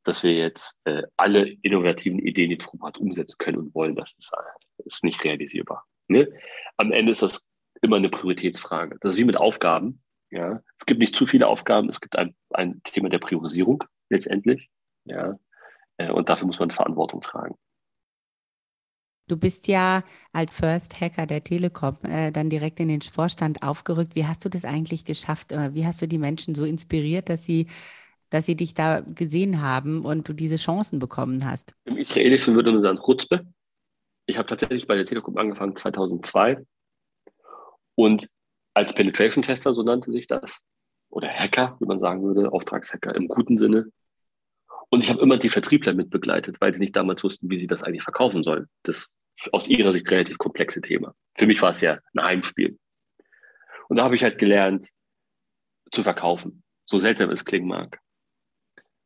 dass 0.04 0.22
wir 0.22 0.32
jetzt 0.32 0.78
äh, 0.84 1.02
alle 1.16 1.48
innovativen 1.62 2.18
Ideen, 2.18 2.50
die 2.50 2.58
Truppe 2.58 2.86
hat, 2.86 2.98
umsetzen 2.98 3.38
können 3.38 3.58
und 3.58 3.74
wollen. 3.74 3.94
Das 3.94 4.14
ist, 4.18 4.32
äh, 4.32 4.82
ist 4.84 5.04
nicht 5.04 5.24
realisierbar. 5.24 5.84
Ne? 6.08 6.32
Am 6.76 6.92
Ende 6.92 7.12
ist 7.12 7.22
das 7.22 7.44
immer 7.82 7.96
eine 7.96 8.08
Prioritätsfrage. 8.08 8.98
Das 9.00 9.14
ist 9.14 9.18
wie 9.18 9.24
mit 9.24 9.36
Aufgaben. 9.36 10.02
Ja, 10.30 10.60
es 10.76 10.86
gibt 10.86 11.00
nicht 11.00 11.14
zu 11.14 11.24
viele 11.26 11.46
Aufgaben. 11.46 11.88
Es 11.88 12.00
gibt 12.00 12.16
ein, 12.16 12.34
ein 12.50 12.80
Thema 12.82 13.08
der 13.08 13.18
Priorisierung 13.18 13.84
letztendlich. 14.08 14.70
Ja, 15.04 15.38
äh, 15.98 16.10
und 16.10 16.28
dafür 16.28 16.46
muss 16.46 16.58
man 16.58 16.70
Verantwortung 16.70 17.20
tragen. 17.20 17.56
Du 19.28 19.36
bist 19.36 19.66
ja 19.66 20.04
als 20.32 20.52
First 20.52 21.00
Hacker 21.00 21.26
der 21.26 21.42
Telekom 21.42 21.96
äh, 22.02 22.30
dann 22.30 22.48
direkt 22.48 22.78
in 22.78 22.88
den 22.88 23.02
Vorstand 23.02 23.62
aufgerückt. 23.62 24.14
Wie 24.14 24.26
hast 24.26 24.44
du 24.44 24.48
das 24.48 24.64
eigentlich 24.64 25.04
geschafft? 25.04 25.52
Wie 25.52 25.84
hast 25.84 26.00
du 26.00 26.06
die 26.06 26.18
Menschen 26.18 26.54
so 26.54 26.64
inspiriert, 26.64 27.28
dass 27.28 27.44
sie, 27.44 27.66
dass 28.30 28.46
sie 28.46 28.56
dich 28.56 28.74
da 28.74 29.00
gesehen 29.00 29.62
haben 29.62 30.04
und 30.04 30.28
du 30.28 30.32
diese 30.32 30.56
Chancen 30.56 31.00
bekommen 31.00 31.44
hast? 31.44 31.74
Im 31.84 31.96
Israelischen 31.96 32.54
würde 32.54 32.70
man 32.70 32.82
sagen 32.82 33.00
Chutzpe. 33.00 33.46
Ich 34.26 34.38
habe 34.38 34.48
tatsächlich 34.48 34.86
bei 34.86 34.94
der 34.94 35.04
Telekom 35.04 35.36
angefangen 35.36 35.74
2002 35.74 36.64
und 37.96 38.28
als 38.74 38.92
Penetration 38.94 39.42
Tester, 39.42 39.72
so 39.72 39.82
nannte 39.82 40.12
sich 40.12 40.26
das, 40.26 40.62
oder 41.08 41.28
Hacker, 41.28 41.76
wie 41.80 41.86
man 41.86 41.98
sagen 41.98 42.22
würde, 42.22 42.52
Auftragshacker 42.52 43.14
im 43.14 43.26
guten 43.26 43.56
Sinne. 43.56 43.86
Und 44.90 45.02
ich 45.02 45.10
habe 45.10 45.20
immer 45.20 45.38
die 45.38 45.48
Vertriebler 45.48 45.94
mitbegleitet, 45.94 46.60
weil 46.60 46.74
sie 46.74 46.80
nicht 46.80 46.94
damals 46.94 47.24
wussten, 47.24 47.50
wie 47.50 47.56
sie 47.56 47.66
das 47.66 47.82
eigentlich 47.82 48.04
verkaufen 48.04 48.42
sollen. 48.42 48.66
Das 48.82 49.12
aus 49.52 49.68
ihrer 49.68 49.92
Sicht 49.92 50.10
relativ 50.10 50.38
komplexe 50.38 50.80
Thema. 50.80 51.14
Für 51.34 51.46
mich 51.46 51.60
war 51.62 51.70
es 51.70 51.80
ja 51.80 51.98
ein 52.14 52.24
Heimspiel. 52.24 52.78
Und 53.88 53.98
da 53.98 54.04
habe 54.04 54.16
ich 54.16 54.22
halt 54.22 54.38
gelernt, 54.38 54.88
zu 55.92 56.02
verkaufen, 56.02 56.64
so 56.84 56.98
seltsam 56.98 57.30
es 57.30 57.44
klingen 57.44 57.68
mag. 57.68 58.00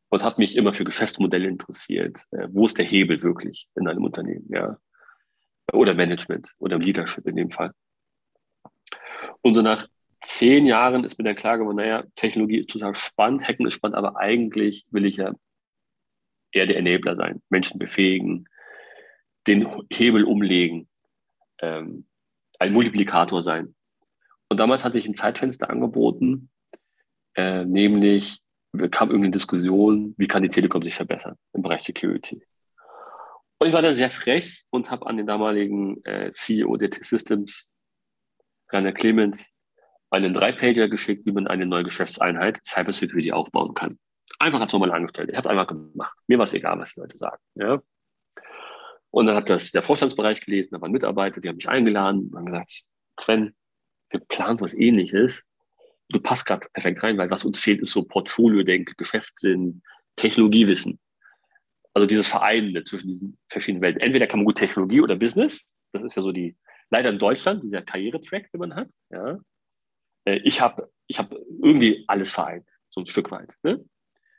Und 0.09 0.23
habe 0.23 0.41
mich 0.41 0.55
immer 0.55 0.73
für 0.73 0.83
Geschäftsmodelle 0.83 1.47
interessiert. 1.47 2.23
Äh, 2.31 2.47
wo 2.51 2.65
ist 2.65 2.77
der 2.77 2.85
Hebel 2.85 3.21
wirklich 3.21 3.67
in 3.75 3.87
einem 3.87 4.03
Unternehmen? 4.03 4.47
Ja. 4.49 4.77
Oder 5.71 5.93
Management 5.93 6.53
oder 6.57 6.77
Leadership 6.77 7.25
in 7.27 7.37
dem 7.37 7.51
Fall. 7.51 7.71
Und 9.41 9.53
so 9.53 9.61
nach 9.61 9.87
zehn 10.21 10.65
Jahren 10.65 11.03
ist 11.03 11.17
mir 11.17 11.23
dann 11.23 11.35
klar 11.35 11.57
geworden, 11.57 11.77
naja, 11.77 12.03
Technologie 12.15 12.59
ist 12.59 12.69
total 12.69 12.93
spannend, 12.93 13.47
Hacken 13.47 13.65
ist 13.65 13.75
spannend, 13.75 13.97
aber 13.97 14.17
eigentlich 14.17 14.85
will 14.91 15.05
ich 15.05 15.17
ja 15.17 15.33
eher 16.51 16.67
der 16.67 16.77
Enabler 16.77 17.15
sein, 17.15 17.41
Menschen 17.49 17.79
befähigen, 17.79 18.47
den 19.47 19.67
Hebel 19.91 20.23
umlegen, 20.23 20.87
ähm, 21.59 22.05
ein 22.59 22.73
Multiplikator 22.73 23.41
sein. 23.41 23.75
Und 24.49 24.59
damals 24.59 24.83
hatte 24.83 24.97
ich 24.97 25.07
ein 25.07 25.15
Zeitfenster 25.15 25.69
angeboten, 25.69 26.49
äh, 27.35 27.63
nämlich 27.65 28.41
kam 28.91 29.09
irgendeine 29.09 29.31
Diskussion, 29.31 30.13
wie 30.17 30.27
kann 30.27 30.43
die 30.43 30.49
Telekom 30.49 30.81
sich 30.81 30.95
verbessern 30.95 31.35
im 31.53 31.61
Bereich 31.61 31.81
Security. 31.81 32.45
Und 33.59 33.67
ich 33.67 33.73
war 33.73 33.81
dann 33.81 33.93
sehr 33.93 34.09
frech 34.09 34.63
und 34.69 34.89
habe 34.89 35.05
an 35.07 35.17
den 35.17 35.27
damaligen 35.27 36.03
äh, 36.05 36.31
CEO 36.31 36.77
der 36.77 36.89
T-Systems, 36.89 37.69
Rainer 38.71 38.93
Clemens, 38.93 39.49
einen 40.09 40.33
Dreipager 40.33 40.89
geschickt, 40.89 41.25
wie 41.25 41.31
man 41.31 41.47
eine 41.47 41.65
neue 41.65 41.83
Geschäftseinheit 41.83 42.59
Cybersecurity 42.65 43.31
aufbauen 43.31 43.73
kann. 43.73 43.97
Einfach 44.39 44.59
als 44.59 44.73
normal 44.73 44.91
angestellt. 44.91 45.29
Ich 45.31 45.37
habe 45.37 45.49
einfach 45.49 45.67
gemacht. 45.67 46.17
Mir 46.27 46.37
war 46.37 46.45
es 46.45 46.53
egal, 46.53 46.79
was 46.79 46.93
die 46.93 46.99
Leute 46.99 47.17
sagen. 47.17 47.41
Ja? 47.55 47.81
Und 49.11 49.25
dann 49.25 49.35
hat 49.35 49.49
das 49.49 49.71
der 49.71 49.83
Vorstandsbereich 49.83 50.41
gelesen, 50.41 50.69
da 50.71 50.81
waren 50.81 50.91
Mitarbeiter, 50.91 51.41
die 51.41 51.49
haben 51.49 51.57
mich 51.57 51.69
eingeladen 51.69 52.29
und 52.29 52.37
haben 52.37 52.45
gesagt, 52.45 52.83
Sven, 53.19 53.53
wir 54.09 54.21
planen 54.21 54.57
so 54.57 54.65
was 54.65 54.73
ähnliches. 54.73 55.43
Du 56.09 56.19
passt 56.19 56.45
gerade 56.45 56.67
perfekt 56.73 57.03
rein, 57.03 57.17
weil 57.17 57.29
was 57.29 57.45
uns 57.45 57.59
fehlt, 57.59 57.81
ist 57.81 57.91
so 57.91 58.03
Portfolio-Denke, 58.03 58.95
Geschäftssinn, 58.95 59.81
Technologiewissen. 60.15 60.99
Also 61.93 62.07
dieses 62.07 62.27
Vereinende 62.27 62.83
zwischen 62.85 63.09
diesen 63.09 63.37
verschiedenen 63.49 63.81
Welten. 63.81 64.01
Entweder 64.01 64.27
kann 64.27 64.39
man 64.39 64.45
gut 64.45 64.57
Technologie 64.57 65.01
oder 65.01 65.17
Business. 65.17 65.65
Das 65.91 66.03
ist 66.03 66.15
ja 66.15 66.21
so 66.21 66.31
die, 66.31 66.55
leider 66.89 67.09
in 67.09 67.19
Deutschland, 67.19 67.63
dieser 67.63 67.81
Karrieretrack, 67.81 68.49
den 68.51 68.59
man 68.59 68.75
hat. 68.75 68.89
Ja. 69.09 69.39
Äh, 70.25 70.39
ich 70.43 70.61
habe 70.61 70.89
ich 71.07 71.19
hab 71.19 71.33
irgendwie 71.33 72.05
alles 72.07 72.31
vereint, 72.31 72.69
so 72.89 73.01
ein 73.01 73.07
Stück 73.07 73.29
weit. 73.31 73.55
Ne? 73.63 73.83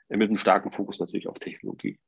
Mit 0.08 0.28
einem 0.28 0.38
starken 0.38 0.70
Fokus 0.70 0.98
natürlich 0.98 1.28
auf 1.28 1.38
Technologie. 1.38 1.98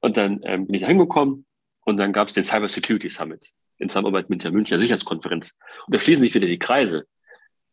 Und 0.00 0.16
dann 0.16 0.40
ähm, 0.44 0.66
bin 0.66 0.74
ich 0.74 0.82
da 0.82 0.88
hingekommen 0.88 1.46
und 1.84 1.96
dann 1.96 2.12
gab 2.12 2.28
es 2.28 2.34
den 2.34 2.44
Cyber 2.44 2.68
Security 2.68 3.08
Summit 3.08 3.52
in 3.78 3.88
Zusammenarbeit 3.88 4.30
mit 4.30 4.44
der 4.44 4.52
Münchner 4.52 4.78
Sicherheitskonferenz. 4.78 5.56
Und 5.86 5.94
da 5.94 5.98
schließen 5.98 6.22
sich 6.22 6.34
wieder 6.34 6.46
die 6.46 6.58
Kreise. 6.58 7.06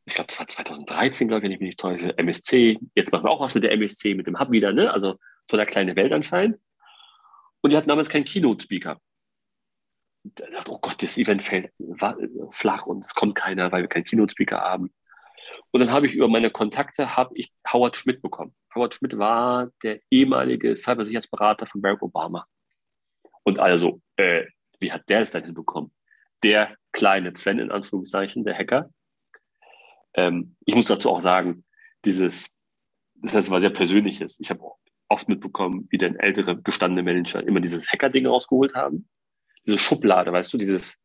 Ich 0.05 0.15
glaube, 0.15 0.27
das 0.27 0.39
war 0.39 0.47
2013, 0.47 1.27
glaube 1.27 1.39
ich, 1.39 1.43
wenn 1.43 1.51
ich 1.51 1.59
mich 1.59 1.67
nicht 1.67 1.79
täusche, 1.79 2.17
MSC. 2.17 2.79
Jetzt 2.95 3.11
machen 3.11 3.25
wir 3.25 3.31
auch 3.31 3.41
was 3.41 3.55
mit 3.55 3.63
der 3.63 3.73
MSC, 3.73 4.15
mit 4.15 4.25
dem 4.25 4.39
Hub 4.39 4.51
wieder, 4.51 4.71
ne? 4.71 4.91
Also 4.91 5.17
so 5.49 5.57
eine 5.57 5.65
kleine 5.65 5.95
Welt 5.97 6.13
anscheinend. 6.13 6.57
Und 7.61 7.71
die 7.71 7.77
hatten 7.77 7.89
damals 7.89 8.07
keinen 8.07 8.23
Keynote-Speaker. 8.23 8.97
Da 10.23 10.45
dachte, 10.49 10.71
oh 10.71 10.79
Gott, 10.79 11.01
das 11.01 11.17
Event 11.17 11.41
fällt 11.41 11.71
flach 12.51 12.85
und 12.85 13.03
es 13.03 13.13
kommt 13.13 13.35
keiner, 13.35 13.71
weil 13.71 13.83
wir 13.83 13.89
keinen 13.89 14.05
Keynote-Speaker 14.05 14.59
haben. 14.59 14.93
Und 15.71 15.81
dann 15.81 15.91
habe 15.91 16.07
ich 16.07 16.15
über 16.15 16.27
meine 16.27 16.51
Kontakte 16.51 17.17
habe 17.17 17.31
ich 17.35 17.51
Howard 17.71 17.97
Schmidt 17.97 18.21
bekommen. 18.21 18.55
Howard 18.73 18.95
Schmidt 18.95 19.17
war 19.17 19.69
der 19.83 19.99
ehemalige 20.09 20.75
Cybersicherheitsberater 20.75 21.65
von 21.65 21.81
Barack 21.81 22.01
Obama. 22.01 22.45
Und 23.47 23.59
also, 23.59 24.01
äh, 24.17 24.45
wie 24.81 24.91
hat 24.91 25.07
der 25.07 25.21
es 25.21 25.31
dann 25.31 25.45
hinbekommen? 25.45 25.93
Der 26.43 26.75
kleine 26.91 27.33
Sven 27.33 27.59
in 27.59 27.71
Anführungszeichen, 27.71 28.43
der 28.43 28.57
Hacker. 28.57 28.89
Ähm, 30.15 30.57
ich 30.65 30.75
muss 30.75 30.87
dazu 30.87 31.09
auch 31.09 31.21
sagen, 31.21 31.63
dieses, 32.03 32.49
das 33.15 33.35
heißt, 33.35 33.49
war 33.49 33.61
sehr 33.61 33.69
Persönliches. 33.69 34.37
Ich 34.41 34.49
habe 34.49 34.69
oft 35.07 35.29
mitbekommen, 35.29 35.87
wie 35.91 35.97
denn 35.97 36.19
ältere 36.19 36.61
gestandene 36.61 37.03
Manager 37.03 37.41
immer 37.41 37.61
dieses 37.61 37.89
Hacker-Ding 37.89 38.27
rausgeholt 38.27 38.75
haben. 38.75 39.07
Diese 39.65 39.77
Schublade, 39.77 40.33
weißt 40.33 40.51
du, 40.51 40.57
dieses 40.57 40.97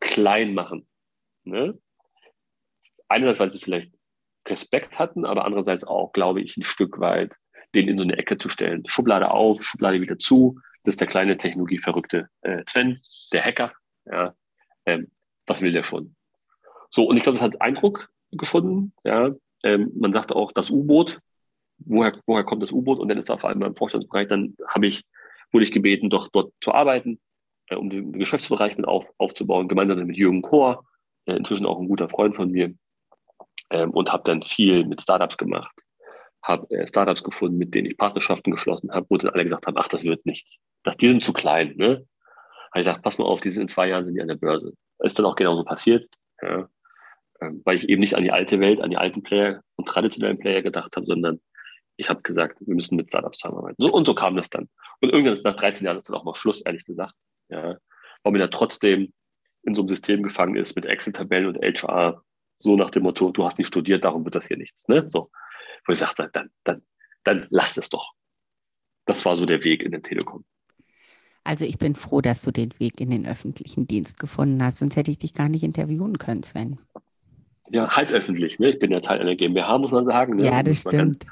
Kleinmachen. 0.00 0.88
Ne? 1.44 1.78
Einerseits, 3.06 3.38
weil 3.38 3.52
sie 3.52 3.60
vielleicht 3.60 3.94
Respekt 4.48 4.98
hatten, 4.98 5.24
aber 5.24 5.44
andererseits 5.44 5.84
auch, 5.84 6.12
glaube 6.12 6.40
ich, 6.40 6.56
ein 6.56 6.64
Stück 6.64 6.98
weit 6.98 7.32
den 7.76 7.88
in 7.88 7.96
so 7.96 8.04
eine 8.04 8.16
Ecke 8.16 8.38
zu 8.38 8.48
stellen. 8.48 8.84
Schublade 8.86 9.30
auf, 9.30 9.62
Schublade 9.62 10.00
wieder 10.00 10.18
zu. 10.18 10.58
Das 10.84 10.94
ist 10.94 11.00
der 11.00 11.08
kleine 11.08 11.36
technologieverrückte 11.36 12.28
äh, 12.42 12.62
Sven, 12.66 13.00
der 13.32 13.44
Hacker. 13.44 13.72
Ja, 14.04 14.34
ähm, 14.86 15.10
was 15.46 15.62
will 15.62 15.72
der 15.72 15.82
schon? 15.82 16.16
So, 16.90 17.04
und 17.04 17.16
ich 17.16 17.22
glaube, 17.22 17.38
das 17.38 17.44
hat 17.44 17.60
Eindruck 17.60 18.08
gefunden. 18.32 18.92
Ja, 19.04 19.34
ähm, 19.62 19.92
man 19.96 20.12
sagt 20.12 20.32
auch 20.32 20.52
das 20.52 20.70
U-Boot. 20.70 21.20
Woher, 21.78 22.18
woher 22.26 22.44
kommt 22.44 22.62
das 22.62 22.72
U-Boot? 22.72 22.98
Und 22.98 23.08
dann 23.08 23.18
ist 23.18 23.28
da 23.28 23.36
vor 23.36 23.50
allem 23.50 23.60
beim 23.60 23.74
Vorstandsbereich, 23.74 24.28
dann 24.28 24.56
habe 24.66 24.86
ich, 24.86 25.04
wurde 25.52 25.64
ich 25.64 25.72
gebeten, 25.72 26.08
doch 26.08 26.28
dort 26.28 26.52
zu 26.60 26.72
arbeiten, 26.72 27.20
äh, 27.68 27.76
um 27.76 27.90
den 27.90 28.12
Geschäftsbereich 28.12 28.76
mit 28.76 28.86
auf, 28.86 29.12
aufzubauen, 29.18 29.68
gemeinsam 29.68 29.98
mit 30.06 30.16
Jürgen 30.16 30.42
Kohr, 30.42 30.84
äh, 31.26 31.34
inzwischen 31.34 31.66
auch 31.66 31.78
ein 31.78 31.88
guter 31.88 32.08
Freund 32.08 32.34
von 32.34 32.50
mir, 32.50 32.74
ähm, 33.70 33.90
und 33.90 34.12
habe 34.12 34.22
dann 34.24 34.42
viel 34.42 34.86
mit 34.86 35.02
Startups 35.02 35.36
gemacht. 35.36 35.82
Habe 36.46 36.70
äh, 36.70 36.86
Startups 36.86 37.24
gefunden, 37.24 37.58
mit 37.58 37.74
denen 37.74 37.90
ich 37.90 37.96
Partnerschaften 37.96 38.50
geschlossen 38.50 38.92
habe, 38.92 39.06
wo 39.08 39.16
dann 39.16 39.32
alle 39.32 39.44
gesagt 39.44 39.66
haben, 39.66 39.76
ach, 39.76 39.88
das 39.88 40.04
wird 40.04 40.24
nicht. 40.26 40.58
Das, 40.84 40.96
die 40.96 41.08
sind 41.08 41.24
zu 41.24 41.32
klein. 41.32 41.74
Ne? 41.76 41.88
Habe 41.88 42.06
ich 42.74 42.80
gesagt, 42.80 43.02
pass 43.02 43.18
mal 43.18 43.24
auf, 43.24 43.40
die 43.40 43.50
sind 43.50 43.62
in 43.62 43.68
zwei 43.68 43.88
Jahren 43.88 44.04
sind 44.04 44.14
die 44.14 44.22
an 44.22 44.28
der 44.28 44.36
Börse. 44.36 44.72
Ist 45.00 45.18
dann 45.18 45.26
auch 45.26 45.36
genauso 45.36 45.64
passiert. 45.64 46.08
Ja. 46.40 46.68
Ähm, 47.40 47.62
weil 47.64 47.78
ich 47.78 47.88
eben 47.88 48.00
nicht 48.00 48.14
an 48.14 48.22
die 48.22 48.30
alte 48.30 48.60
Welt, 48.60 48.80
an 48.80 48.90
die 48.90 48.96
alten 48.96 49.22
Player 49.22 49.62
und 49.74 49.88
traditionellen 49.88 50.38
Player 50.38 50.62
gedacht 50.62 50.96
habe, 50.96 51.06
sondern 51.06 51.40
ich 51.96 52.08
habe 52.08 52.22
gesagt, 52.22 52.58
wir 52.60 52.74
müssen 52.74 52.96
mit 52.96 53.08
Startups 53.08 53.38
zusammenarbeiten. 53.38 53.82
So, 53.82 53.92
und 53.92 54.06
so 54.06 54.14
kam 54.14 54.36
das 54.36 54.50
dann. 54.50 54.68
Und 55.00 55.12
irgendwann 55.12 55.42
nach 55.42 55.56
13 55.56 55.84
Jahren 55.84 55.96
ist 55.96 56.08
dann 56.08 56.16
auch 56.16 56.24
mal 56.24 56.34
Schluss, 56.34 56.60
ehrlich 56.60 56.84
gesagt. 56.84 57.14
Ja. 57.48 57.76
Weil 58.22 58.32
man 58.32 58.40
ja 58.40 58.48
trotzdem 58.48 59.12
in 59.62 59.74
so 59.74 59.82
einem 59.82 59.88
System 59.88 60.22
gefangen 60.22 60.56
ist 60.56 60.76
mit 60.76 60.86
Excel-Tabellen 60.86 61.46
und 61.46 61.58
HR, 61.58 62.22
so 62.58 62.76
nach 62.76 62.90
dem 62.90 63.02
Motto, 63.02 63.30
du 63.30 63.44
hast 63.44 63.58
nicht 63.58 63.66
studiert, 63.66 64.04
darum 64.04 64.24
wird 64.24 64.34
das 64.34 64.46
hier 64.46 64.56
nichts. 64.56 64.88
Ne? 64.88 65.04
So. 65.08 65.28
Wo 65.84 65.92
ich 65.92 65.98
sagte, 65.98 66.28
dann, 66.32 66.50
dann, 66.64 66.82
dann 67.24 67.46
lass 67.50 67.76
es 67.76 67.88
doch. 67.88 68.12
Das 69.04 69.24
war 69.24 69.36
so 69.36 69.46
der 69.46 69.62
Weg 69.64 69.82
in 69.82 69.92
den 69.92 70.02
Telekom. 70.02 70.44
Also 71.44 71.64
ich 71.64 71.78
bin 71.78 71.94
froh, 71.94 72.20
dass 72.20 72.42
du 72.42 72.50
den 72.50 72.78
Weg 72.80 73.00
in 73.00 73.10
den 73.10 73.24
öffentlichen 73.24 73.86
Dienst 73.86 74.18
gefunden 74.18 74.62
hast, 74.62 74.78
sonst 74.78 74.96
hätte 74.96 75.12
ich 75.12 75.18
dich 75.18 75.32
gar 75.32 75.48
nicht 75.48 75.62
interviewen 75.62 76.18
können, 76.18 76.42
Sven. 76.42 76.78
Ja, 77.70 77.88
halb 77.96 78.10
öffentlich. 78.10 78.58
Ne? 78.58 78.70
Ich 78.70 78.78
bin 78.78 78.90
ja 78.90 79.00
Teil 79.00 79.20
einer 79.20 79.36
GmbH, 79.36 79.78
muss 79.78 79.92
man 79.92 80.06
sagen. 80.06 80.36
Ne? 80.36 80.46
Ja, 80.46 80.62
das 80.62 80.80
stimmt. 80.80 81.24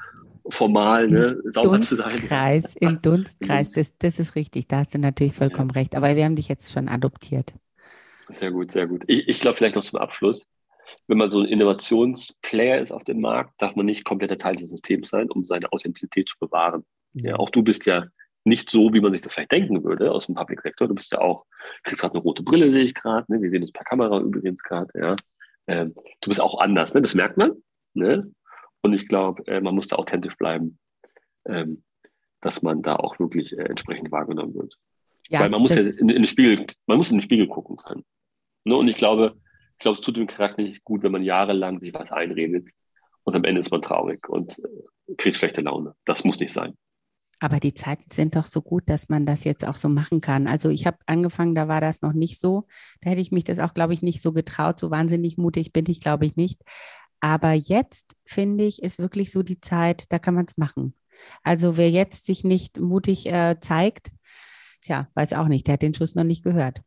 Formal, 0.47 1.07
ne? 1.07 1.41
sauber 1.45 1.81
zu 1.81 1.95
sein. 1.95 2.09
Dunstkreis, 2.09 2.75
Im 2.75 3.01
Dunstkreis, 3.01 3.71
das, 3.71 3.97
das 3.97 4.19
ist 4.19 4.35
richtig. 4.35 4.67
Da 4.67 4.79
hast 4.79 4.93
du 4.93 4.99
natürlich 4.99 5.33
vollkommen 5.33 5.71
ja. 5.71 5.81
recht. 5.81 5.95
Aber 5.95 6.15
wir 6.15 6.23
haben 6.23 6.35
dich 6.35 6.47
jetzt 6.47 6.71
schon 6.71 6.87
adoptiert. 6.87 7.53
Sehr 8.29 8.51
gut, 8.51 8.71
sehr 8.71 8.87
gut. 8.87 9.03
Ich, 9.07 9.27
ich 9.27 9.39
glaube, 9.39 9.57
vielleicht 9.57 9.75
noch 9.75 9.83
zum 9.83 9.99
Abschluss 9.99 10.45
wenn 11.07 11.17
man 11.17 11.29
so 11.29 11.39
ein 11.41 11.47
Innovationsplayer 11.47 12.79
ist 12.79 12.91
auf 12.91 13.03
dem 13.03 13.21
Markt, 13.21 13.53
darf 13.57 13.75
man 13.75 13.85
nicht 13.85 14.05
kompletter 14.05 14.37
Teil 14.37 14.55
des 14.55 14.69
Systems 14.69 15.09
sein, 15.09 15.29
um 15.29 15.43
seine 15.43 15.71
Authentizität 15.71 16.27
zu 16.27 16.37
bewahren. 16.39 16.83
Mhm. 17.13 17.25
Ja, 17.25 17.35
auch 17.37 17.49
du 17.49 17.63
bist 17.63 17.85
ja 17.85 18.05
nicht 18.43 18.69
so, 18.69 18.93
wie 18.93 19.01
man 19.01 19.11
sich 19.11 19.21
das 19.21 19.33
vielleicht 19.33 19.51
denken 19.51 19.83
würde 19.83 20.11
aus 20.11 20.27
dem 20.27 20.35
Public 20.35 20.61
Sector. 20.61 20.87
Du 20.87 20.95
bist 20.95 21.11
ja 21.11 21.19
auch, 21.19 21.45
kriegst 21.83 22.01
gerade 22.01 22.13
eine 22.13 22.23
rote 22.23 22.43
Brille, 22.43 22.69
sehe 22.69 22.83
ich 22.83 22.93
gerade. 22.93 23.31
Ne? 23.31 23.41
Wir 23.41 23.49
sehen 23.49 23.61
uns 23.61 23.71
per 23.71 23.83
Kamera 23.83 24.19
übrigens 24.19 24.61
gerade. 24.63 24.91
Ja. 24.99 25.15
Ähm, 25.67 25.93
du 26.21 26.29
bist 26.29 26.39
auch 26.39 26.59
anders. 26.59 26.93
Ne? 26.93 27.01
Das 27.01 27.15
merkt 27.15 27.37
man. 27.37 27.53
Ne? 27.95 28.31
Und 28.81 28.93
ich 28.93 29.07
glaube, 29.07 29.45
äh, 29.47 29.61
man 29.61 29.73
muss 29.73 29.87
da 29.87 29.95
authentisch 29.95 30.37
bleiben, 30.37 30.77
ähm, 31.47 31.83
dass 32.41 32.61
man 32.61 32.83
da 32.83 32.97
auch 32.97 33.19
wirklich 33.19 33.57
äh, 33.57 33.63
entsprechend 33.63 34.11
wahrgenommen 34.11 34.53
wird. 34.53 34.77
Ja, 35.29 35.39
Weil 35.39 35.49
man 35.49 35.61
muss 35.61 35.73
ja 35.73 35.81
in, 35.81 35.97
in, 35.97 36.07
den 36.09 36.25
Spiegel, 36.25 36.67
man 36.85 36.97
muss 36.97 37.09
in 37.09 37.17
den 37.17 37.21
Spiegel 37.21 37.47
gucken 37.47 37.77
können. 37.77 38.05
Ne? 38.63 38.75
Und 38.75 38.87
ich 38.87 38.97
glaube, 38.97 39.41
ich 39.75 39.79
glaube, 39.79 39.95
es 39.95 40.01
tut 40.01 40.15
dem 40.15 40.27
Charakter 40.27 40.61
nicht 40.61 40.83
gut, 40.83 41.03
wenn 41.03 41.11
man 41.11 41.23
jahrelang 41.23 41.79
sich 41.79 41.93
was 41.93 42.11
einredet 42.11 42.69
und 43.23 43.35
am 43.35 43.43
Ende 43.43 43.59
ist 43.61 43.71
man 43.71 43.81
traurig 43.81 44.29
und 44.29 44.59
äh, 44.59 45.15
kriegt 45.15 45.35
schlechte 45.35 45.61
Laune. 45.61 45.95
Das 46.05 46.23
muss 46.23 46.39
nicht 46.39 46.53
sein. 46.53 46.77
Aber 47.41 47.59
die 47.59 47.73
Zeiten 47.73 48.09
sind 48.09 48.37
doch 48.37 48.45
so 48.45 48.61
gut, 48.61 48.83
dass 48.87 49.09
man 49.09 49.25
das 49.25 49.43
jetzt 49.43 49.67
auch 49.67 49.75
so 49.75 49.89
machen 49.89 50.21
kann. 50.21 50.47
Also 50.47 50.69
ich 50.69 50.87
habe 50.87 50.97
angefangen, 51.05 51.53
da 51.53 51.67
war 51.67 51.81
das 51.81 52.01
noch 52.01 52.13
nicht 52.13 52.39
so. 52.39 52.65
Da 53.01 53.09
hätte 53.09 53.21
ich 53.21 53.33
mich 53.33 53.43
das 53.43 53.59
auch, 53.59 53.73
glaube 53.73 53.93
ich, 53.93 54.01
nicht 54.01 54.21
so 54.21 54.31
getraut. 54.31 54.79
So 54.79 54.89
wahnsinnig 54.89 55.37
mutig 55.37 55.73
bin 55.73 55.85
ich, 55.89 55.99
glaube 55.99 56.25
ich, 56.25 56.37
nicht. 56.37 56.61
Aber 57.19 57.51
jetzt 57.51 58.15
finde 58.23 58.63
ich, 58.63 58.81
ist 58.81 58.99
wirklich 58.99 59.31
so 59.31 59.43
die 59.43 59.59
Zeit, 59.59 60.11
da 60.13 60.19
kann 60.19 60.33
man 60.33 60.45
es 60.45 60.57
machen. 60.57 60.95
Also 61.43 61.75
wer 61.75 61.89
jetzt 61.89 62.25
sich 62.25 62.43
nicht 62.43 62.79
mutig 62.79 63.25
äh, 63.25 63.59
zeigt, 63.59 64.11
tja, 64.81 65.09
weiß 65.15 65.33
auch 65.33 65.47
nicht, 65.47 65.67
der 65.67 65.73
hat 65.73 65.81
den 65.81 65.93
Schuss 65.93 66.15
noch 66.15 66.23
nicht 66.23 66.43
gehört. 66.43 66.81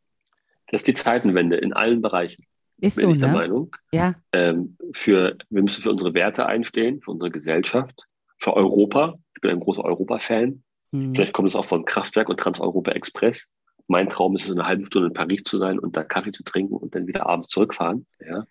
Das 0.67 0.81
ist 0.81 0.87
die 0.87 0.93
Zeitenwende 0.93 1.57
in 1.57 1.73
allen 1.73 2.01
Bereichen. 2.01 2.45
Ist 2.81 2.95
bin 2.95 3.05
so, 3.05 3.11
ich 3.11 3.17
der 3.19 3.29
ne? 3.29 3.33
Meinung. 3.33 3.75
Ja. 3.91 4.15
Ähm, 4.31 4.77
für, 4.93 5.37
wir 5.49 5.63
müssen 5.63 5.81
für 5.81 5.91
unsere 5.91 6.13
Werte 6.13 6.45
einstehen, 6.45 7.01
für 7.01 7.11
unsere 7.11 7.29
Gesellschaft, 7.29 8.07
für 8.37 8.55
Europa. 8.55 9.19
Ich 9.35 9.41
bin 9.41 9.51
ein 9.51 9.59
großer 9.59 9.83
Europa-Fan. 9.83 10.63
Hm. 10.91 11.15
Vielleicht 11.15 11.33
kommt 11.33 11.49
es 11.49 11.55
auch 11.55 11.65
von 11.65 11.85
Kraftwerk 11.85 12.29
und 12.29 12.39
Trans-Europa 12.39 12.91
Express. 12.91 13.47
Mein 13.87 14.09
Traum 14.09 14.35
ist 14.35 14.45
es, 14.45 14.51
eine 14.51 14.65
halbe 14.65 14.85
Stunde 14.85 15.07
in 15.07 15.13
Paris 15.13 15.43
zu 15.43 15.57
sein 15.57 15.79
und 15.79 15.97
da 15.97 16.03
Kaffee 16.03 16.31
zu 16.31 16.43
trinken 16.43 16.75
und 16.75 16.95
dann 16.95 17.07
wieder 17.07 17.25
abends 17.25 17.49
zurückfahren. 17.49 18.05
Ja. 18.19 18.45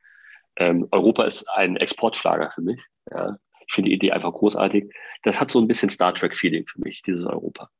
Ähm, 0.56 0.88
Europa 0.90 1.24
ist 1.24 1.48
ein 1.50 1.76
Exportschlager 1.76 2.50
für 2.54 2.62
mich. 2.62 2.84
Ja. 3.10 3.38
Ich 3.66 3.74
finde 3.74 3.90
die 3.90 3.96
Idee 3.96 4.12
einfach 4.12 4.32
großartig. 4.32 4.92
Das 5.22 5.40
hat 5.40 5.50
so 5.50 5.60
ein 5.60 5.68
bisschen 5.68 5.90
Star 5.90 6.14
Trek-Feeling 6.14 6.66
für 6.66 6.80
mich, 6.80 7.02
dieses 7.02 7.24
Europa. 7.24 7.70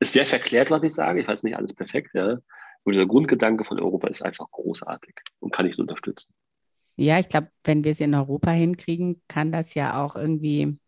Ist 0.00 0.14
sehr 0.14 0.26
verklärt, 0.26 0.70
was 0.70 0.82
ich 0.82 0.94
sage. 0.94 1.20
Ich 1.20 1.28
weiß 1.28 1.42
nicht 1.42 1.56
alles 1.56 1.74
perfekt, 1.74 2.10
ja. 2.14 2.38
Und 2.84 2.94
dieser 2.94 3.06
Grundgedanke 3.06 3.64
von 3.64 3.78
Europa 3.78 4.08
ist 4.08 4.24
einfach 4.24 4.50
großartig 4.50 5.14
und 5.40 5.52
kann 5.52 5.66
ich 5.66 5.78
unterstützen. 5.78 6.32
Ja, 6.96 7.18
ich 7.18 7.28
glaube, 7.28 7.48
wenn 7.64 7.84
wir 7.84 7.92
es 7.92 8.00
in 8.00 8.14
Europa 8.14 8.50
hinkriegen, 8.50 9.22
kann 9.28 9.52
das 9.52 9.74
ja 9.74 10.02
auch 10.02 10.16
irgendwie, 10.16 10.78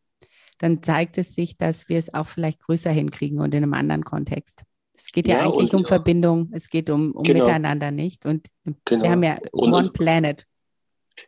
dann 0.59 0.83
zeigt 0.83 1.19
es 1.19 1.35
sich, 1.35 1.57
dass 1.57 1.89
wir 1.89 1.99
es 1.99 2.13
auch 2.13 2.27
vielleicht 2.27 2.61
größer 2.61 2.91
hinkriegen 2.91 3.41
und 3.41 3.55
in 3.55 3.63
einem 3.63 3.75
anderen 3.75 4.05
Kontext. 4.05 4.65
Es 4.93 5.11
geht 5.11 5.29
ja, 5.29 5.39
ja 5.39 5.45
eigentlich 5.45 5.75
um 5.75 5.83
ja. 5.83 5.89
Verbindung, 5.89 6.51
es 6.53 6.69
geht 6.69 6.91
um, 6.91 7.13
um 7.13 7.25
genau. 7.25 7.45
Miteinander 7.45 7.91
nicht. 7.91 8.27
Und 8.27 8.49
genau. 8.85 9.05
wir 9.05 9.11
haben 9.11 9.23
ja 9.23 9.37
und, 9.53 9.73
One 9.73 9.91
Planet. 9.91 10.47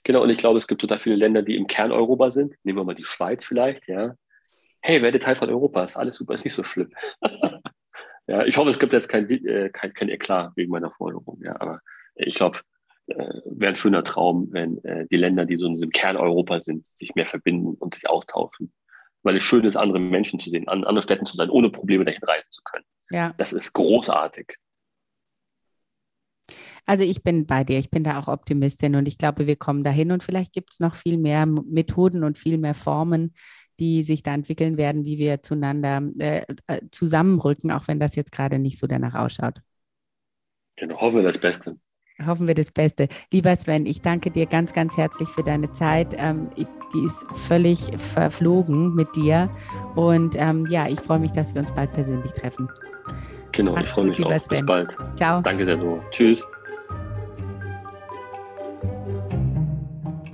Genau, 0.04 0.22
und 0.22 0.30
ich 0.30 0.38
glaube, 0.38 0.58
es 0.58 0.66
gibt 0.66 0.80
total 0.80 0.98
viele 0.98 1.16
Länder, 1.16 1.42
die 1.42 1.56
im 1.56 1.66
Kern 1.66 1.92
Europa 1.92 2.30
sind. 2.30 2.54
Nehmen 2.64 2.78
wir 2.78 2.84
mal 2.84 2.94
die 2.94 3.04
Schweiz 3.04 3.44
vielleicht, 3.44 3.88
ja. 3.88 4.14
Hey, 4.80 5.02
werde 5.02 5.18
Teil 5.18 5.36
von 5.36 5.48
Europa, 5.48 5.84
ist 5.84 5.96
alles 5.96 6.16
super, 6.16 6.34
ist 6.34 6.44
nicht 6.44 6.54
so 6.54 6.64
schlimm. 6.64 6.92
Ja, 8.26 8.44
ich 8.44 8.56
hoffe, 8.56 8.70
es 8.70 8.78
gibt 8.78 8.92
jetzt 8.92 9.08
kein, 9.08 9.28
äh, 9.30 9.70
kein, 9.70 9.92
kein 9.92 10.08
Eklat 10.08 10.52
wegen 10.56 10.72
meiner 10.72 10.90
Forderung. 10.90 11.40
Ja, 11.42 11.60
aber 11.60 11.80
ich 12.16 12.34
glaube, 12.34 12.58
äh, 13.06 13.40
wäre 13.44 13.72
ein 13.72 13.76
schöner 13.76 14.02
Traum, 14.02 14.48
wenn 14.50 14.82
äh, 14.84 15.06
die 15.10 15.16
Länder, 15.16 15.44
die 15.44 15.56
so 15.56 15.66
in 15.66 15.74
diesem 15.74 15.90
Kern 15.90 16.16
Europa 16.16 16.58
sind, 16.58 16.86
sich 16.96 17.14
mehr 17.14 17.26
verbinden 17.26 17.74
und 17.74 17.94
sich 17.94 18.08
austauschen. 18.08 18.72
Weil 19.22 19.36
es 19.36 19.42
schön 19.42 19.64
ist, 19.64 19.76
andere 19.76 20.00
Menschen 20.00 20.40
zu 20.40 20.50
sehen, 20.50 20.68
an 20.68 20.84
anderen 20.84 21.02
Städten 21.02 21.26
zu 21.26 21.36
sein, 21.36 21.50
ohne 21.50 21.70
Probleme 21.70 22.04
dahin 22.04 22.22
reisen 22.22 22.50
zu 22.50 22.62
können. 22.64 22.84
Ja. 23.10 23.32
Das 23.38 23.52
ist 23.52 23.72
großartig. 23.72 24.56
Also 26.84 27.02
ich 27.02 27.22
bin 27.22 27.46
bei 27.46 27.64
dir, 27.64 27.78
ich 27.80 27.90
bin 27.90 28.04
da 28.04 28.20
auch 28.20 28.28
Optimistin 28.28 28.94
und 28.94 29.08
ich 29.08 29.18
glaube, 29.18 29.48
wir 29.48 29.56
kommen 29.56 29.82
dahin 29.82 30.12
und 30.12 30.22
vielleicht 30.22 30.52
gibt 30.52 30.72
es 30.72 30.80
noch 30.80 30.94
viel 30.94 31.18
mehr 31.18 31.44
Methoden 31.46 32.22
und 32.22 32.38
viel 32.38 32.58
mehr 32.58 32.74
Formen, 32.74 33.34
die 33.78 34.02
sich 34.02 34.22
da 34.22 34.34
entwickeln 34.34 34.76
werden, 34.76 35.04
wie 35.04 35.18
wir 35.18 35.42
zueinander 35.42 36.02
äh, 36.18 36.42
äh, 36.66 36.80
zusammenrücken, 36.90 37.70
auch 37.70 37.88
wenn 37.88 38.00
das 38.00 38.16
jetzt 38.16 38.32
gerade 38.32 38.58
nicht 38.58 38.78
so 38.78 38.86
danach 38.86 39.14
ausschaut. 39.14 39.60
Genau, 40.76 41.00
hoffen 41.00 41.16
wir 41.16 41.22
das 41.22 41.38
Beste. 41.38 41.78
Hoffen 42.24 42.46
wir 42.46 42.54
das 42.54 42.70
Beste. 42.70 43.08
Lieber 43.30 43.54
Sven, 43.56 43.84
ich 43.84 44.00
danke 44.00 44.30
dir 44.30 44.46
ganz, 44.46 44.72
ganz 44.72 44.96
herzlich 44.96 45.28
für 45.28 45.42
deine 45.42 45.70
Zeit. 45.72 46.16
Ähm, 46.18 46.48
die 46.56 47.04
ist 47.04 47.26
völlig 47.46 47.90
verflogen 47.98 48.94
mit 48.94 49.14
dir. 49.16 49.50
Und 49.96 50.34
ähm, 50.38 50.66
ja, 50.70 50.88
ich 50.88 51.00
freue 51.00 51.18
mich, 51.18 51.32
dass 51.32 51.54
wir 51.54 51.60
uns 51.60 51.72
bald 51.72 51.92
persönlich 51.92 52.32
treffen. 52.32 52.68
Genau, 53.52 53.72
Mach's 53.72 53.84
ich 53.84 53.90
freue 53.90 54.06
mich 54.06 54.24
auch. 54.24 54.32
Sven. 54.38 54.58
Bis 54.58 54.66
bald. 54.66 54.96
Ciao. 55.16 55.42
Danke 55.42 55.66
sehr 55.66 55.78
so. 55.78 56.00
Tschüss. 56.10 56.42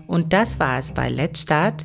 Und 0.07 0.33
das 0.33 0.61
war 0.61 0.79
es 0.79 0.93
bei 0.93 1.09
Let's 1.09 1.43
Start 1.43 1.85